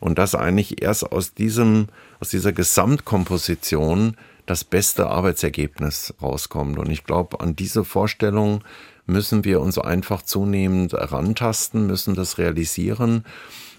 und 0.00 0.18
das 0.18 0.34
eigentlich 0.34 0.82
erst 0.82 1.10
aus 1.12 1.34
diesem, 1.34 1.88
aus 2.20 2.30
dieser 2.30 2.52
Gesamtkomposition 2.52 4.16
das 4.46 4.64
beste 4.64 5.08
Arbeitsergebnis 5.08 6.14
rauskommt. 6.22 6.78
Und 6.78 6.90
ich 6.90 7.04
glaube, 7.04 7.40
an 7.40 7.56
diese 7.56 7.84
Vorstellung 7.84 8.62
müssen 9.06 9.44
wir 9.44 9.60
uns 9.60 9.78
einfach 9.78 10.22
zunehmend 10.22 10.94
rantasten, 10.94 11.86
müssen 11.86 12.14
das 12.14 12.38
realisieren. 12.38 13.24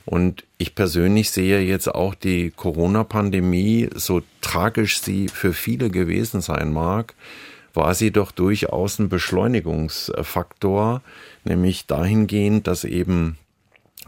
Und 0.05 0.45
ich 0.57 0.73
persönlich 0.73 1.31
sehe 1.31 1.59
jetzt 1.61 1.93
auch 1.93 2.15
die 2.15 2.51
Corona-Pandemie, 2.51 3.89
so 3.93 4.21
tragisch 4.41 5.01
sie 5.01 5.27
für 5.27 5.51
viele 5.51 5.89
gewesen 5.89 6.39
sein 6.39 6.71
mag, 6.71 7.13
war 7.73 7.93
sie 7.93 8.11
doch 8.11 8.31
durchaus 8.31 8.99
ein 8.99 9.09
Beschleunigungsfaktor, 9.09 11.01
nämlich 11.43 11.87
dahingehend, 11.87 12.67
dass 12.67 12.85
eben 12.85 13.37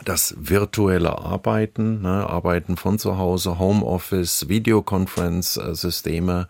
das 0.06 0.36
virtuelle 0.38 1.20
Arbeiten, 1.20 2.02
ne, 2.02 2.28
Arbeiten 2.28 2.78
von 2.78 3.00
zu 3.00 3.18
Hause, 3.18 3.60
Homeoffice, 3.60 4.48
Videoconference-Systeme, 4.48 6.48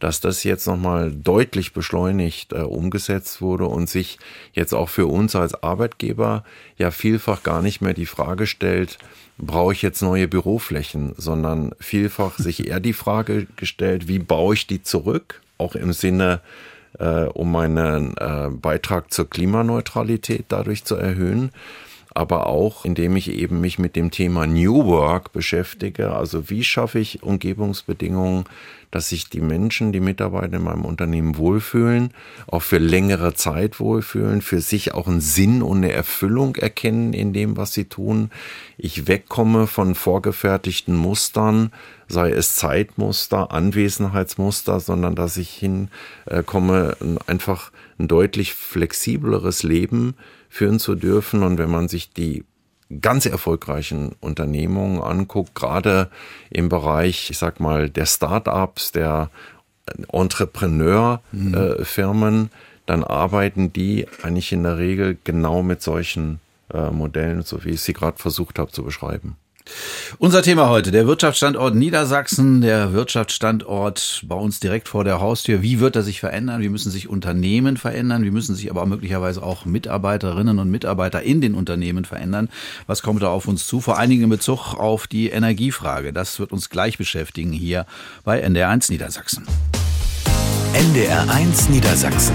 dass 0.00 0.20
das 0.20 0.44
jetzt 0.44 0.66
nochmal 0.66 1.12
deutlich 1.12 1.72
beschleunigt 1.72 2.52
äh, 2.52 2.58
umgesetzt 2.58 3.40
wurde 3.40 3.66
und 3.66 3.88
sich 3.88 4.18
jetzt 4.52 4.74
auch 4.74 4.88
für 4.88 5.06
uns 5.06 5.36
als 5.36 5.62
Arbeitgeber 5.62 6.44
ja 6.76 6.90
vielfach 6.90 7.42
gar 7.42 7.62
nicht 7.62 7.80
mehr 7.80 7.94
die 7.94 8.06
Frage 8.06 8.46
stellt, 8.46 8.98
brauche 9.38 9.72
ich 9.72 9.82
jetzt 9.82 10.02
neue 10.02 10.28
Büroflächen, 10.28 11.14
sondern 11.16 11.72
vielfach 11.80 12.34
sich 12.38 12.66
eher 12.66 12.80
die 12.80 12.92
Frage 12.92 13.46
gestellt, 13.56 14.08
wie 14.08 14.18
baue 14.18 14.54
ich 14.54 14.66
die 14.66 14.82
zurück, 14.82 15.40
auch 15.58 15.74
im 15.74 15.92
Sinne 15.92 16.40
äh, 16.98 17.24
um 17.24 17.52
meinen 17.52 18.16
äh, 18.16 18.48
Beitrag 18.50 19.12
zur 19.12 19.28
Klimaneutralität 19.28 20.46
dadurch 20.48 20.84
zu 20.84 20.96
erhöhen 20.96 21.50
aber 22.14 22.46
auch 22.46 22.84
indem 22.84 23.16
ich 23.16 23.30
eben 23.30 23.60
mich 23.60 23.78
mit 23.78 23.96
dem 23.96 24.10
Thema 24.10 24.46
New 24.46 24.84
Work 24.86 25.32
beschäftige. 25.32 26.12
Also 26.12 26.50
wie 26.50 26.64
schaffe 26.64 26.98
ich 26.98 27.22
Umgebungsbedingungen, 27.22 28.44
dass 28.90 29.10
sich 29.10 29.28
die 29.28 29.40
Menschen, 29.40 29.92
die 29.92 30.00
Mitarbeiter 30.00 30.56
in 30.56 30.64
meinem 30.64 30.84
Unternehmen 30.84 31.36
wohlfühlen, 31.36 32.10
auch 32.46 32.62
für 32.62 32.78
längere 32.78 33.34
Zeit 33.34 33.80
wohlfühlen, 33.80 34.40
für 34.40 34.60
sich 34.60 34.94
auch 34.94 35.06
einen 35.06 35.20
Sinn 35.20 35.62
und 35.62 35.78
eine 35.78 35.92
Erfüllung 35.92 36.56
erkennen 36.56 37.12
in 37.12 37.32
dem, 37.32 37.56
was 37.56 37.74
sie 37.74 37.84
tun. 37.84 38.30
Ich 38.78 39.06
wegkomme 39.06 39.66
von 39.66 39.94
vorgefertigten 39.94 40.96
Mustern, 40.96 41.70
sei 42.08 42.30
es 42.30 42.56
Zeitmuster, 42.56 43.52
Anwesenheitsmuster, 43.52 44.80
sondern 44.80 45.14
dass 45.14 45.36
ich 45.36 45.50
hinkomme, 45.50 46.96
einfach 47.26 47.70
ein 47.98 48.08
deutlich 48.08 48.54
flexibleres 48.54 49.62
Leben 49.62 50.14
führen 50.48 50.78
zu 50.78 50.94
dürfen. 50.94 51.42
Und 51.42 51.58
wenn 51.58 51.70
man 51.70 51.88
sich 51.88 52.12
die 52.12 52.44
ganz 53.00 53.26
erfolgreichen 53.26 54.14
Unternehmungen 54.20 55.02
anguckt, 55.02 55.54
gerade 55.54 56.10
im 56.50 56.68
Bereich, 56.68 57.30
ich 57.30 57.38
sag 57.38 57.60
mal, 57.60 57.90
der 57.90 58.06
Start-ups, 58.06 58.92
der 58.92 59.30
Entrepreneur-Firmen, 60.12 62.38
mhm. 62.38 62.50
dann 62.86 63.04
arbeiten 63.04 63.72
die 63.72 64.06
eigentlich 64.22 64.52
in 64.52 64.62
der 64.62 64.78
Regel 64.78 65.18
genau 65.24 65.62
mit 65.62 65.82
solchen 65.82 66.40
äh, 66.72 66.90
Modellen, 66.90 67.42
so 67.42 67.64
wie 67.64 67.70
ich 67.70 67.80
sie 67.80 67.92
gerade 67.92 68.18
versucht 68.18 68.58
habe 68.58 68.72
zu 68.72 68.84
beschreiben. 68.84 69.36
Unser 70.18 70.42
Thema 70.42 70.68
heute, 70.68 70.90
der 70.90 71.06
Wirtschaftsstandort 71.06 71.74
Niedersachsen, 71.74 72.60
der 72.60 72.92
Wirtschaftsstandort 72.92 74.24
bei 74.26 74.34
uns 74.34 74.60
direkt 74.60 74.88
vor 74.88 75.04
der 75.04 75.20
Haustür. 75.20 75.62
Wie 75.62 75.80
wird 75.80 75.96
er 75.96 76.02
sich 76.02 76.20
verändern? 76.20 76.60
Wie 76.60 76.68
müssen 76.68 76.90
sich 76.90 77.08
Unternehmen 77.08 77.76
verändern? 77.76 78.24
Wie 78.24 78.30
müssen 78.30 78.54
sich 78.54 78.70
aber 78.70 78.86
möglicherweise 78.86 79.42
auch 79.42 79.64
Mitarbeiterinnen 79.64 80.58
und 80.58 80.70
Mitarbeiter 80.70 81.22
in 81.22 81.40
den 81.40 81.54
Unternehmen 81.54 82.04
verändern? 82.04 82.48
Was 82.86 83.02
kommt 83.02 83.22
da 83.22 83.28
auf 83.28 83.46
uns 83.46 83.66
zu? 83.66 83.80
Vor 83.80 83.98
allen 83.98 84.10
Dingen 84.10 84.24
in 84.24 84.30
Bezug 84.30 84.74
auf 84.74 85.06
die 85.06 85.30
Energiefrage. 85.30 86.12
Das 86.12 86.38
wird 86.38 86.52
uns 86.52 86.70
gleich 86.70 86.98
beschäftigen 86.98 87.52
hier 87.52 87.86
bei 88.24 88.44
NDR1 88.44 88.90
Niedersachsen. 88.90 89.46
NDR1 90.74 91.70
Niedersachsen. 91.70 92.34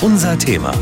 Unser 0.00 0.38
Thema. 0.38 0.72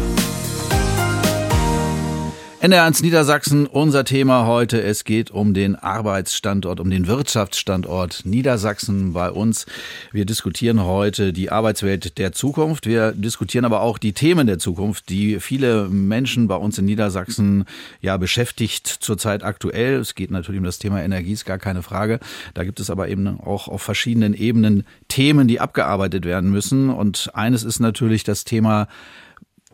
NR1 2.61 3.03
Niedersachsen, 3.03 3.69
unser 3.69 4.05
Thema 4.05 4.45
heute. 4.45 4.83
Es 4.83 5.05
geht 5.05 5.31
um 5.31 5.55
den 5.55 5.77
Arbeitsstandort, 5.77 6.81
um 6.81 6.91
den 6.91 7.07
Wirtschaftsstandort 7.07 8.23
Niedersachsen 8.25 9.13
bei 9.13 9.31
uns. 9.31 9.65
Wir 10.11 10.25
diskutieren 10.25 10.83
heute 10.83 11.33
die 11.33 11.53
Arbeitswelt 11.53 12.19
der 12.19 12.33
Zukunft. 12.33 12.87
Wir 12.87 13.13
diskutieren 13.13 13.65
aber 13.65 13.83
auch 13.83 13.97
die 13.97 14.13
Themen 14.13 14.49
der 14.49 14.59
Zukunft, 14.59 15.09
die 15.09 15.39
viele 15.39 15.89
Menschen 15.89 16.49
bei 16.49 16.57
uns 16.57 16.77
in 16.79 16.87
Niedersachsen 16.87 17.65
ja 18.01 18.17
beschäftigt 18.17 18.89
zurzeit 18.89 19.45
aktuell. 19.45 19.95
Es 20.01 20.17
geht 20.17 20.33
natürlich 20.33 20.59
um 20.59 20.65
das 20.65 20.81
Thema 20.81 21.01
Energie, 21.01 21.35
ist 21.35 21.45
gar 21.45 21.59
keine 21.59 21.85
Frage. 21.85 22.19
Da 22.55 22.65
gibt 22.65 22.81
es 22.81 22.91
aber 22.91 23.07
eben 23.07 23.39
auch 23.39 23.69
auf 23.69 23.83
verschiedenen 23.83 24.35
Ebenen 24.35 24.85
Themen, 25.07 25.47
die 25.47 25.61
abgearbeitet 25.61 26.25
werden 26.25 26.51
müssen. 26.51 26.91
Und 26.91 27.31
eines 27.35 27.63
ist 27.63 27.79
natürlich 27.79 28.25
das 28.25 28.43
Thema 28.43 28.89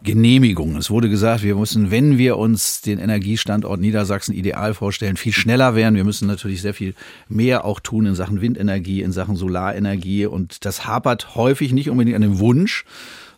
Genehmigung. 0.04 0.76
Es 0.76 0.90
wurde 0.90 1.08
gesagt, 1.08 1.42
wir 1.42 1.56
müssen, 1.56 1.90
wenn 1.90 2.18
wir 2.18 2.36
uns 2.36 2.82
den 2.82 2.98
Energiestandort 2.98 3.80
Niedersachsen 3.80 4.34
ideal 4.34 4.74
vorstellen, 4.74 5.16
viel 5.16 5.32
schneller 5.32 5.74
werden. 5.74 5.96
Wir 5.96 6.04
müssen 6.04 6.28
natürlich 6.28 6.60
sehr 6.60 6.74
viel 6.74 6.94
mehr 7.28 7.64
auch 7.64 7.80
tun 7.80 8.04
in 8.04 8.14
Sachen 8.14 8.42
Windenergie, 8.42 9.00
in 9.00 9.12
Sachen 9.12 9.34
Solarenergie. 9.34 10.26
Und 10.26 10.66
das 10.66 10.86
hapert 10.86 11.34
häufig 11.34 11.72
nicht 11.72 11.88
unbedingt 11.88 12.16
an 12.16 12.22
dem 12.22 12.38
Wunsch, 12.38 12.84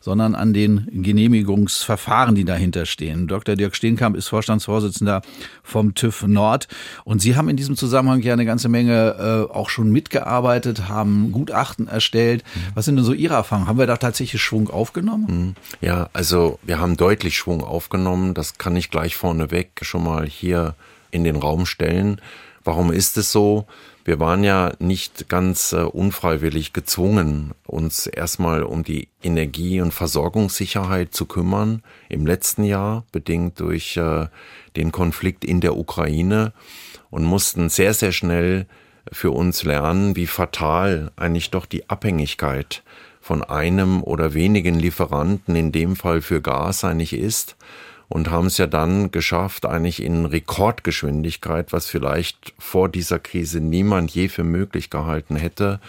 sondern 0.06 0.36
an 0.36 0.54
den 0.54 0.86
Genehmigungsverfahren, 1.02 2.36
die 2.36 2.44
dahinter 2.44 2.86
stehen. 2.86 3.26
Dr. 3.26 3.56
Dirk 3.56 3.74
Steenkamp 3.74 4.16
ist 4.16 4.28
Vorstandsvorsitzender 4.28 5.20
vom 5.64 5.94
TÜV 5.94 6.28
Nord 6.28 6.68
und 7.02 7.20
Sie 7.20 7.34
haben 7.34 7.48
in 7.48 7.56
diesem 7.56 7.76
Zusammenhang 7.76 8.22
ja 8.22 8.32
eine 8.32 8.44
ganze 8.44 8.68
Menge 8.68 9.48
äh, 9.50 9.52
auch 9.52 9.68
schon 9.68 9.90
mitgearbeitet, 9.90 10.88
haben 10.88 11.32
Gutachten 11.32 11.88
erstellt. 11.88 12.44
Was 12.76 12.84
sind 12.84 12.94
denn 12.94 13.04
so 13.04 13.14
Ihre 13.14 13.34
Erfahrungen? 13.34 13.66
Haben 13.66 13.80
wir 13.80 13.88
da 13.88 13.96
tatsächlich 13.96 14.40
Schwung 14.40 14.70
aufgenommen? 14.70 15.26
Hm. 15.26 15.54
Ja, 15.80 16.08
also 16.12 16.60
wir 16.62 16.78
haben 16.78 16.96
deutlich 16.96 17.36
Schwung 17.36 17.64
aufgenommen. 17.64 18.32
Das 18.32 18.58
kann 18.58 18.76
ich 18.76 18.92
gleich 18.92 19.16
vorneweg 19.16 19.70
schon 19.82 20.04
mal 20.04 20.24
hier 20.24 20.76
in 21.10 21.24
den 21.24 21.34
Raum 21.34 21.66
stellen. 21.66 22.20
Warum 22.62 22.92
ist 22.92 23.16
es 23.16 23.32
so? 23.32 23.66
Wir 24.06 24.20
waren 24.20 24.44
ja 24.44 24.72
nicht 24.78 25.28
ganz 25.28 25.72
äh, 25.72 25.78
unfreiwillig 25.78 26.72
gezwungen, 26.72 27.54
uns 27.66 28.06
erstmal 28.06 28.62
um 28.62 28.84
die 28.84 29.08
Energie- 29.20 29.80
und 29.80 29.92
Versorgungssicherheit 29.92 31.12
zu 31.12 31.26
kümmern. 31.26 31.82
Im 32.08 32.24
letzten 32.24 32.62
Jahr, 32.62 33.04
bedingt 33.10 33.58
durch 33.58 33.96
äh, 33.96 34.28
den 34.76 34.92
Konflikt 34.92 35.44
in 35.44 35.60
der 35.60 35.76
Ukraine 35.76 36.52
und 37.10 37.24
mussten 37.24 37.68
sehr, 37.68 37.94
sehr 37.94 38.12
schnell 38.12 38.66
für 39.10 39.32
uns 39.32 39.64
lernen, 39.64 40.14
wie 40.14 40.28
fatal 40.28 41.10
eigentlich 41.16 41.50
doch 41.50 41.66
die 41.66 41.90
Abhängigkeit 41.90 42.84
von 43.20 43.42
einem 43.42 44.04
oder 44.04 44.34
wenigen 44.34 44.78
Lieferanten, 44.78 45.56
in 45.56 45.72
dem 45.72 45.96
Fall 45.96 46.22
für 46.22 46.40
Gas, 46.40 46.84
eigentlich 46.84 47.12
ist 47.12 47.56
und 48.08 48.30
haben 48.30 48.46
es 48.46 48.58
ja 48.58 48.66
dann 48.66 49.10
geschafft, 49.10 49.66
eigentlich 49.66 50.02
in 50.02 50.26
Rekordgeschwindigkeit, 50.26 51.72
was 51.72 51.86
vielleicht 51.86 52.54
vor 52.58 52.88
dieser 52.88 53.18
Krise 53.18 53.60
niemand 53.60 54.12
je 54.12 54.28
für 54.28 54.44
möglich 54.44 54.90
gehalten 54.90 55.36
hätte, 55.36 55.80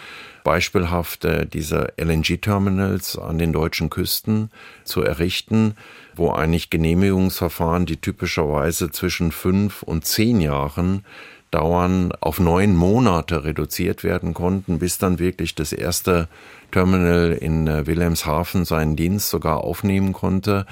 beispielhaft 0.42 1.26
diese 1.52 1.92
LNG-Terminals 1.96 3.18
an 3.18 3.38
den 3.38 3.52
deutschen 3.52 3.90
Küsten 3.90 4.50
zu 4.84 5.02
errichten, 5.02 5.74
wo 6.16 6.30
eigentlich 6.32 6.70
Genehmigungsverfahren, 6.70 7.86
die 7.86 7.98
typischerweise 7.98 8.90
zwischen 8.90 9.30
fünf 9.30 9.82
und 9.82 10.04
zehn 10.04 10.40
Jahren 10.40 11.04
dauern, 11.50 12.12
auf 12.20 12.40
neun 12.40 12.74
Monate 12.74 13.44
reduziert 13.44 14.04
werden 14.04 14.34
konnten, 14.34 14.78
bis 14.78 14.98
dann 14.98 15.18
wirklich 15.18 15.54
das 15.54 15.72
erste 15.72 16.28
Terminal 16.72 17.32
in 17.32 17.66
äh, 17.66 17.86
Wilhelmshaven 17.86 18.64
seinen 18.64 18.96
Dienst 18.96 19.30
sogar 19.30 19.58
aufnehmen 19.58 20.12
konnte. 20.12 20.66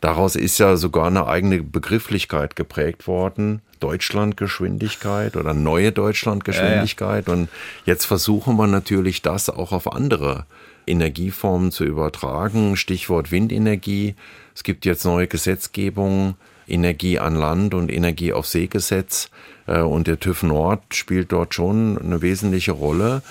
Daraus 0.00 0.36
ist 0.36 0.58
ja 0.58 0.76
sogar 0.76 1.06
eine 1.06 1.26
eigene 1.26 1.62
Begrifflichkeit 1.62 2.54
geprägt 2.56 3.06
worden. 3.06 3.62
Deutschlandgeschwindigkeit 3.80 5.36
oder 5.36 5.54
neue 5.54 5.92
Deutschlandgeschwindigkeit. 5.92 7.26
Ja, 7.26 7.32
ja. 7.32 7.40
Und 7.40 7.48
jetzt 7.84 8.04
versuchen 8.04 8.56
wir 8.56 8.66
natürlich 8.66 9.22
das 9.22 9.50
auch 9.50 9.72
auf 9.72 9.92
andere 9.92 10.46
Energieformen 10.86 11.72
zu 11.72 11.84
übertragen. 11.84 12.76
Stichwort 12.76 13.30
Windenergie. 13.30 14.14
Es 14.54 14.62
gibt 14.62 14.84
jetzt 14.86 15.04
neue 15.04 15.26
Gesetzgebungen, 15.26 16.36
Energie 16.68 17.18
an 17.18 17.34
Land 17.34 17.74
und 17.74 17.90
Energie 17.90 18.32
auf 18.32 18.46
Seegesetz. 18.46 19.30
Äh, 19.66 19.80
und 19.80 20.06
der 20.06 20.20
TÜV 20.20 20.42
Nord 20.44 20.94
spielt 20.94 21.32
dort 21.32 21.54
schon 21.54 21.98
eine 21.98 22.22
wesentliche 22.22 22.72
Rolle, 22.72 23.22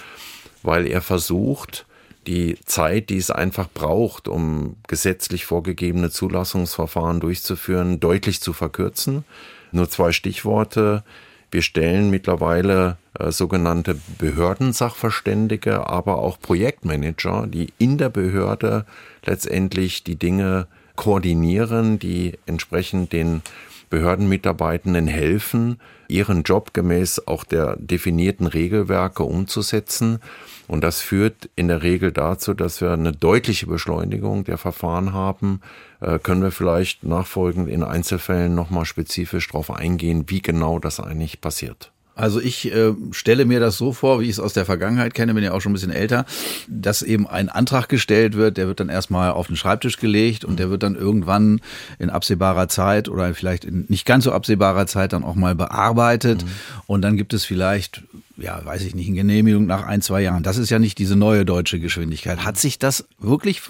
weil 0.64 0.88
er 0.88 1.02
versucht, 1.02 1.86
die 2.28 2.58
Zeit, 2.66 3.10
die 3.10 3.18
es 3.18 3.32
einfach 3.32 3.70
braucht, 3.74 4.28
um 4.28 4.76
gesetzlich 4.88 5.46
vorgegebene 5.46 6.10
Zulassungsverfahren 6.10 7.20
durchzuführen, 7.20 8.00
deutlich 8.00 8.42
zu 8.42 8.54
verkürzen. 8.54 9.26
Nur 9.72 9.90
zwei 9.90 10.12
Stichworte. 10.12 11.04
Wir 11.52 11.62
stellen 11.62 12.10
mittlerweile 12.10 12.98
äh, 13.18 13.32
sogenannte 13.32 13.98
Behördensachverständige, 14.18 15.88
aber 15.88 16.18
auch 16.18 16.40
Projektmanager, 16.40 17.48
die 17.48 17.74
in 17.78 17.98
der 17.98 18.10
Behörde 18.10 18.86
letztendlich 19.26 20.04
die 20.04 20.18
Dinge 20.18 20.68
koordinieren, 20.96 22.00
die 22.00 22.34
entsprechend 22.46 23.14
den 23.14 23.42
Behördenmitarbeitenden 23.90 25.08
helfen, 25.08 25.80
ihren 26.08 26.44
Job 26.44 26.74
gemäß 26.74 27.28
auch 27.28 27.44
der 27.44 27.76
definierten 27.78 28.48
Regelwerke 28.48 29.24
umzusetzen. 29.24 30.20
Und 30.68 30.84
das 30.84 31.02
führt 31.02 31.50
in 31.56 31.68
der 31.68 31.84
Regel 31.84 32.12
dazu, 32.12 32.54
dass 32.54 32.82
wir 32.82 32.92
eine 32.92 33.12
deutliche 33.12 33.68
Beschleunigung 33.68 34.44
der 34.44 34.58
Verfahren 34.58 35.14
haben. 35.14 35.62
Äh, 36.02 36.20
können 36.20 36.42
wir 36.42 36.52
vielleicht 36.52 37.04
nachfolgend 37.04 37.70
in 37.70 37.84
Einzelfällen 37.84 38.56
nochmal 38.56 38.86
spezifisch 38.86 39.48
darauf 39.48 39.72
eingehen, 39.72 40.26
wie 40.28 40.42
genau 40.42 40.80
das 40.80 41.00
eigentlich 41.00 41.42
passiert? 41.42 41.92
Also 42.16 42.40
ich 42.40 42.74
äh, 42.74 42.94
stelle 43.12 43.46
mir 43.46 43.60
das 43.60 43.78
so 43.78 43.92
vor, 43.92 44.22
wie 44.22 44.26
ich 44.26 44.32
es 44.32 44.40
aus 44.40 44.54
der 44.54 44.66
Vergangenheit 44.66 45.14
kenne, 45.14 45.34
bin 45.34 45.44
ja 45.44 45.52
auch 45.52 45.60
schon 45.60 45.72
ein 45.72 45.74
bisschen 45.74 45.92
älter, 45.92 46.26
dass 46.68 47.02
eben 47.02 47.28
ein 47.28 47.50
Antrag 47.50 47.90
gestellt 47.90 48.36
wird, 48.36 48.56
der 48.56 48.68
wird 48.68 48.80
dann 48.80 48.88
erstmal 48.88 49.32
auf 49.32 49.48
den 49.48 49.58
Schreibtisch 49.58 49.98
gelegt 49.98 50.46
und 50.46 50.58
der 50.58 50.70
wird 50.70 50.84
dann 50.84 50.96
irgendwann 50.96 51.60
in 52.00 52.10
absehbarer 52.10 52.70
Zeit 52.70 53.10
oder 53.10 53.34
vielleicht 53.34 53.66
in 53.66 53.86
nicht 53.90 54.06
ganz 54.06 54.24
so 54.24 54.32
absehbarer 54.32 54.88
Zeit 54.88 55.12
dann 55.12 55.26
auch 55.26 55.36
mal 55.36 55.56
bearbeitet 55.56 56.44
mhm. 56.46 56.50
und 56.88 57.02
dann 57.02 57.18
gibt 57.18 57.34
es 57.34 57.44
vielleicht 57.44 58.04
ja, 58.38 58.64
weiß 58.64 58.84
ich 58.84 58.96
nicht, 58.96 59.08
eine 59.08 59.18
Genehmigung 59.18 59.66
nach 59.66 59.84
ein, 59.84 60.02
zwei 60.02 60.22
Jahren. 60.22 60.44
Das 60.44 60.58
ist 60.58 60.70
ja 60.70 60.80
nicht 60.80 60.98
diese 60.98 61.16
neue 61.16 61.46
deutsche 61.46 61.80
Geschwindigkeit. 61.80 62.44
Hat 62.44 62.58
sich 62.58 62.80
das 62.80 63.06
wirklich, 63.18 63.62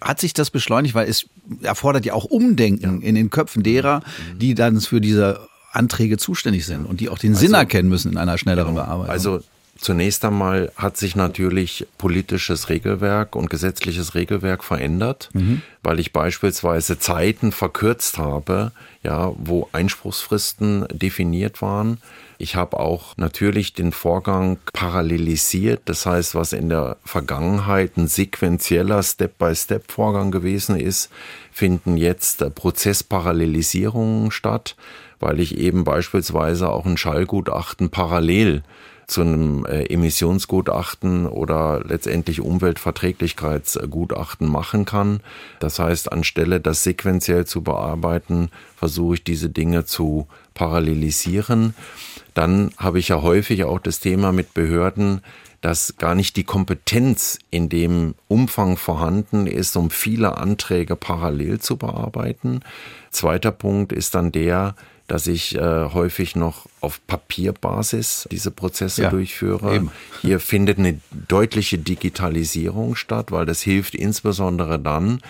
hat 0.00 0.20
sich 0.20 0.32
das 0.32 0.50
beschleunigt? 0.50 0.94
Weil 0.94 1.08
es 1.08 1.26
erfordert 1.62 2.04
ja 2.04 2.14
auch 2.14 2.24
Umdenken 2.24 3.02
in 3.02 3.14
den 3.14 3.30
Köpfen 3.30 3.62
derer, 3.62 3.98
mhm. 3.98 4.38
die 4.38 4.54
dann 4.54 4.80
für 4.80 5.00
diese 5.00 5.40
Anträge 5.72 6.18
zuständig 6.18 6.66
sind 6.66 6.86
und 6.86 7.00
die 7.00 7.08
auch 7.08 7.18
den 7.18 7.32
also, 7.32 7.46
Sinn 7.46 7.54
erkennen 7.54 7.88
müssen 7.88 8.12
in 8.12 8.18
einer 8.18 8.38
schnelleren 8.38 8.74
genau. 8.74 8.84
Bearbeitung. 8.86 9.12
Also 9.12 9.40
Zunächst 9.82 10.24
einmal 10.24 10.70
hat 10.76 10.96
sich 10.96 11.16
natürlich 11.16 11.88
politisches 11.98 12.68
Regelwerk 12.68 13.34
und 13.34 13.50
gesetzliches 13.50 14.14
Regelwerk 14.14 14.62
verändert, 14.62 15.30
mhm. 15.32 15.62
weil 15.82 15.98
ich 15.98 16.12
beispielsweise 16.12 17.00
Zeiten 17.00 17.50
verkürzt 17.50 18.16
habe, 18.16 18.70
ja, 19.02 19.32
wo 19.36 19.68
Einspruchsfristen 19.72 20.86
definiert 20.92 21.62
waren. 21.62 21.98
Ich 22.38 22.54
habe 22.54 22.78
auch 22.78 23.16
natürlich 23.16 23.72
den 23.72 23.90
Vorgang 23.90 24.58
parallelisiert, 24.72 25.82
das 25.86 26.06
heißt, 26.06 26.36
was 26.36 26.52
in 26.52 26.68
der 26.68 26.96
Vergangenheit 27.04 27.96
ein 27.96 28.06
sequenzieller 28.06 29.02
Step-by-Step-Vorgang 29.02 30.30
gewesen 30.30 30.78
ist, 30.78 31.10
finden 31.50 31.96
jetzt 31.96 32.54
Prozessparallelisierungen 32.54 34.30
statt, 34.30 34.76
weil 35.22 35.40
ich 35.40 35.56
eben 35.56 35.84
beispielsweise 35.84 36.68
auch 36.68 36.84
ein 36.84 36.98
Schallgutachten 36.98 37.90
parallel 37.90 38.62
zu 39.06 39.22
einem 39.22 39.64
äh, 39.66 39.84
Emissionsgutachten 39.84 41.26
oder 41.26 41.82
letztendlich 41.84 42.40
Umweltverträglichkeitsgutachten 42.40 44.48
machen 44.48 44.84
kann. 44.84 45.20
Das 45.60 45.78
heißt, 45.78 46.12
anstelle 46.12 46.60
das 46.60 46.82
sequenziell 46.82 47.46
zu 47.46 47.62
bearbeiten, 47.62 48.50
versuche 48.76 49.14
ich 49.14 49.24
diese 49.24 49.48
Dinge 49.48 49.84
zu 49.84 50.26
parallelisieren. 50.54 51.74
Dann 52.34 52.72
habe 52.76 52.98
ich 52.98 53.08
ja 53.08 53.22
häufig 53.22 53.64
auch 53.64 53.78
das 53.78 54.00
Thema 54.00 54.32
mit 54.32 54.54
Behörden, 54.54 55.22
dass 55.60 55.96
gar 55.96 56.14
nicht 56.14 56.36
die 56.36 56.44
Kompetenz 56.44 57.38
in 57.50 57.68
dem 57.68 58.14
Umfang 58.28 58.76
vorhanden 58.76 59.46
ist, 59.46 59.76
um 59.76 59.90
viele 59.90 60.38
Anträge 60.38 60.96
parallel 60.96 61.60
zu 61.60 61.76
bearbeiten. 61.76 62.60
Zweiter 63.10 63.52
Punkt 63.52 63.92
ist 63.92 64.14
dann 64.14 64.32
der, 64.32 64.74
dass 65.12 65.26
ich 65.26 65.54
äh, 65.56 65.60
häufig 65.60 66.36
noch 66.36 66.64
auf 66.80 67.06
Papierbasis 67.06 68.26
diese 68.30 68.50
Prozesse 68.50 69.02
ja, 69.02 69.10
durchführe. 69.10 69.74
Eben. 69.76 69.90
Hier 70.22 70.40
findet 70.40 70.78
eine 70.78 71.02
deutliche 71.28 71.76
Digitalisierung 71.76 72.96
statt, 72.96 73.30
weil 73.30 73.44
das 73.44 73.60
hilft 73.60 73.94
insbesondere 73.94 74.78
dann, 74.78 75.20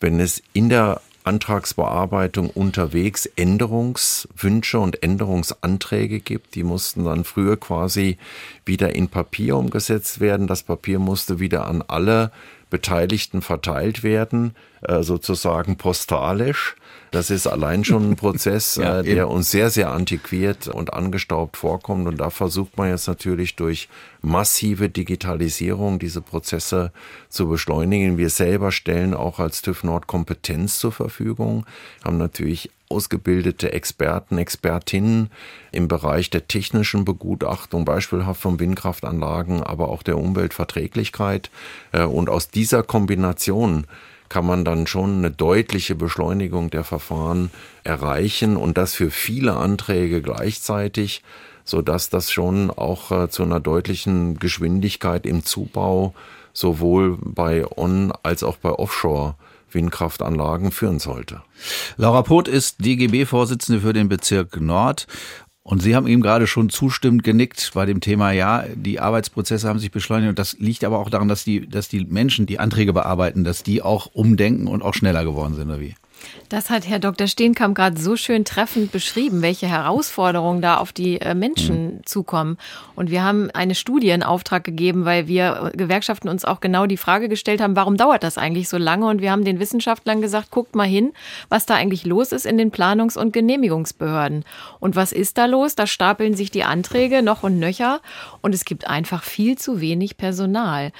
wenn 0.00 0.20
es 0.20 0.42
in 0.54 0.70
der 0.70 1.02
Antragsbearbeitung 1.24 2.48
unterwegs 2.48 3.26
Änderungswünsche 3.26 4.78
und 4.80 5.02
Änderungsanträge 5.02 6.20
gibt. 6.20 6.54
Die 6.54 6.62
mussten 6.62 7.04
dann 7.04 7.24
früher 7.24 7.58
quasi 7.58 8.16
wieder 8.64 8.96
in 8.96 9.08
Papier 9.08 9.58
umgesetzt 9.58 10.18
werden. 10.20 10.46
Das 10.46 10.62
Papier 10.62 10.98
musste 10.98 11.40
wieder 11.40 11.66
an 11.66 11.84
alle 11.86 12.32
Beteiligten 12.68 13.42
verteilt 13.42 14.02
werden, 14.02 14.54
äh, 14.82 15.02
sozusagen 15.02 15.76
postalisch. 15.76 16.74
Das 17.12 17.30
ist 17.30 17.46
allein 17.46 17.84
schon 17.84 18.10
ein 18.10 18.16
Prozess, 18.16 18.76
ja, 18.76 19.00
äh, 19.00 19.04
der 19.04 19.28
uns 19.28 19.50
sehr, 19.50 19.70
sehr 19.70 19.92
antiquiert 19.92 20.66
und 20.66 20.92
angestaubt 20.92 21.56
vorkommt. 21.56 22.08
Und 22.08 22.18
da 22.18 22.30
versucht 22.30 22.76
man 22.76 22.88
jetzt 22.88 23.06
natürlich 23.06 23.54
durch 23.54 23.88
massive 24.20 24.88
Digitalisierung 24.88 25.98
diese 25.98 26.20
Prozesse 26.20 26.92
zu 27.28 27.48
beschleunigen. 27.48 28.18
Wir 28.18 28.30
selber 28.30 28.72
stellen 28.72 29.14
auch 29.14 29.38
als 29.38 29.62
TÜV 29.62 29.84
Nord 29.84 30.08
Kompetenz 30.08 30.80
zur 30.80 30.92
Verfügung, 30.92 31.64
haben 32.04 32.18
natürlich 32.18 32.70
ausgebildete 32.88 33.72
Experten, 33.72 34.38
Expertinnen 34.38 35.30
im 35.72 35.88
Bereich 35.88 36.30
der 36.30 36.48
technischen 36.48 37.04
Begutachtung, 37.04 37.84
beispielhaft 37.84 38.40
von 38.40 38.60
Windkraftanlagen, 38.60 39.62
aber 39.62 39.88
auch 39.88 40.02
der 40.02 40.18
Umweltverträglichkeit. 40.18 41.50
Äh, 41.92 42.04
und 42.04 42.28
aus 42.28 42.48
dieser 42.48 42.82
Kombination 42.82 43.86
kann 44.28 44.46
man 44.46 44.64
dann 44.64 44.86
schon 44.86 45.18
eine 45.18 45.30
deutliche 45.30 45.94
Beschleunigung 45.94 46.70
der 46.70 46.84
Verfahren 46.84 47.50
erreichen 47.84 48.56
und 48.56 48.76
das 48.76 48.94
für 48.94 49.10
viele 49.10 49.56
Anträge 49.56 50.20
gleichzeitig, 50.20 51.22
so 51.64 51.82
dass 51.82 52.10
das 52.10 52.30
schon 52.30 52.70
auch 52.70 53.10
äh, 53.12 53.28
zu 53.28 53.42
einer 53.42 53.60
deutlichen 53.60 54.38
Geschwindigkeit 54.38 55.26
im 55.26 55.44
Zubau 55.44 56.14
sowohl 56.52 57.18
bei 57.20 57.66
On- 57.76 58.12
als 58.22 58.42
auch 58.42 58.56
bei 58.56 58.70
Offshore 58.70 59.34
Windkraftanlagen 59.70 60.70
führen 60.70 60.98
sollte. 60.98 61.42
Laura 61.96 62.22
Poth 62.22 62.48
ist 62.48 62.84
DGB-Vorsitzende 62.84 63.80
für 63.80 63.92
den 63.92 64.08
Bezirk 64.08 64.60
Nord 64.60 65.06
und 65.62 65.82
Sie 65.82 65.96
haben 65.96 66.06
ihm 66.06 66.20
gerade 66.22 66.46
schon 66.46 66.68
zustimmend 66.68 67.24
genickt 67.24 67.72
bei 67.74 67.86
dem 67.86 68.00
Thema, 68.00 68.30
ja, 68.30 68.64
die 68.76 69.00
Arbeitsprozesse 69.00 69.68
haben 69.68 69.80
sich 69.80 69.90
beschleunigt 69.90 70.28
und 70.28 70.38
das 70.38 70.56
liegt 70.60 70.84
aber 70.84 71.00
auch 71.00 71.10
daran, 71.10 71.26
dass 71.26 71.42
die, 71.42 71.68
dass 71.68 71.88
die 71.88 72.04
Menschen, 72.04 72.46
die 72.46 72.60
Anträge 72.60 72.92
bearbeiten, 72.92 73.42
dass 73.42 73.64
die 73.64 73.82
auch 73.82 74.06
umdenken 74.06 74.68
und 74.68 74.82
auch 74.82 74.94
schneller 74.94 75.24
geworden 75.24 75.56
sind, 75.56 75.68
oder 75.68 75.80
wie? 75.80 75.96
Das 76.48 76.70
hat 76.70 76.86
Herr 76.86 76.98
Dr. 76.98 77.26
Steenkamp 77.26 77.74
gerade 77.74 78.00
so 78.00 78.16
schön 78.16 78.44
treffend 78.44 78.92
beschrieben, 78.92 79.42
welche 79.42 79.66
Herausforderungen 79.66 80.62
da 80.62 80.76
auf 80.76 80.92
die 80.92 81.20
äh, 81.20 81.34
Menschen 81.34 81.96
mhm. 81.96 82.06
zukommen. 82.06 82.56
Und 82.94 83.10
wir 83.10 83.24
haben 83.24 83.50
eine 83.50 83.74
Studie 83.74 84.10
in 84.10 84.22
Auftrag 84.22 84.62
gegeben, 84.62 85.04
weil 85.04 85.26
wir 85.26 85.72
äh, 85.72 85.76
Gewerkschaften 85.76 86.28
uns 86.28 86.44
auch 86.44 86.60
genau 86.60 86.86
die 86.86 86.96
Frage 86.96 87.28
gestellt 87.28 87.60
haben, 87.60 87.74
warum 87.74 87.96
dauert 87.96 88.22
das 88.22 88.38
eigentlich 88.38 88.68
so 88.68 88.78
lange? 88.78 89.06
Und 89.06 89.20
wir 89.20 89.32
haben 89.32 89.44
den 89.44 89.58
Wissenschaftlern 89.58 90.20
gesagt, 90.20 90.50
guckt 90.50 90.76
mal 90.76 90.86
hin, 90.86 91.12
was 91.48 91.66
da 91.66 91.74
eigentlich 91.74 92.06
los 92.06 92.32
ist 92.32 92.46
in 92.46 92.58
den 92.58 92.70
Planungs- 92.70 93.18
und 93.18 93.32
Genehmigungsbehörden. 93.32 94.44
Und 94.78 94.94
was 94.94 95.12
ist 95.12 95.38
da 95.38 95.46
los? 95.46 95.74
Da 95.74 95.86
stapeln 95.86 96.34
sich 96.34 96.50
die 96.50 96.64
Anträge 96.64 97.22
noch 97.22 97.42
und 97.42 97.58
nöcher 97.58 98.00
und 98.40 98.54
es 98.54 98.64
gibt 98.64 98.86
einfach 98.86 99.22
viel 99.24 99.58
zu 99.58 99.80
wenig 99.80 100.16
Personal. 100.16 100.92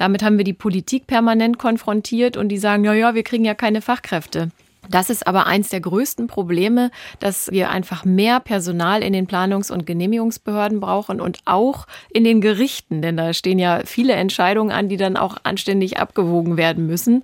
Damit 0.00 0.22
haben 0.22 0.38
wir 0.38 0.46
die 0.46 0.54
Politik 0.54 1.06
permanent 1.06 1.58
konfrontiert 1.58 2.38
und 2.38 2.48
die 2.48 2.56
sagen, 2.56 2.84
ja, 2.84 2.94
ja, 2.94 3.14
wir 3.14 3.22
kriegen 3.22 3.44
ja 3.44 3.52
keine 3.52 3.82
Fachkräfte. 3.82 4.48
Das 4.88 5.10
ist 5.10 5.26
aber 5.26 5.46
eins 5.46 5.68
der 5.68 5.82
größten 5.82 6.26
Probleme, 6.26 6.90
dass 7.18 7.50
wir 7.52 7.68
einfach 7.68 8.06
mehr 8.06 8.40
Personal 8.40 9.02
in 9.02 9.12
den 9.12 9.26
Planungs- 9.26 9.70
und 9.70 9.86
Genehmigungsbehörden 9.86 10.80
brauchen 10.80 11.20
und 11.20 11.40
auch 11.44 11.86
in 12.08 12.24
den 12.24 12.40
Gerichten, 12.40 13.02
denn 13.02 13.18
da 13.18 13.34
stehen 13.34 13.58
ja 13.58 13.82
viele 13.84 14.14
Entscheidungen 14.14 14.72
an, 14.72 14.88
die 14.88 14.96
dann 14.96 15.18
auch 15.18 15.36
anständig 15.42 15.98
abgewogen 15.98 16.56
werden 16.56 16.86
müssen. 16.86 17.22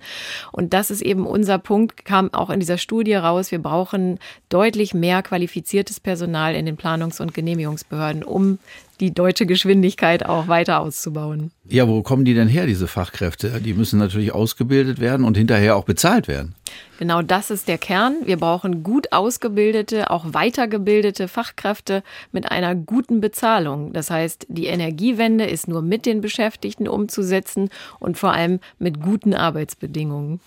Und 0.51 0.73
das 0.73 0.91
ist 0.91 1.01
eben 1.01 1.25
unser 1.25 1.57
Punkt, 1.57 2.05
kam 2.05 2.31
auch 2.31 2.51
in 2.51 2.59
dieser 2.59 2.77
Studie 2.77 3.15
raus. 3.15 3.51
Wir 3.51 3.59
brauchen 3.59 4.19
deutlich 4.49 4.93
mehr 4.93 5.23
qualifiziertes 5.23 5.99
Personal 5.99 6.53
in 6.53 6.67
den 6.67 6.77
Planungs- 6.77 7.19
und 7.19 7.33
Genehmigungsbehörden, 7.33 8.23
um 8.23 8.59
die 8.99 9.13
deutsche 9.13 9.45
Geschwindigkeit 9.45 10.25
auch 10.25 10.47
weiter 10.47 10.79
auszubauen. 10.79 11.51
Ja, 11.67 11.87
wo 11.87 12.01
kommen 12.01 12.25
die 12.25 12.33
denn 12.33 12.47
her, 12.47 12.65
diese 12.65 12.87
Fachkräfte? 12.87 13.61
Die 13.61 13.73
müssen 13.73 13.99
natürlich 13.99 14.33
ausgebildet 14.33 14.99
werden 14.99 15.25
und 15.25 15.37
hinterher 15.37 15.75
auch 15.75 15.85
bezahlt 15.85 16.27
werden. 16.27 16.55
Genau 16.97 17.21
das 17.21 17.51
ist 17.51 17.67
der 17.67 17.77
Kern. 17.77 18.15
Wir 18.25 18.37
brauchen 18.37 18.83
gut 18.83 19.11
ausgebildete, 19.11 20.09
auch 20.09 20.25
weitergebildete 20.33 21.27
Fachkräfte 21.27 22.03
mit 22.31 22.51
einer 22.51 22.75
guten 22.75 23.21
Bezahlung. 23.21 23.93
Das 23.93 24.09
heißt, 24.09 24.47
die 24.49 24.65
Energiewende 24.65 25.45
ist 25.45 25.67
nur 25.67 25.81
mit 25.81 26.05
den 26.05 26.21
Beschäftigten 26.21 26.87
umzusetzen 26.87 27.69
und 27.99 28.17
vor 28.17 28.33
allem 28.33 28.59
mit 28.79 29.01
guten 29.01 29.33
Arbeitsbedingungen. 29.33 30.39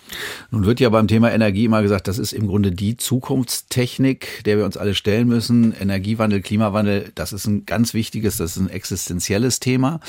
Nun 0.51 0.67
wird 0.67 0.81
ja 0.81 0.89
beim 0.89 1.09
Thema 1.09 1.33
Energie 1.33 1.67
immer 1.67 1.83
gesagt, 1.83 2.09
das 2.09 2.19
ist 2.19 2.33
im 2.33 2.49
Grunde 2.49 2.73
die 2.73 2.97
Zukunftstechnik, 2.97 4.43
der 4.45 4.59
wir 4.59 4.65
uns 4.65 4.77
alle 4.77 4.95
stellen 4.95 5.29
müssen. 5.29 5.73
Energiewandel, 5.81 6.41
Klimawandel, 6.41 7.13
das 7.15 7.33
ist 7.33 7.47
ein 7.47 7.65
ganz 7.65 7.95
wichtiges, 7.95 8.39
das 8.39 8.57
ist 8.57 8.63
ein 8.63 8.71
existenzielles 8.71 9.61
Thema. 9.61 10.01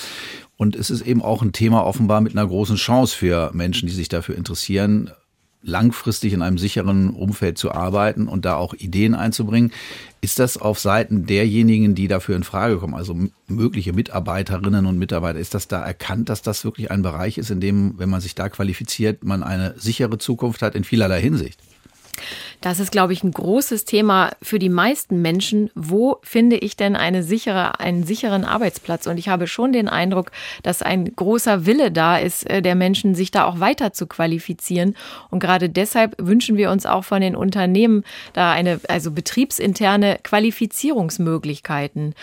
Und 0.57 0.75
es 0.75 0.89
ist 0.89 1.01
eben 1.01 1.21
auch 1.21 1.41
ein 1.41 1.53
Thema 1.53 1.85
offenbar 1.85 2.21
mit 2.21 2.33
einer 2.33 2.45
großen 2.45 2.75
Chance 2.75 3.15
für 3.15 3.51
Menschen, 3.53 3.87
die 3.87 3.93
sich 3.93 4.09
dafür 4.09 4.35
interessieren, 4.35 5.11
langfristig 5.63 6.33
in 6.33 6.41
einem 6.41 6.57
sicheren 6.57 7.11
Umfeld 7.11 7.57
zu 7.57 7.71
arbeiten 7.71 8.27
und 8.27 8.45
da 8.45 8.55
auch 8.55 8.73
Ideen 8.73 9.13
einzubringen. 9.15 9.71
Ist 10.21 10.39
das 10.39 10.57
auf 10.57 10.79
Seiten 10.79 11.25
derjenigen, 11.25 11.95
die 11.95 12.07
dafür 12.07 12.35
in 12.35 12.43
Frage 12.43 12.77
kommen, 12.77 12.95
also 12.95 13.15
mögliche 13.47 13.93
Mitarbeiterinnen 13.93 14.85
und 14.85 14.97
Mitarbeiter, 14.97 15.39
ist 15.39 15.53
das 15.53 15.67
da 15.67 15.83
erkannt, 15.83 16.29
dass 16.29 16.41
das 16.41 16.63
wirklich 16.63 16.91
ein 16.91 17.01
Bereich 17.01 17.37
ist, 17.37 17.51
in 17.51 17.59
dem, 17.59 17.97
wenn 17.97 18.09
man 18.09 18.21
sich 18.21 18.35
da 18.35 18.49
qualifiziert, 18.49 19.23
man 19.23 19.43
eine 19.43 19.73
sichere 19.77 20.17
Zukunft 20.17 20.61
hat 20.61 20.75
in 20.75 20.83
vielerlei 20.83 21.21
Hinsicht? 21.21 21.59
Das 22.61 22.79
ist, 22.79 22.91
glaube 22.91 23.13
ich, 23.13 23.23
ein 23.23 23.31
großes 23.31 23.85
Thema 23.85 24.31
für 24.41 24.59
die 24.59 24.69
meisten 24.69 25.21
Menschen. 25.21 25.71
Wo 25.73 26.17
finde 26.21 26.57
ich 26.57 26.77
denn 26.77 26.95
eine 26.95 27.23
sichere, 27.23 27.79
einen 27.79 28.03
sicheren 28.03 28.45
Arbeitsplatz? 28.45 29.07
Und 29.07 29.17
ich 29.17 29.29
habe 29.29 29.47
schon 29.47 29.73
den 29.73 29.89
Eindruck, 29.89 30.31
dass 30.63 30.81
ein 30.81 31.15
großer 31.15 31.65
Wille 31.65 31.91
da 31.91 32.17
ist, 32.17 32.49
äh, 32.49 32.61
der 32.61 32.75
Menschen, 32.75 33.15
sich 33.15 33.31
da 33.31 33.45
auch 33.45 33.59
weiter 33.59 33.93
zu 33.93 34.07
qualifizieren. 34.07 34.95
Und 35.29 35.39
gerade 35.39 35.69
deshalb 35.69 36.15
wünschen 36.19 36.57
wir 36.57 36.71
uns 36.71 36.85
auch 36.85 37.03
von 37.03 37.21
den 37.21 37.35
Unternehmen 37.35 38.03
da 38.33 38.51
eine, 38.51 38.79
also 38.87 39.11
betriebsinterne 39.11 40.19
Qualifizierungsmöglichkeiten. 40.23 42.13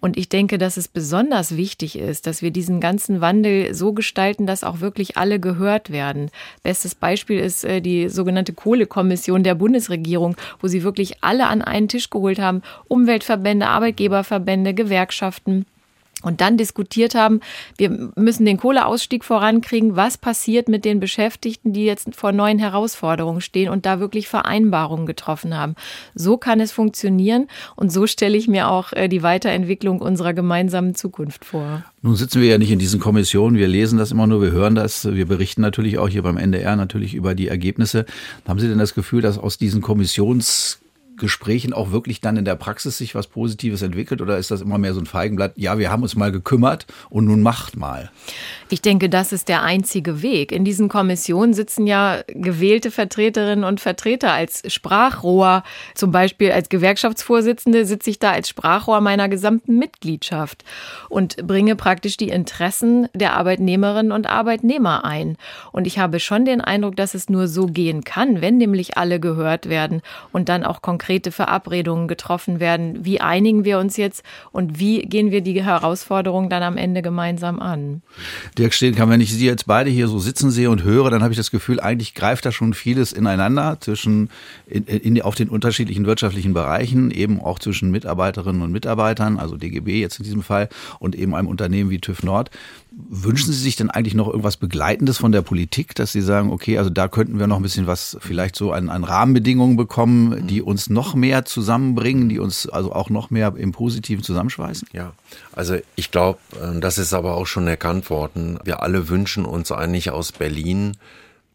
Und 0.00 0.16
ich 0.16 0.28
denke, 0.28 0.56
dass 0.56 0.76
es 0.78 0.88
besonders 0.88 1.56
wichtig 1.56 1.98
ist, 1.98 2.26
dass 2.26 2.40
wir 2.40 2.50
diesen 2.50 2.80
ganzen 2.80 3.20
Wandel 3.20 3.74
so 3.74 3.92
gestalten, 3.92 4.46
dass 4.46 4.64
auch 4.64 4.80
wirklich 4.80 5.18
alle 5.18 5.38
gehört 5.38 5.90
werden. 5.90 6.30
Bestes 6.62 6.94
Beispiel 6.94 7.38
ist 7.38 7.64
äh, 7.64 7.82
die 7.82 8.08
sogenannte 8.08 8.54
Kohlekommission 8.54 9.42
der 9.42 9.54
Bundesregierung, 9.54 10.36
wo 10.60 10.68
sie 10.68 10.82
wirklich 10.82 11.22
alle 11.22 11.46
an 11.48 11.60
einen 11.60 11.88
Tisch 11.88 12.08
geholt 12.08 12.38
haben. 12.38 12.62
Umweltverbände, 12.88 13.66
Arbeitgeberverbände, 13.66 14.72
Gewerkschaften 14.72 15.66
und 16.22 16.40
dann 16.40 16.56
diskutiert 16.56 17.14
haben, 17.14 17.40
wir 17.76 18.10
müssen 18.16 18.44
den 18.44 18.58
Kohleausstieg 18.58 19.24
vorankriegen. 19.24 19.96
Was 19.96 20.18
passiert 20.18 20.68
mit 20.68 20.84
den 20.84 21.00
Beschäftigten, 21.00 21.72
die 21.72 21.84
jetzt 21.84 22.14
vor 22.14 22.32
neuen 22.32 22.58
Herausforderungen 22.58 23.40
stehen 23.40 23.70
und 23.70 23.86
da 23.86 24.00
wirklich 24.00 24.28
Vereinbarungen 24.28 25.06
getroffen 25.06 25.56
haben? 25.56 25.74
So 26.14 26.36
kann 26.36 26.60
es 26.60 26.72
funktionieren 26.72 27.48
und 27.76 27.90
so 27.90 28.06
stelle 28.06 28.36
ich 28.36 28.48
mir 28.48 28.68
auch 28.70 28.92
äh, 28.92 29.08
die 29.08 29.22
Weiterentwicklung 29.22 30.00
unserer 30.00 30.34
gemeinsamen 30.34 30.94
Zukunft 30.94 31.44
vor. 31.44 31.84
Nun 32.02 32.16
sitzen 32.16 32.40
wir 32.40 32.48
ja 32.48 32.58
nicht 32.58 32.70
in 32.70 32.78
diesen 32.78 33.00
Kommissionen, 33.00 33.56
wir 33.56 33.68
lesen 33.68 33.98
das 33.98 34.10
immer 34.10 34.26
nur, 34.26 34.40
wir 34.40 34.52
hören 34.52 34.74
das, 34.74 35.12
wir 35.12 35.26
berichten 35.26 35.60
natürlich 35.60 35.98
auch 35.98 36.08
hier 36.08 36.22
beim 36.22 36.36
NDR 36.36 36.76
natürlich 36.76 37.14
über 37.14 37.34
die 37.34 37.48
Ergebnisse. 37.48 38.06
Haben 38.46 38.58
Sie 38.58 38.68
denn 38.68 38.78
das 38.78 38.94
Gefühl, 38.94 39.22
dass 39.22 39.38
aus 39.38 39.58
diesen 39.58 39.82
Kommissions 39.82 40.80
Gesprächen 41.20 41.72
auch 41.72 41.92
wirklich 41.92 42.20
dann 42.20 42.36
in 42.36 42.44
der 42.44 42.56
Praxis 42.56 42.98
sich 42.98 43.14
was 43.14 43.28
Positives 43.28 43.82
entwickelt 43.82 44.20
oder 44.20 44.38
ist 44.38 44.50
das 44.50 44.60
immer 44.60 44.78
mehr 44.78 44.94
so 44.94 45.00
ein 45.00 45.06
Feigenblatt? 45.06 45.52
Ja, 45.56 45.78
wir 45.78 45.90
haben 45.90 46.02
uns 46.02 46.16
mal 46.16 46.32
gekümmert 46.32 46.86
und 47.08 47.26
nun 47.26 47.42
macht 47.42 47.76
mal. 47.76 48.10
Ich 48.68 48.82
denke, 48.82 49.08
das 49.08 49.32
ist 49.32 49.48
der 49.48 49.62
einzige 49.62 50.22
Weg. 50.22 50.50
In 50.50 50.64
diesen 50.64 50.88
Kommissionen 50.88 51.54
sitzen 51.54 51.86
ja 51.86 52.22
gewählte 52.26 52.90
Vertreterinnen 52.90 53.64
und 53.64 53.80
Vertreter 53.80 54.32
als 54.32 54.62
Sprachrohr. 54.72 55.62
Zum 55.94 56.10
Beispiel 56.10 56.52
als 56.52 56.68
Gewerkschaftsvorsitzende 56.68 57.84
sitze 57.84 58.10
ich 58.10 58.18
da 58.18 58.32
als 58.32 58.48
Sprachrohr 58.48 59.00
meiner 59.00 59.28
gesamten 59.28 59.78
Mitgliedschaft 59.78 60.64
und 61.08 61.36
bringe 61.46 61.76
praktisch 61.76 62.16
die 62.16 62.28
Interessen 62.28 63.08
der 63.14 63.34
Arbeitnehmerinnen 63.34 64.12
und 64.12 64.28
Arbeitnehmer 64.28 65.04
ein. 65.04 65.36
Und 65.72 65.86
ich 65.86 65.98
habe 65.98 66.20
schon 66.20 66.44
den 66.44 66.60
Eindruck, 66.60 66.96
dass 66.96 67.14
es 67.14 67.28
nur 67.28 67.46
so 67.46 67.66
gehen 67.66 68.04
kann, 68.04 68.40
wenn 68.40 68.56
nämlich 68.56 68.96
alle 68.96 69.20
gehört 69.20 69.68
werden 69.68 70.02
und 70.32 70.48
dann 70.48 70.64
auch 70.64 70.80
konkrete 71.10 71.32
Verabredungen 71.32 72.06
getroffen 72.06 72.60
werden. 72.60 73.04
Wie 73.04 73.20
einigen 73.20 73.64
wir 73.64 73.80
uns 73.80 73.96
jetzt 73.96 74.22
und 74.52 74.78
wie 74.78 75.00
gehen 75.00 75.32
wir 75.32 75.40
die 75.40 75.60
Herausforderungen 75.60 76.48
dann 76.48 76.62
am 76.62 76.76
Ende 76.76 77.02
gemeinsam 77.02 77.58
an? 77.58 78.02
Dirk 78.56 78.72
Steenkamp, 78.72 79.10
wenn 79.10 79.20
ich 79.20 79.34
Sie 79.34 79.44
jetzt 79.44 79.66
beide 79.66 79.90
hier 79.90 80.06
so 80.06 80.20
sitzen 80.20 80.52
sehe 80.52 80.70
und 80.70 80.84
höre, 80.84 81.10
dann 81.10 81.24
habe 81.24 81.32
ich 81.32 81.36
das 81.36 81.50
Gefühl, 81.50 81.80
eigentlich 81.80 82.14
greift 82.14 82.46
da 82.46 82.52
schon 82.52 82.74
vieles 82.74 83.12
ineinander 83.12 83.78
zwischen 83.80 84.30
in, 84.68 84.84
in, 84.84 85.20
auf 85.22 85.34
den 85.34 85.48
unterschiedlichen 85.48 86.06
wirtschaftlichen 86.06 86.54
Bereichen, 86.54 87.10
eben 87.10 87.40
auch 87.40 87.58
zwischen 87.58 87.90
Mitarbeiterinnen 87.90 88.62
und 88.62 88.70
Mitarbeitern, 88.70 89.40
also 89.40 89.56
DGB 89.56 90.00
jetzt 90.00 90.20
in 90.20 90.24
diesem 90.24 90.44
Fall, 90.44 90.68
und 91.00 91.16
eben 91.16 91.34
einem 91.34 91.48
Unternehmen 91.48 91.90
wie 91.90 91.98
TÜV 91.98 92.22
Nord. 92.22 92.50
Wünschen 92.92 93.52
Sie 93.52 93.58
sich 93.58 93.76
denn 93.76 93.90
eigentlich 93.90 94.14
noch 94.14 94.26
irgendwas 94.26 94.56
Begleitendes 94.56 95.18
von 95.18 95.30
der 95.30 95.42
Politik, 95.42 95.94
dass 95.94 96.12
Sie 96.12 96.20
sagen, 96.20 96.50
okay, 96.50 96.76
also 96.78 96.90
da 96.90 97.06
könnten 97.08 97.38
wir 97.38 97.46
noch 97.46 97.56
ein 97.56 97.62
bisschen 97.62 97.86
was, 97.86 98.16
vielleicht 98.20 98.56
so 98.56 98.72
an, 98.72 98.88
an 98.88 99.04
Rahmenbedingungen 99.04 99.76
bekommen, 99.76 100.46
die 100.48 100.60
uns 100.60 100.90
noch 100.90 101.14
mehr 101.14 101.44
zusammenbringen, 101.44 102.28
die 102.28 102.40
uns 102.40 102.68
also 102.68 102.92
auch 102.92 103.08
noch 103.08 103.30
mehr 103.30 103.54
im 103.56 103.72
Positiven 103.72 104.24
zusammenschweißen? 104.24 104.88
Ja, 104.92 105.12
also 105.52 105.76
ich 105.94 106.10
glaube, 106.10 106.40
ähm, 106.60 106.80
das 106.80 106.98
ist 106.98 107.14
aber 107.14 107.36
auch 107.36 107.46
schon 107.46 107.68
erkannt 107.68 108.10
worden. 108.10 108.58
Wir 108.64 108.82
alle 108.82 109.08
wünschen 109.08 109.44
uns 109.44 109.70
eigentlich 109.70 110.10
aus 110.10 110.32
Berlin 110.32 110.96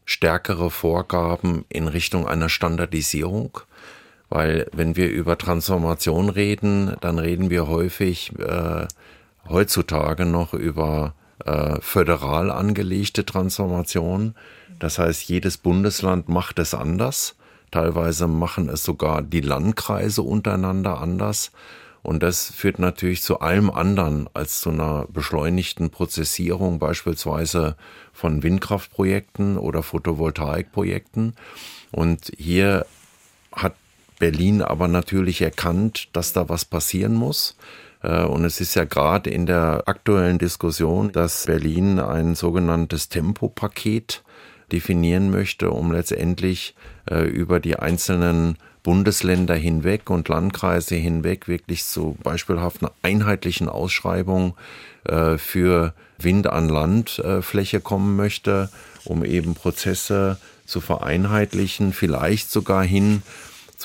stärkere 0.06 0.70
Vorgaben 0.70 1.66
in 1.70 1.88
Richtung 1.88 2.28
einer 2.28 2.50
Standardisierung. 2.50 3.60
Weil 4.30 4.68
wenn 4.74 4.96
wir 4.96 5.10
über 5.10 5.38
Transformation 5.38 6.30
reden, 6.30 6.96
dann 7.02 7.20
reden 7.20 7.50
wir 7.50 7.68
häufig 7.68 8.32
äh, 8.40 8.88
heutzutage 9.48 10.26
noch 10.26 10.54
über 10.54 11.14
äh, 11.44 11.80
föderal 11.82 12.52
angelegte 12.52 13.26
Transformation. 13.26 14.36
Das 14.80 15.00
heißt, 15.00 15.28
jedes 15.28 15.58
Bundesland 15.58 16.30
macht 16.30 16.60
es 16.60 16.74
anders. 16.74 17.36
Teilweise 17.72 18.28
machen 18.28 18.70
es 18.70 18.84
sogar 18.84 19.22
die 19.22 19.42
Landkreise 19.42 20.22
untereinander 20.22 21.02
anders. 21.02 21.52
Und 22.04 22.22
das 22.22 22.52
führt 22.52 22.78
natürlich 22.78 23.24
zu 23.24 23.40
allem 23.40 23.72
anderen 23.72 24.30
als 24.34 24.62
zu 24.62 24.70
einer 24.70 25.08
beschleunigten 25.10 25.90
Prozessierung 25.90 26.78
beispielsweise 26.78 27.76
von 28.14 28.44
Windkraftprojekten 28.44 29.58
oder 29.58 29.82
Photovoltaikprojekten. 29.82 31.36
Und 31.92 32.32
hier 32.38 32.86
hat 33.52 33.74
Berlin 34.20 34.62
aber 34.62 34.88
natürlich 34.88 35.42
erkannt, 35.42 36.10
dass 36.14 36.32
da 36.32 36.48
was 36.48 36.64
passieren 36.64 37.16
muss. 37.16 37.58
Äh, 38.06 38.24
und 38.24 38.46
es 38.46 38.62
ist 38.62 38.76
ja 38.76 38.86
gerade 38.86 39.30
in 39.30 39.46
der 39.46 39.84
aktuellen 39.88 40.38
Diskussion, 40.38 41.12
dass 41.12 41.46
Berlin 41.46 42.00
ein 42.00 42.36
sogenanntes 42.36 43.10
Tempopaket 43.10 44.24
definieren 44.72 45.32
möchte, 45.32 45.72
um 45.72 45.92
letztendlich 45.92 46.76
äh, 47.10 47.24
über 47.24 47.60
die 47.60 47.78
einzelnen 47.78 48.58
Bundesländer 48.84 49.56
hinweg 49.56 50.12
und 50.12 50.30
Landkreise 50.30 50.96
hinweg 50.96 51.48
wirklich 51.48 51.84
zu 51.86 52.16
beispielhaften 52.22 52.88
einheitlichen 53.02 53.68
Ausschreibungen 53.68 54.54
äh, 55.06 55.40
für 55.40 55.94
Wind 56.20 56.48
an 56.48 56.70
Landfläche 56.70 57.82
kommen 57.82 58.16
möchte, 58.16 58.70
um 59.04 59.26
eben 59.26 59.56
Prozesse 59.56 60.38
zu 60.66 60.82
vereinheitlichen, 60.82 61.94
vielleicht 61.94 62.52
sogar 62.52 62.84
hin 62.84 63.22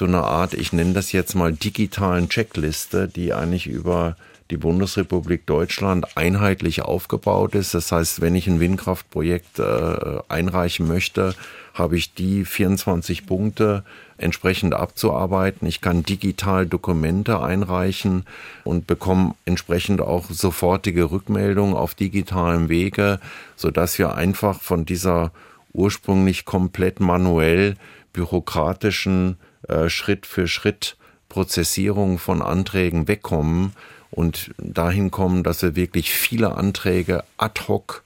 so 0.01 0.07
eine 0.07 0.23
Art, 0.23 0.55
ich 0.55 0.73
nenne 0.73 0.95
das 0.95 1.13
jetzt 1.13 1.35
mal 1.35 1.53
digitalen 1.53 2.31
Checkliste, 2.31 3.07
die 3.07 3.35
eigentlich 3.35 3.67
über 3.67 4.17
die 4.51 4.57
Bundesrepublik 4.57 5.45
Deutschland 5.45 6.17
einheitlich 6.17 6.81
aufgebaut 6.81 7.55
ist. 7.55 7.75
Das 7.75 7.93
heißt, 7.93 8.23
wenn 8.23 8.35
ich 8.35 8.47
ein 8.47 8.61
Windkraftprojekt 8.61 9.59
äh, 9.59 10.21
einreichen 10.27 10.89
möchte, 10.89 11.35
habe 11.75 11.99
ich 11.99 12.15
die 12.15 12.47
24 12.47 13.27
Punkte 13.27 13.85
entsprechend 14.17 14.73
abzuarbeiten. 14.73 15.69
Ich 15.69 15.83
kann 15.83 16.03
digital 16.03 16.65
Dokumente 16.65 17.43
einreichen 17.43 18.25
und 18.65 18.87
bekomme 18.87 19.35
entsprechend 19.45 20.01
auch 20.01 20.31
sofortige 20.31 21.11
Rückmeldungen 21.11 21.75
auf 21.75 21.95
digitalem 21.95 22.71
Wege, 22.71 23.21
sodass 23.55 23.99
wir 23.99 24.15
einfach 24.15 24.63
von 24.63 24.87
dieser 24.87 25.31
ursprünglich 25.75 26.47
komplett 26.47 27.01
manuell 27.01 27.77
bürokratischen 28.15 29.37
äh, 29.69 29.89
Schritt 29.89 30.27
für 30.27 30.49
Schritt 30.49 30.97
Prozessierung 31.29 32.19
von 32.19 32.43
Anträgen 32.43 33.09
wegkommen 33.09 33.73
und 34.11 34.51
dahin 34.59 35.11
kommen, 35.11 35.43
dass 35.43 35.63
wir 35.63 35.77
wirklich 35.77 36.11
viele 36.11 36.57
Anträge 36.57 37.25
ad 37.37 37.63
hoc 37.69 38.03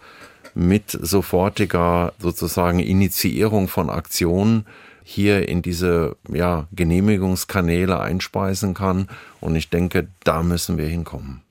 mit 0.55 0.91
sofortiger 0.91 2.13
sozusagen 2.19 2.79
Initiierung 2.79 3.69
von 3.69 3.91
Aktionen 3.91 4.67
hier 5.03 5.49
in 5.49 5.63
diese 5.63 6.17
ja, 6.33 6.67
Genehmigungskanäle 6.73 8.01
einspeisen 8.01 8.75
kann. 8.75 9.09
Und 9.41 9.57
ich 9.57 9.69
denke, 9.69 10.09
da 10.23 10.43
müssen 10.43 10.79
wir 10.79 10.87
hinkommen. 10.87 11.43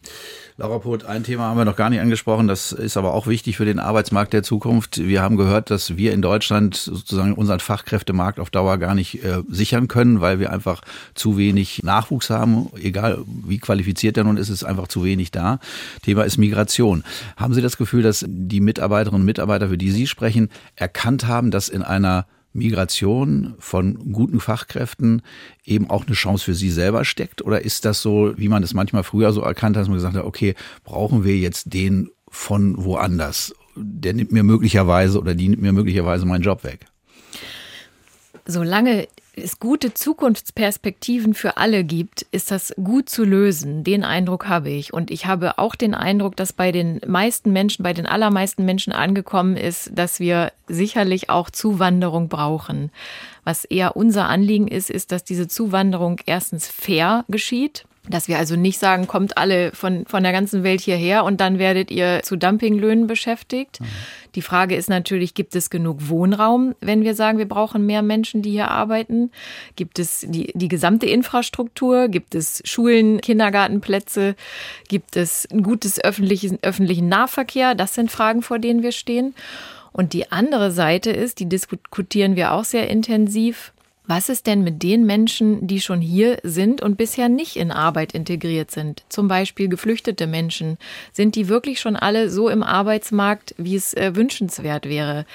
Laura 0.55 0.77
Poth, 0.77 1.03
ein 1.05 1.23
Thema 1.23 1.45
haben 1.45 1.57
wir 1.57 1.65
noch 1.65 1.75
gar 1.75 1.89
nicht 1.89 1.99
angesprochen, 1.99 2.47
das 2.47 2.71
ist 2.71 2.95
aber 2.95 3.15
auch 3.15 3.25
wichtig 3.25 3.57
für 3.57 3.65
den 3.65 3.79
Arbeitsmarkt 3.79 4.33
der 4.33 4.43
Zukunft. 4.43 4.99
Wir 4.99 5.23
haben 5.23 5.35
gehört, 5.35 5.71
dass 5.71 5.97
wir 5.97 6.13
in 6.13 6.21
Deutschland 6.21 6.75
sozusagen 6.75 7.33
unseren 7.33 7.59
Fachkräftemarkt 7.59 8.39
auf 8.39 8.51
Dauer 8.51 8.77
gar 8.77 8.93
nicht 8.93 9.23
äh, 9.23 9.41
sichern 9.49 9.87
können, 9.87 10.21
weil 10.21 10.39
wir 10.39 10.53
einfach 10.53 10.81
zu 11.15 11.37
wenig 11.37 11.81
Nachwuchs 11.81 12.29
haben. 12.29 12.69
Egal 12.75 13.23
wie 13.25 13.57
qualifiziert 13.57 14.15
der 14.15 14.25
nun 14.25 14.37
ist, 14.37 14.49
ist 14.49 14.63
einfach 14.63 14.87
zu 14.87 15.03
wenig 15.03 15.31
da. 15.31 15.57
Thema 16.03 16.21
ist 16.23 16.37
Migration. 16.37 17.03
Haben 17.35 17.55
Sie 17.55 17.61
das 17.63 17.77
Gefühl, 17.77 18.03
dass 18.03 18.23
die 18.27 18.61
Mitarbeiterinnen 18.61 19.21
und 19.21 19.25
Mitarbeiter, 19.25 19.69
für 19.69 19.77
die 19.79 19.89
Sie 19.89 20.05
sprechen, 20.05 20.49
erkannt 20.75 21.25
haben, 21.25 21.49
dass 21.49 21.67
in 21.67 21.81
einer 21.81 22.27
Migration 22.53 23.55
von 23.59 24.13
guten 24.13 24.39
Fachkräften 24.39 25.21
eben 25.65 25.89
auch 25.89 26.05
eine 26.05 26.15
Chance 26.15 26.45
für 26.45 26.53
Sie 26.53 26.69
selber 26.69 27.03
steckt? 27.03 27.41
Oder 27.41 27.61
ist 27.61 27.85
das 27.85 28.01
so, 28.01 28.33
wie 28.37 28.49
man 28.49 28.63
es 28.63 28.73
manchmal 28.73 29.03
früher 29.03 29.33
so 29.33 29.41
erkannt 29.41 29.75
hat, 29.75 29.81
dass 29.81 29.87
man 29.89 29.97
gesagt 29.97 30.15
hat, 30.15 30.23
okay, 30.23 30.55
brauchen 30.83 31.23
wir 31.23 31.37
jetzt 31.37 31.73
den 31.73 32.09
von 32.29 32.83
woanders? 32.83 33.53
Der 33.75 34.13
nimmt 34.13 34.31
mir 34.31 34.43
möglicherweise 34.43 35.19
oder 35.19 35.33
die 35.35 35.49
nimmt 35.49 35.61
mir 35.61 35.73
möglicherweise 35.73 36.25
meinen 36.25 36.43
Job 36.43 36.63
weg. 36.63 36.85
Solange 38.45 39.07
es 39.35 39.59
gute 39.59 39.93
Zukunftsperspektiven 39.93 41.33
für 41.33 41.57
alle 41.57 41.83
gibt, 41.83 42.21
ist 42.31 42.51
das 42.51 42.73
gut 42.81 43.09
zu 43.09 43.23
lösen. 43.23 43.83
Den 43.83 44.03
Eindruck 44.03 44.47
habe 44.47 44.69
ich. 44.69 44.93
Und 44.93 45.09
ich 45.09 45.25
habe 45.25 45.57
auch 45.57 45.75
den 45.75 45.95
Eindruck, 45.95 46.35
dass 46.35 46.53
bei 46.53 46.71
den 46.71 47.01
meisten 47.07 47.51
Menschen, 47.51 47.83
bei 47.83 47.93
den 47.93 48.05
allermeisten 48.05 48.63
Menschen 48.63 48.93
angekommen 48.93 49.57
ist, 49.57 49.91
dass 49.93 50.19
wir 50.19 50.51
sicherlich 50.67 51.29
auch 51.29 51.49
Zuwanderung 51.49 52.29
brauchen. 52.29 52.91
Was 53.43 53.65
eher 53.65 53.95
unser 53.95 54.29
Anliegen 54.29 54.67
ist, 54.67 54.89
ist, 54.89 55.11
dass 55.11 55.23
diese 55.23 55.47
Zuwanderung 55.47 56.19
erstens 56.25 56.67
fair 56.67 57.25
geschieht. 57.27 57.85
Dass 58.09 58.27
wir 58.27 58.37
also 58.37 58.57
nicht 58.57 58.79
sagen, 58.79 59.07
kommt 59.07 59.37
alle 59.37 59.71
von, 59.71 60.05
von 60.05 60.23
der 60.23 60.33
ganzen 60.33 60.63
Welt 60.63 60.81
hierher 60.81 61.23
und 61.23 61.39
dann 61.39 61.57
werdet 61.57 61.89
ihr 61.89 62.19
zu 62.23 62.35
Dumpinglöhnen 62.35 63.07
beschäftigt. 63.07 63.79
Mhm. 63.79 63.85
Die 64.35 64.41
Frage 64.41 64.75
ist 64.75 64.89
natürlich, 64.89 65.33
gibt 65.35 65.55
es 65.55 65.69
genug 65.69 66.09
Wohnraum, 66.09 66.75
wenn 66.81 67.03
wir 67.03 67.15
sagen, 67.15 67.37
wir 67.37 67.47
brauchen 67.47 67.85
mehr 67.85 68.01
Menschen, 68.01 68.41
die 68.41 68.51
hier 68.51 68.69
arbeiten? 68.69 69.31
Gibt 69.77 69.99
es 69.99 70.25
die, 70.27 70.51
die 70.53 70.67
gesamte 70.67 71.05
Infrastruktur? 71.05 72.09
Gibt 72.09 72.35
es 72.35 72.61
Schulen, 72.65 73.21
Kindergartenplätze? 73.21 74.35
Gibt 74.89 75.15
es 75.15 75.47
ein 75.51 75.63
gutes 75.63 76.03
öffentliches, 76.03 76.55
öffentlichen 76.61 77.07
Nahverkehr? 77.07 77.73
Das 77.73 77.93
sind 77.93 78.11
Fragen, 78.11 78.41
vor 78.41 78.59
denen 78.59 78.83
wir 78.83 78.91
stehen. 78.91 79.33
Und 79.93 80.13
die 80.13 80.31
andere 80.31 80.71
Seite 80.71 81.11
ist, 81.11 81.39
die 81.39 81.47
diskutieren 81.47 82.35
wir 82.35 82.51
auch 82.51 82.65
sehr 82.65 82.89
intensiv, 82.89 83.71
Was 84.05 84.27
ist 84.27 84.47
denn 84.47 84.63
mit 84.63 84.83
den 84.83 85.05
Menschen, 85.05 85.65
die 85.65 85.79
schon 85.79 86.01
hier 86.01 86.37
sind 86.43 86.81
und 86.81 86.97
bisher 86.97 87.29
nicht 87.29 87.55
in 87.55 87.71
Arbeit 87.71 88.11
integriert 88.13 88.69
sind? 88.69 89.03
Zum 89.07 89.29
Beispiel 89.29 89.69
geflüchtete 89.69 90.27
Menschen. 90.27 90.77
Sind 91.13 91.35
die 91.35 91.47
wirklich 91.47 91.79
schon 91.79 91.95
alle 91.95 92.29
so 92.29 92.49
im 92.49 92.63
Arbeitsmarkt, 92.63 93.55
wie 93.57 93.75
es 93.75 93.93
äh, 93.93 94.13
wünschenswert 94.15 94.89
wäre? 94.89 95.25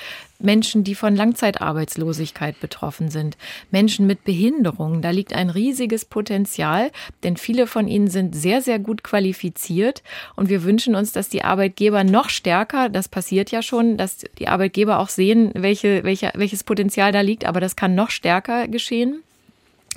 Menschen, 0.40 0.84
die 0.84 0.94
von 0.94 1.16
Langzeitarbeitslosigkeit 1.16 2.60
betroffen 2.60 3.10
sind, 3.10 3.36
Menschen 3.70 4.06
mit 4.06 4.24
Behinderungen. 4.24 5.02
Da 5.02 5.10
liegt 5.10 5.32
ein 5.32 5.50
riesiges 5.50 6.04
Potenzial, 6.04 6.92
denn 7.24 7.36
viele 7.36 7.66
von 7.66 7.88
ihnen 7.88 8.08
sind 8.08 8.36
sehr, 8.36 8.62
sehr 8.62 8.78
gut 8.78 9.02
qualifiziert. 9.02 10.02
Und 10.36 10.48
wir 10.48 10.62
wünschen 10.62 10.94
uns, 10.94 11.12
dass 11.12 11.28
die 11.28 11.42
Arbeitgeber 11.42 12.04
noch 12.04 12.28
stärker, 12.28 12.88
das 12.88 13.08
passiert 13.08 13.50
ja 13.50 13.62
schon, 13.62 13.96
dass 13.96 14.18
die 14.38 14.48
Arbeitgeber 14.48 15.00
auch 15.00 15.08
sehen, 15.08 15.50
welche, 15.54 16.04
welche, 16.04 16.30
welches 16.34 16.62
Potenzial 16.62 17.10
da 17.10 17.20
liegt, 17.20 17.44
aber 17.44 17.60
das 17.60 17.74
kann 17.74 17.96
noch 17.96 18.10
stärker 18.10 18.68
geschehen. 18.68 19.22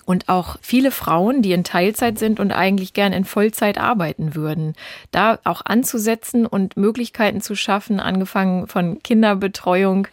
Und 0.06 0.30
auch 0.30 0.58
viele 0.62 0.91
Frauen, 0.91 1.41
die 1.41 1.52
in 1.52 1.64
Teilzeit 1.64 2.18
sind 2.18 2.39
und 2.39 2.52
eigentlich 2.52 2.93
gern 2.93 3.14
in 3.14 3.26
Vollzeit 3.26 3.78
arbeiten 3.78 4.36
würden, 4.36 4.74
da 5.12 5.39
auch 5.43 5.62
anzusetzen 5.66 6.45
und 6.45 6.78
Möglichkeiten 6.78 7.41
zu 7.41 7.56
schaffen, 7.56 7.99
angefangen 7.99 8.68
von 8.68 9.02
Kinderbetreuung, 9.04 10.08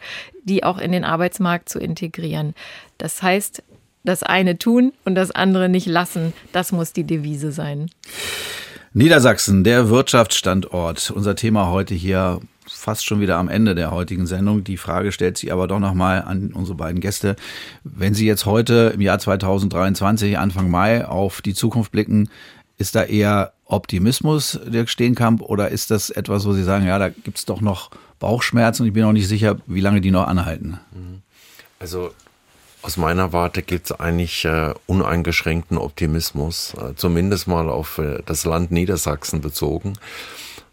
die 0.45 0.65
auch 0.65 0.79
in 0.79 0.93
den 0.93 1.05
Arbeitsmarkt 1.05 1.69
zu 1.69 1.79
integrieren. 1.79 2.55
Das 2.99 3.23
heißt, 3.23 3.63
das 4.05 4.23
eine 4.23 4.59
tun 4.59 4.93
und 5.05 5.15
das 5.15 5.31
andere 5.31 5.69
nicht 5.69 5.87
lassen, 5.87 6.33
das 6.53 6.73
muss 6.73 6.93
die 6.93 7.05
Devise 7.05 7.53
sein. 7.53 7.91
Niedersachsen, 8.95 9.65
der 9.65 9.91
Wirtschaftsstandort. 9.91 11.11
Unser 11.11 11.37
Thema 11.37 11.69
heute 11.69 11.95
hier 11.95 12.41
fast 12.71 13.05
schon 13.05 13.21
wieder 13.21 13.37
am 13.37 13.49
Ende 13.49 13.75
der 13.75 13.91
heutigen 13.91 14.27
Sendung. 14.27 14.65
Die 14.65 14.77
Frage 14.77 15.13
stellt 15.13 15.39
sich 15.39 15.53
aber 15.53 15.67
doch 15.67 15.79
nochmal 15.79 16.23
an 16.23 16.53
unsere 16.53 16.77
beiden 16.77 17.01
Gäste. 17.01 17.37
Wenn 17.85 18.15
Sie 18.15 18.27
jetzt 18.27 18.47
heute 18.47 18.93
im 18.95 19.01
Jahr 19.01 19.19
2023, 19.19 20.39
Anfang 20.39 20.71
Mai, 20.71 21.07
auf 21.07 21.43
die 21.43 21.55
Zukunft 21.55 21.93
blicken, 21.93 22.29
ist 22.77 22.95
da 22.95 23.03
eher 23.03 23.53
Optimismus, 23.65 24.59
der 24.65 24.87
Steenkamp, 24.87 25.43
oder 25.43 25.69
ist 25.69 25.91
das 25.91 26.11
etwas, 26.11 26.47
wo 26.47 26.53
Sie 26.53 26.63
sagen, 26.63 26.87
ja, 26.87 26.99
da 26.99 27.09
gibt 27.09 27.39
es 27.39 27.45
doch 27.45 27.61
noch 27.61 27.91
Bauchschmerzen 28.19 28.83
und 28.83 28.89
ich 28.89 28.95
bin 28.95 29.05
auch 29.05 29.13
nicht 29.13 29.29
sicher, 29.29 29.59
wie 29.67 29.81
lange 29.81 30.01
die 30.01 30.11
noch 30.11 30.27
anhalten? 30.27 30.79
Also 31.79 32.13
aus 32.83 32.97
meiner 32.97 33.33
Warte 33.33 33.63
gibt 33.63 33.87
es 33.91 33.93
eigentlich 33.93 34.45
äh, 34.45 34.73
uneingeschränkten 34.87 35.77
Optimismus, 35.77 36.75
äh, 36.75 36.95
zumindest 36.95 37.49
mal 37.49 37.69
auf 37.69 37.99
äh, 37.99 38.23
das 38.25 38.45
Land 38.45 38.71
Niedersachsen 38.71 39.41
bezogen 39.41 39.95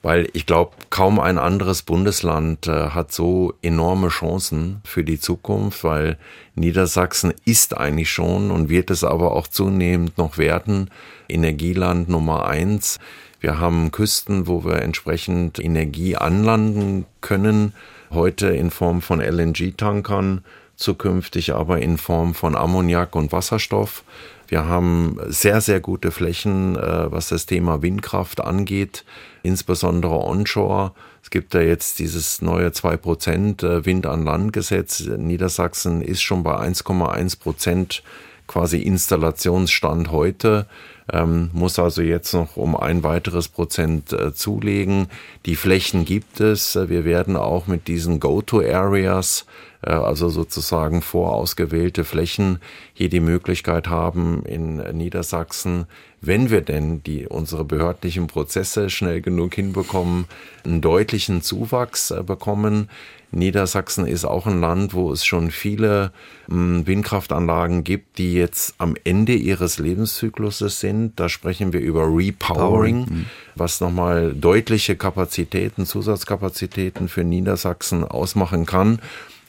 weil 0.05 0.29
ich 0.33 0.45
glaube, 0.45 0.73
kaum 0.91 1.19
ein 1.19 1.39
anderes 1.39 1.81
Bundesland 1.81 2.67
äh, 2.67 2.89
hat 2.89 3.11
so 3.11 3.55
enorme 3.63 4.09
Chancen 4.09 4.81
für 4.83 5.03
die 5.03 5.19
Zukunft, 5.19 5.83
weil 5.83 6.19
Niedersachsen 6.53 7.33
ist 7.43 7.75
eigentlich 7.75 8.11
schon 8.11 8.51
und 8.51 8.69
wird 8.69 8.91
es 8.91 9.03
aber 9.03 9.31
auch 9.31 9.47
zunehmend 9.47 10.19
noch 10.19 10.37
werden, 10.37 10.91
Energieland 11.27 12.07
Nummer 12.07 12.45
eins. 12.45 12.99
Wir 13.39 13.59
haben 13.59 13.91
Küsten, 13.91 14.45
wo 14.45 14.63
wir 14.63 14.83
entsprechend 14.83 15.57
Energie 15.57 16.15
anlanden 16.15 17.07
können, 17.21 17.73
heute 18.11 18.49
in 18.49 18.69
Form 18.69 19.01
von 19.01 19.19
LNG-Tankern, 19.19 20.45
zukünftig 20.75 21.55
aber 21.55 21.79
in 21.79 21.97
Form 21.97 22.35
von 22.35 22.55
Ammoniak 22.55 23.15
und 23.15 23.31
Wasserstoff. 23.31 24.03
Wir 24.47 24.65
haben 24.65 25.17
sehr, 25.27 25.61
sehr 25.61 25.79
gute 25.79 26.11
Flächen, 26.11 26.75
äh, 26.75 27.11
was 27.11 27.29
das 27.29 27.45
Thema 27.45 27.81
Windkraft 27.81 28.41
angeht, 28.41 29.05
insbesondere 29.43 30.15
onshore. 30.15 30.91
Es 31.23 31.29
gibt 31.31 31.53
ja 31.55 31.61
jetzt 31.61 31.99
dieses 31.99 32.41
neue 32.41 32.69
2% 32.69 33.65
äh, 33.65 33.85
Wind 33.85 34.05
an 34.05 34.23
Land 34.23 34.53
Gesetz. 34.53 35.01
Niedersachsen 35.01 36.01
ist 36.01 36.21
schon 36.21 36.43
bei 36.43 36.55
1,1 36.55 37.39
Prozent 37.39 38.03
quasi 38.47 38.81
Installationsstand 38.81 40.11
heute, 40.11 40.67
ähm, 41.11 41.49
muss 41.53 41.79
also 41.79 42.01
jetzt 42.01 42.33
noch 42.33 42.57
um 42.57 42.75
ein 42.75 43.03
weiteres 43.03 43.47
Prozent 43.47 44.13
äh, 44.13 44.33
zulegen. 44.33 45.07
Die 45.45 45.55
Flächen 45.55 46.05
gibt 46.05 46.39
es. 46.39 46.75
Wir 46.75 47.05
werden 47.05 47.37
auch 47.37 47.67
mit 47.67 47.87
diesen 47.87 48.19
Go-to-Areas 48.19 49.45
also 49.91 50.29
sozusagen 50.29 51.01
vorausgewählte 51.01 52.03
Flächen 52.03 52.59
hier 52.93 53.09
die 53.09 53.19
Möglichkeit 53.19 53.87
haben 53.87 54.43
in 54.45 54.77
Niedersachsen, 54.77 55.85
wenn 56.21 56.49
wir 56.49 56.61
denn 56.61 57.03
die, 57.03 57.27
unsere 57.27 57.63
behördlichen 57.63 58.27
Prozesse 58.27 58.89
schnell 58.89 59.21
genug 59.21 59.53
hinbekommen, 59.53 60.25
einen 60.63 60.81
deutlichen 60.81 61.41
Zuwachs 61.41 62.11
äh, 62.11 62.23
bekommen. 62.23 62.89
Niedersachsen 63.31 64.07
ist 64.07 64.25
auch 64.25 64.47
ein 64.47 64.61
Land, 64.61 64.93
wo 64.93 65.11
es 65.11 65.25
schon 65.25 65.51
viele 65.51 66.11
hm, 66.47 66.87
Windkraftanlagen 66.87 67.83
gibt, 67.83 68.17
die 68.17 68.33
jetzt 68.33 68.75
am 68.77 68.95
Ende 69.03 69.33
ihres 69.33 69.77
Lebenszykluses 69.77 70.79
sind. 70.79 71.19
Da 71.19 71.27
sprechen 71.29 71.73
wir 71.73 71.81
über 71.81 72.07
Repowering, 72.07 72.99
mhm. 73.01 73.25
was 73.55 73.81
nochmal 73.81 74.33
deutliche 74.33 74.95
Kapazitäten, 74.95 75.85
Zusatzkapazitäten 75.85 77.09
für 77.09 77.23
Niedersachsen 77.23 78.03
ausmachen 78.03 78.65
kann. 78.65 78.99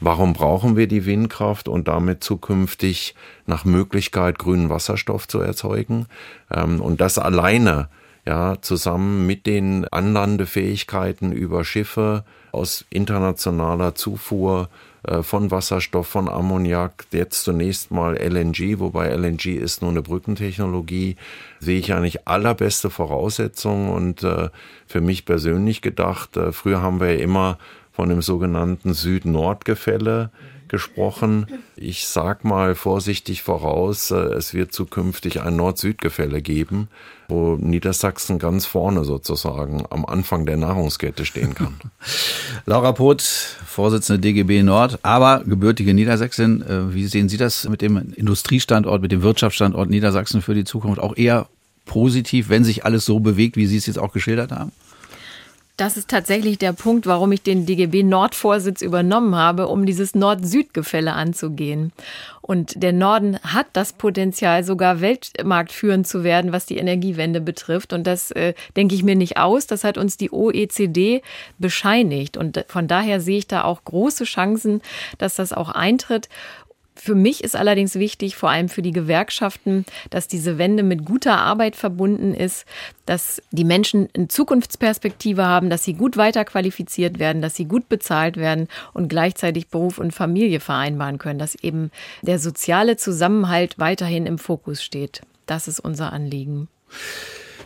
Warum 0.01 0.35
brauchen 0.35 0.77
wir 0.77 0.87
die 0.87 1.07
Windkraft 1.07 1.69
und 1.69 1.89
damit 1.89 2.23
zukünftig 2.23 3.15
nach 3.47 3.65
Möglichkeit 3.65 4.39
grünen 4.39 4.69
Wasserstoff 4.69 5.27
zu 5.27 5.41
erzeugen? 5.41 6.07
Ähm, 6.51 6.81
und 6.81 7.01
das 7.01 7.19
alleine, 7.19 7.89
ja, 8.27 8.61
zusammen 8.61 9.27
mit 9.27 9.47
den 9.47 9.87
Anlandefähigkeiten 9.89 11.33
über 11.33 11.65
Schiffe 11.65 12.25
aus 12.53 12.85
internationaler 12.91 13.95
Zufuhr 13.95 14.69
äh, 15.07 15.23
von 15.23 15.51
Wasserstoff, 15.51 16.09
von 16.09 16.29
Ammoniak, 16.29 17.07
jetzt 17.13 17.45
zunächst 17.45 17.91
mal 17.91 18.17
LNG, 18.17 18.79
wobei 18.79 19.09
LNG 19.09 19.57
ist 19.57 19.81
nur 19.81 19.93
eine 19.93 20.03
Brückentechnologie, 20.03 21.17
sehe 21.61 21.79
ich 21.79 21.93
eigentlich 21.93 22.27
allerbeste 22.27 22.91
Voraussetzungen 22.91 23.91
und 23.91 24.25
äh, 24.25 24.51
für 24.87 25.01
mich 25.01 25.25
persönlich 25.25 25.81
gedacht, 25.81 26.37
äh, 26.37 26.53
früher 26.53 26.83
haben 26.83 27.01
wir 27.01 27.15
ja 27.15 27.21
immer 27.21 27.59
von 27.97 28.11
dem 28.11 28.21
sogenannten 28.21 28.93
Süd-Nord-Gefälle 28.93 30.31
gesprochen. 30.69 31.47
Ich 31.77 32.07
sag 32.07 32.45
mal 32.45 32.75
vorsichtig 32.75 33.43
voraus, 33.43 34.11
äh, 34.11 34.17
es 34.17 34.53
wird 34.53 34.73
zukünftig 34.73 35.41
ein 35.41 35.57
Nord-Süd-Gefälle 35.57 36.43
geben, 36.43 36.89
wo 37.29 37.57
Niedersachsen 37.57 38.39
ganz 38.39 38.67
vorne 38.67 39.05
sozusagen 39.05 39.85
am 39.89 40.05
Anfang 40.05 40.45
der 40.45 40.59
Nahrungskette 40.59 41.25
stehen 41.25 41.55
kann. 41.55 41.77
Laura 42.67 42.93
Poth, 42.93 43.23
Vorsitzende 43.23 44.21
DGB 44.21 44.63
Nord, 44.63 44.99
aber 45.03 45.43
gebürtige 45.47 45.95
Niedersachsen. 45.95 46.61
Äh, 46.63 46.93
wie 46.93 47.07
sehen 47.07 47.31
Sie 47.31 47.39
das 47.39 47.67
mit 47.67 47.81
dem 47.81 48.13
Industriestandort, 48.15 49.01
mit 49.01 49.13
dem 49.13 49.23
Wirtschaftsstandort 49.23 49.89
Niedersachsen 49.89 50.43
für 50.43 50.55
die 50.55 50.65
Zukunft? 50.65 51.01
Auch 51.01 51.17
eher 51.17 51.47
positiv, 51.87 52.51
wenn 52.51 52.65
sich 52.65 52.85
alles 52.85 53.07
so 53.07 53.21
bewegt, 53.21 53.57
wie 53.57 53.67
Sie 53.67 53.79
es 53.79 53.87
jetzt 53.87 53.99
auch 53.99 54.13
geschildert 54.13 54.53
haben? 54.53 54.73
Das 55.77 55.99
ist 55.99 56.09
tatsächlich 56.09 56.57
der 56.57 56.73
Punkt, 56.73 57.07
warum 57.07 57.33
ich 57.33 57.43
den 57.43 57.67
DGB 57.67 58.03
Nordvorsitz 58.03 58.81
übernommen 58.81 59.37
habe, 59.37 59.69
um 59.69 59.85
dieses 59.85 60.15
Nord-Süd-Gefälle 60.15 61.13
anzugehen. 61.13 61.93
Und 62.41 62.83
der 62.83 62.95
Norden 62.95 63.39
hat 63.43 63.67
das 63.75 63.93
Potenzial, 63.93 64.65
sogar 64.65 65.03
weltmarktführend 65.03 66.07
zu 66.07 66.25
werden, 66.25 66.53
was 66.53 66.65
die 66.65 66.79
Energiewende 66.79 67.43
betrifft. 67.43 67.93
Und 67.93 68.07
das 68.07 68.31
äh, 68.31 68.55
denke 68.75 68.95
ich 68.95 69.03
mir 69.03 69.17
nicht 69.17 69.37
aus. 69.37 69.67
Das 69.67 69.85
hat 69.85 69.99
uns 69.99 70.17
die 70.17 70.33
OECD 70.33 71.21
bescheinigt. 71.59 72.39
Und 72.39 72.65
von 72.69 72.89
daher 72.89 73.21
sehe 73.21 73.39
ich 73.39 73.47
da 73.47 73.65
auch 73.65 73.85
große 73.85 74.25
Chancen, 74.25 74.81
dass 75.19 75.35
das 75.35 75.53
auch 75.53 75.69
eintritt. 75.69 76.31
Für 77.07 77.15
mich 77.15 77.45
ist 77.45 77.55
allerdings 77.55 77.95
wichtig, 77.95 78.35
vor 78.35 78.51
allem 78.51 78.69
für 78.69 78.83
die 78.83 78.91
Gewerkschaften, 78.91 79.85
dass 80.11 80.27
diese 80.27 80.59
Wende 80.59 80.83
mit 80.83 81.05
guter 81.05 81.39
Arbeit 81.39 81.77
verbunden 81.77 82.35
ist, 82.35 82.67
dass 83.05 83.41
die 83.53 83.63
Menschen 83.63 84.09
eine 84.13 84.27
Zukunftsperspektive 84.27 85.47
haben, 85.47 85.71
dass 85.71 85.85
sie 85.85 85.95
gut 85.95 86.17
weiterqualifiziert 86.17 87.21
werden, 87.21 87.43
dass 87.43 87.55
sie 87.55 87.67
gut 87.67 87.89
bezahlt 87.89 88.37
werden 88.39 88.67
und 88.93 89.07
gleichzeitig 89.07 89.69
Beruf 89.69 89.99
und 89.99 90.15
Familie 90.15 90.59
vereinbaren 90.59 91.19
können, 91.19 91.39
dass 91.39 91.55
eben 91.55 91.93
der 92.23 92.41
soziale 92.41 92.97
Zusammenhalt 92.97 93.79
weiterhin 93.79 94.27
im 94.27 94.39
Fokus 94.39 94.83
steht. 94.83 95.21
Das 95.47 95.69
ist 95.69 95.79
unser 95.79 96.13
Anliegen. 96.13 96.67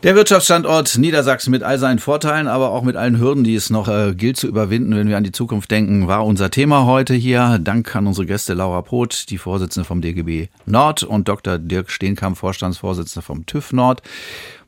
Der 0.02 0.14
Wirtschaftsstandort 0.14 0.96
Niedersachsen 0.96 1.50
mit 1.50 1.62
all 1.62 1.78
seinen 1.78 1.98
Vorteilen, 1.98 2.48
aber 2.48 2.70
auch 2.70 2.82
mit 2.82 2.96
allen 2.96 3.18
Hürden, 3.18 3.44
die 3.44 3.54
es 3.54 3.68
noch 3.68 3.86
äh, 3.86 4.14
gilt 4.14 4.38
zu 4.38 4.48
überwinden, 4.48 4.96
wenn 4.96 5.10
wir 5.10 5.18
an 5.18 5.24
die 5.24 5.30
Zukunft 5.30 5.70
denken, 5.70 6.08
war 6.08 6.24
unser 6.24 6.50
Thema 6.50 6.86
heute 6.86 7.12
hier. 7.12 7.58
Dank 7.62 7.94
an 7.94 8.06
unsere 8.06 8.24
Gäste 8.24 8.54
Laura 8.54 8.80
Poth, 8.80 9.28
die 9.28 9.36
Vorsitzende 9.36 9.84
vom 9.84 10.00
DGB 10.00 10.48
Nord 10.64 11.02
und 11.02 11.28
Dr. 11.28 11.58
Dirk 11.58 11.90
Steenkamp, 11.90 12.38
Vorstandsvorsitzender 12.38 13.22
vom 13.22 13.44
TÜV 13.44 13.74
Nord. 13.74 14.00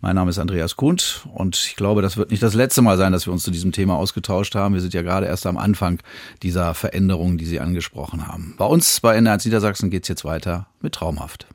Mein 0.03 0.17
Name 0.17 0.29
ist 0.29 0.39
Andreas 0.39 0.77
Kuhnt 0.77 1.27
und 1.33 1.57
ich 1.57 1.77
glaube, 1.77 2.03
das 2.03 2.19
wird 2.19 2.31
nicht 2.31 2.43
das 2.43 2.53
letzte 2.53 2.83
Mal 2.83 2.99
sein, 2.99 3.13
dass 3.13 3.27
wir 3.27 3.33
uns 3.33 3.43
zu 3.43 3.51
diesem 3.51 3.73
Thema 3.73 3.97
ausgetauscht 3.97 4.55
haben. 4.55 4.75
Wir 4.75 4.83
sind 4.83 4.93
ja 4.93 5.01
gerade 5.01 5.25
erst 5.25 5.47
am 5.47 5.57
Anfang 5.57 6.01
dieser 6.43 6.75
Veränderungen, 6.75 7.39
die 7.39 7.47
Sie 7.47 7.59
angesprochen 7.59 8.29
haben. 8.29 8.55
Bei 8.59 8.67
uns 8.67 9.01
bei 9.01 9.17
NR1 9.17 9.47
Niedersachsen 9.47 9.89
geht's 9.89 10.09
jetzt 10.09 10.27
weiter 10.27 10.67
mit 10.83 10.93
Traumhaft. 10.93 11.47